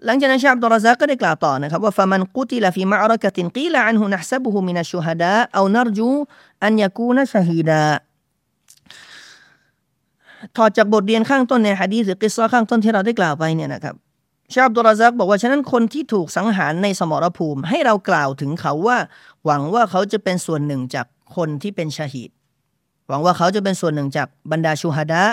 [0.04, 6.10] หลังจากนั้นชาบดุลรซักก็ได้กล่าวต่อนะครับว่าฟะมันกุติลฟีมะอรกะตินกีลาอันฮุนัซบุฮุมินัชูฮดาเอานารจู
[6.64, 7.82] อันยากูนชฮีดา
[10.56, 13.94] ถอดจากบทเรียนข้างต้นในฮะดีษหรือกิซอข้างต้นที่เราได้กล่าวไปเนี่ยนะครับ
[14.52, 18.98] ชาอับดุลรซักบอกว่าฉะนั้นคนที่ถูกสังหารในสมรภูมิ ให้เรากล่าวถึงเขาว่า
[19.44, 21.06] หวังว่าเขาจะเป็นส่วนหนึ่งจาก
[21.36, 22.30] คนที่เป็นชาฮิด
[23.08, 25.24] หวังว่าเขาจะเป็นส่วนหนึ่งจากบรรดาชูฮดา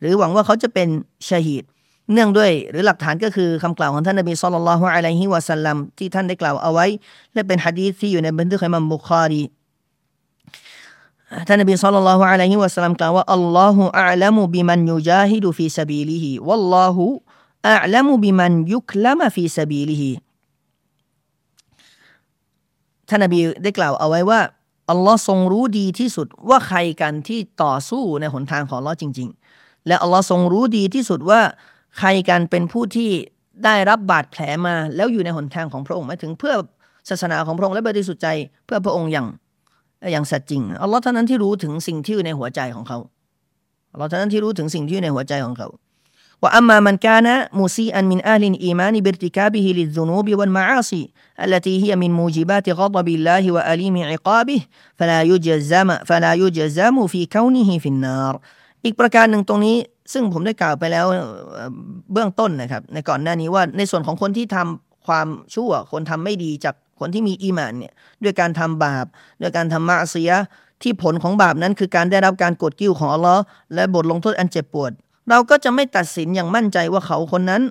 [0.00, 0.88] หรือหวังว่าเขาจะเป็น
[1.28, 1.64] ชาฮิด
[2.12, 6.86] เนื่องด้วยหรือหลักฐานก็คือคำกล่าวของท่านนบีصلى الله عليه وسلم ที่ท่านได้กล่าวเอาไว้
[7.34, 9.42] และเป็นฮะดีษที่อยู่ในบันทึกของอิหม่ามบุคารี
[11.46, 20.12] ท่านนบีصلى الله عليه وسلم กล่าวว่าالله أعلم بمن يجاهد في سبيله والله أعلم بمن يكلم في سبيله
[23.08, 24.40] ท่านนบีได้กล่าวเอาไว้ว่า
[24.90, 29.28] อัลลอฮ์ทรงรู้ดีที่สุดว่าใครกันที่ต่อสู้ในหนทางของอัลลอฮ์จริง
[29.58, 31.40] ๆ และอัลลอฮ์ทรงรู้ดีที่สุดว่า
[31.98, 33.10] ใครกันเป็นผู้ที่
[33.64, 36.54] ได้รับบาดแผลมาแล้วอยู่ในหนทางของพระองค์หมายถึงเพื่อ
[37.08, 38.28] ศาสนาของพระองค์และบริสุทธิ์ใจ
[38.66, 39.26] เพื่อพระองค์อย่าง
[40.12, 42.98] อย่างสัตย์จริงอัลลอฮ์เท่านั้นที่รู้ถึงสิ่งที่อยู่ในหัวใจของเขา
[43.92, 45.68] อัลลอฮ์เท่านั้นที่รู้ถึงสิ่งที่อยู่ในหัวใจของเขา
[46.41, 51.01] ว่าอัมมามันกานะมุซีอันมินอาลินอีมานีบิรติกาบิฮิลิซุนูบิวัลมาอาซี
[51.45, 54.61] التي هي من موجبات غضب الله وأليم عقابه
[54.99, 58.33] فلا يجزم فلا يجزم في كونه في النار
[58.85, 59.77] อีกประการหนึ่งตรงนี้
[60.13, 61.05] ซึ่งผมได้กล่าวไปแล้ว
[62.13, 69.05] เบื้องต้นนะครับ ในก่อนหน้านี้ว่าในส่วนของคนที่ทำความชั่ว คนทำไม่ดีจากคนที่มีอีมานเนี่ยด้วยการทำบาป
[69.41, 70.31] ด้วยการทำมาเสีย
[70.81, 74.91] ที่ผลของบาปนั้นคือการได้รับการกดกิ้วของอัลลอฮ์และบทลงโทษอันเจ็บปวด
[75.28, 77.62] เราก็จะไม่ตัดสินอย่างมั่นใจว่าเขาคนนั้น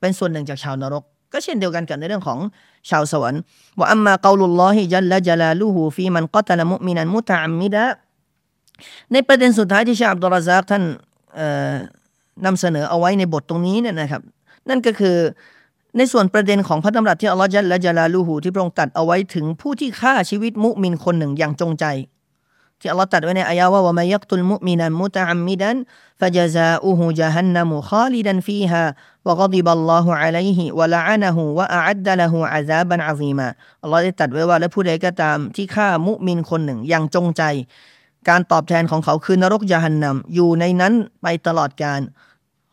[0.00, 2.38] เป็นส่วนหนึ่งจากชาวนรก ก็เช่นเดียวกันกับในเรื่องของ
[2.90, 3.40] ชาวสวรรค์
[3.78, 7.84] ว่าอัมมาเกาลุลลอฮิจัลละจัลาลูฮูฟีมันกตลมุมินันมุตะอัมมิดะ
[9.12, 10.82] ในประเด็นสุดท้ายที่ชาอับดุลราซักท่าน
[12.44, 14.22] นำเสนอเอาไว้ในบทตรงนี้เนี่ยนะครับ
[14.68, 15.16] นั่นก็คือ
[15.96, 21.84] ในส่วนประเด็นของพระดำรัสที่อัลลอฮฺจัลละจลาลูหูที่พระองค์ตัดเอาไว้ถึงผู้ที่ฆ่าชีวิตมุมินคนหนึ่งอย่างจงใจ
[22.84, 25.76] ที่อัลลอฮฺตัดไว้ในอายะว่าว่ามายักตุลมุมินันมุตะอัมมิดัน
[26.20, 33.48] فجزاؤه جهنم خالدا فيها وغضب الله عليه ولعنه وأعد له عذابا عظيما
[33.82, 37.42] อัลลอฮฺได้ตรัสไว้ว่าและผู้ใดก็ตามที่ฆ่ามุมินคนหนึ่งอย่างจงใจ
[38.28, 40.92] การตอบแทนของเขาคือนรกยาหันนำอยู่ในนั้น
[41.22, 42.00] ไปตลอดกาล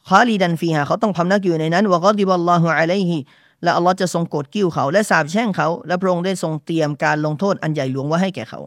[0.09, 3.18] خالدا فيهاเขาต้องพำนักอยู่ในนั้นوغضب الله عليه
[3.63, 8.59] และอัลลอฮ์จะทรงโกรธกริ้วเขา และสาบแช่งเขา และพระองค์ได้ทรงเตรียมการลงโทษอันใหญ่หลวงไว้ให้แก่เขา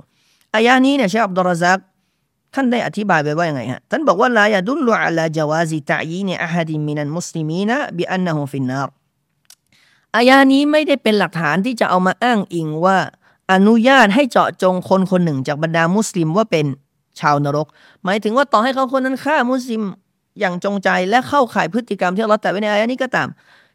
[0.54, 1.78] อายานี้เนี่ยเชคอับดุลรซัก
[2.54, 8.88] ท่านได้อธิบายไปว่ายังไงฮะ ท่านบอกว่าلا يدل على جواز تعيين أحد من المسلمين بأنه في النار
[10.16, 12.98] อายานี้ไม่ได้เป็นหลักฐานที่จะเอามาอ้างอิงว่า
[13.52, 16.66] อนุญาตให้เจาะจงคนคนหนึ่งจากบรรดามุสลิมว่าเป็น
[17.20, 17.66] ชาวนรก
[18.04, 19.82] หมายถึงว่าต่อให้เขาคนนั้นฆ่ามุสลิม
[20.40, 23.28] อย่างจงใจและเข้าข่ายพฤติกรรมที่เราแต่ไว้ในอายะนี้ก็ตาม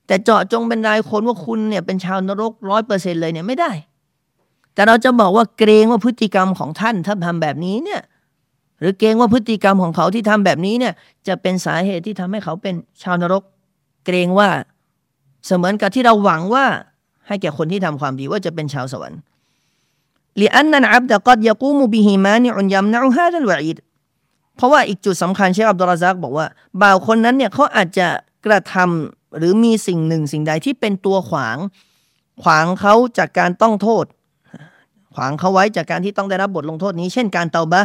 [0.08, 3.72] แต่เจาะจงเป็นรายคนว่าคุณเนี่ยเป็นชาวนรกร้อยเปอร์เซ็นต์เลยเนี่ยไม่ได้
[4.74, 8.02] แต่เราจะบอกว่าเกรงว่าพฤติกรรมของท่านถ้าทำแบบนี้เนี่ย
[8.80, 10.94] หรือเกรงว่าพฤติกรรมของเขาที่ทำแบบนี้เนี่ย
[11.28, 13.44] จะเป็นสาเหตุที่ทำให้เขาเป็นชาวนรก
[14.06, 14.50] เกรงว่า
[15.46, 16.66] เสมือนกับที่เราหวังว่า
[17.28, 19.20] ให้แก่คนที่ทำความดีว่าจะเป็นชาวสวรรค์
[20.40, 23.78] ลีอันนันอับดะกัดยากูมุบิฮิมานิอุนยามนะอุฮาดัลวะอีด
[24.56, 26.46] เพราะว่าอีกจุดสำคัญเชคอับดุลราซักบอกว่า
[26.82, 28.08] บ่าวคนนั้นเนี่ยเขาอาจจะ
[28.46, 31.58] กระทำหรือมีสิ่งหนึ่งสิ่งใดที่เป็นตัวขวาง
[32.42, 34.06] ขวางเขาจากการต้องโทษ
[35.16, 37.82] ขวางเขาไว้จากการที่ต้องได้รับบทลงโทษนี้ เช่นการเตาบะ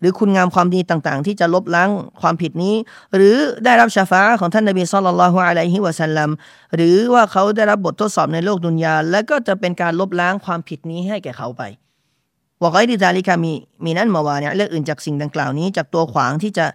[0.00, 1.88] หรือคุณงามความดีต่างๆ ที่จะลบล้าง
[2.20, 2.74] ความผิดนี้
[3.14, 6.30] หรือได้รับชาฟ้าของท่านนบีสุลต่านละฮ์อะลัยฮิวะสัลลัม
[6.76, 11.62] หรือว่าเขาได้รับบททดสอบในโลกดุนยา และก็จะเป็นการลบล้างความผิดนี้ให้แก่เขาไป
[12.60, 13.52] ว่าไกดิจาริกามี
[13.84, 16.66] มีนั่นมาวาเนี่ยเรื่องอื่นจากสิ่งดังกล่าวนี้ จากตัวขวางที่จะ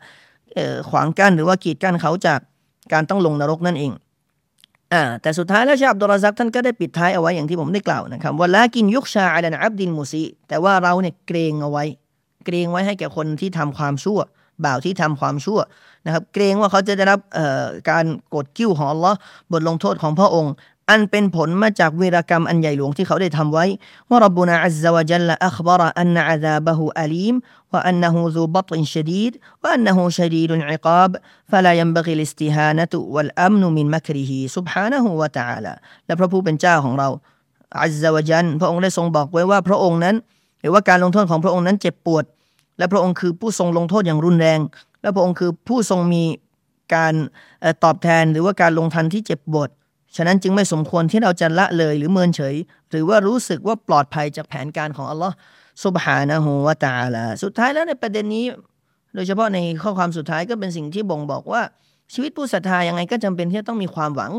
[0.90, 2.40] ขวางกั้นหรือว่ากีดกั้นเขาจาก
[2.94, 3.92] การต้องลงนรกนั่นเอง
[4.94, 11.84] อ่าแต่สุดท้ายแล้วชาอับดุลรัซักท่านก็ได้ปิดท้ายเอาไว้อย่างที่ผมได้กล่าวนะครับว่าละกินยุกชาอัลนอับดินมุซีแต่ว่าเราเนี่ยเกรงเอาไว้
[12.46, 14.20] เกรงไว้ให้แก่คนที่ทำความชั่ว
[14.66, 15.60] บ่าวที่ทำความชั่ว
[16.06, 17.20] นะครับ เกรงว่าเขาจะได้รับ
[17.90, 19.18] การกดกิ้วของอัลลอฮ์
[19.52, 20.54] บทลงโทษของพระองค์
[20.90, 23.66] อันเป็นผลมาจากวีรกรรมอันใหญ่หลวงที่เขาได้ทำไว้
[24.10, 27.36] ว่ารับบุนาอัลวะจัลลอัคบารอันอาซาบะฮูอาลีม
[27.72, 29.32] ว่าอันนูซูบัตนชดีด
[29.62, 31.12] وأنه شديد العقاب
[31.52, 35.74] فلا ينبغي الاستهانة والأمن من مكره سبحانه وتعالى
[36.06, 37.10] และพระผู้เป็นเจ้าของเรา
[37.84, 40.16] عز وجلพระองค์ได้ทรงบอกไว้ว่าพระองค์นั้น
[40.62, 42.24] หรือว่าการลงโทษของพระองค์นั้นเจ็บปวด
[42.78, 44.60] และพระองค์คือผู้ทรงลงโทษอย่างรุนแรง
[45.02, 46.24] และพระองค์คือผู้ทรงมี
[46.96, 47.14] การ
[47.84, 49.70] ตอบแทนหรือว่าการลงทัณฑ์ที่เจ็บปวด
[50.18, 52.56] ฉะนั้นจึงไม่สมควรที่เราจะละเลยหรือเมินเฉย
[52.90, 55.36] หรือว่ารู้สึกว่าปลอดภัยจากแผนการของอัลลอฮ์
[55.84, 58.46] สุบฮานะฮูวาตาลาสุดท้ายแล้วในประเด็นนี้
[59.16, 61.62] โดยเฉพาะในข้อความสุดท้ายก็เป็นสิ่งที่บ่งบอกว่า
[62.14, 64.32] ชีวิตผู้ศรัทธายังไงก็จำเป็นที่จะต้องมีความหวัง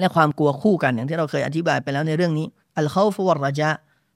[0.00, 2.46] และความกลัวคู่กันอย่างที่เราเคยอธิบายไปแล้วในเรื่องนี้
[2.76, 3.70] อัลเขาฟวรรจา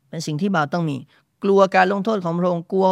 [0.09, 0.97] เป็นสิ่งที่บ่าวต้องมี
[1.45, 2.89] กลัวการลงโทษของพระองค์กลัว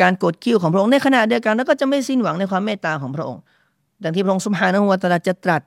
[0.00, 3.42] การกดกิ้วของพระองค์ในขณะเดียวกันแล้วก็จะไม่สิ้นหวังในความเมตตาของพระองค์
[4.02, 5.62] ดังที่พระองค์สุบฮานะฮูวาตาลาจะตรัส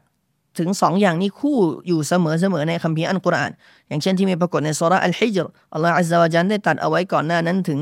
[0.58, 1.58] ถึงสองอย่างนี้คู่
[1.88, 3.52] อยู่เสมอเสมอในคัมภีร์อัลกุรอาน
[3.88, 7.80] อย่างเช่นที่มีปรากฏในสุราอัลฮิจรอัลลอฮฺอัลลอฮฺจันได้ตัดเอาไว้ก่อนหน้านั้นถึง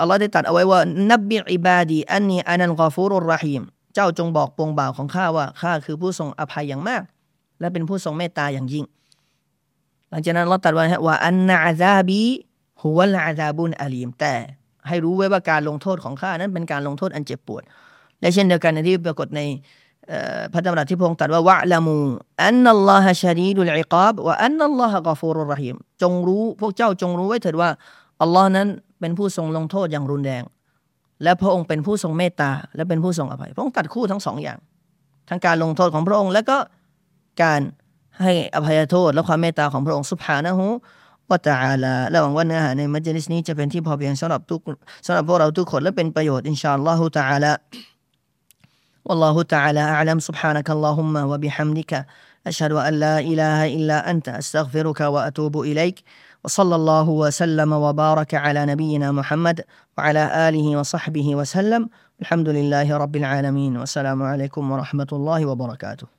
[0.00, 0.80] อัลลอฮฺได้ตัดเอาไว้ว่า
[1.10, 3.62] นับบิอิบาดีอันนีอานันกอฟูรุรรหีม
[3.94, 7.02] เจ้าจงบอกปวงบ่าวของข้าว่าข้าคือผู้ทรงอภัยอย่างมาก
[7.60, 8.84] และเป็นผู้ทรงเมตตาอย่างยิ่ง
[10.10, 12.22] หลังจากนั้นเราตัดไว้ว่าอันนาอาซาบี
[12.82, 14.34] ฮุวลอาซาบุนอาลีมแต่
[14.88, 17.62] ให้รู้ไว้ว่าการลงโทษของข้านั้นเป็นการลงโทษอันเจ็บปวด
[18.20, 19.40] และเช่นเดียวกันในที่ปรากฏใน
[20.52, 21.98] พระดำรัสที่พระองค์ตรัสว่าวะละมู
[22.44, 27.70] อันนัลลอฮะชาดีดุลอิกาบวะอันนัลลอฮะกอฟูรุรหิมจงรู้พวกเจ้าจงรู้ไว้เถิดว่า
[28.22, 28.68] อัลลอฮ์นั้น
[29.00, 30.42] เป็นผู้ทรงลงโทษอย่างรุนแรง
[31.22, 34.58] และพระองค์เป็นผู้ทรงเมตตา และเป็นผู้ทรงอภัย พระองค์ตัดคู่ทั้งสองอย่าง
[35.28, 36.58] ทั้งการลงโทษของพระองค์ และก็
[37.42, 37.60] การ
[38.20, 40.66] ให้อภัยโทษและความเมตตาของพระองค์สุภานะฮู
[41.30, 44.60] วะตะอาลาและหวังว่าเนื้อหาในมัจลิสนี้จะเป็นที่พอเพียงสำหรับทุก
[45.06, 47.52] สำหรับพวกเราทุกคนและเป็นประโยชน์อินชาอัลลอฮฺตะอาลา
[49.04, 50.18] والله تعالى أعلم.
[50.18, 52.06] سبحانك اللهم وبحمدك.
[52.46, 54.28] أشهد أن لا إله إلا أنت.
[54.28, 56.02] أستغفرك وأتوب إليك.
[56.44, 59.60] وصلى الله وسلم وبارك على نبينا محمد
[59.98, 61.88] وعلى آله وصحبه وسلم.
[62.20, 63.76] الحمد لله رب العالمين.
[63.76, 66.06] والسلام عليكم ورحمة الله وبركاته.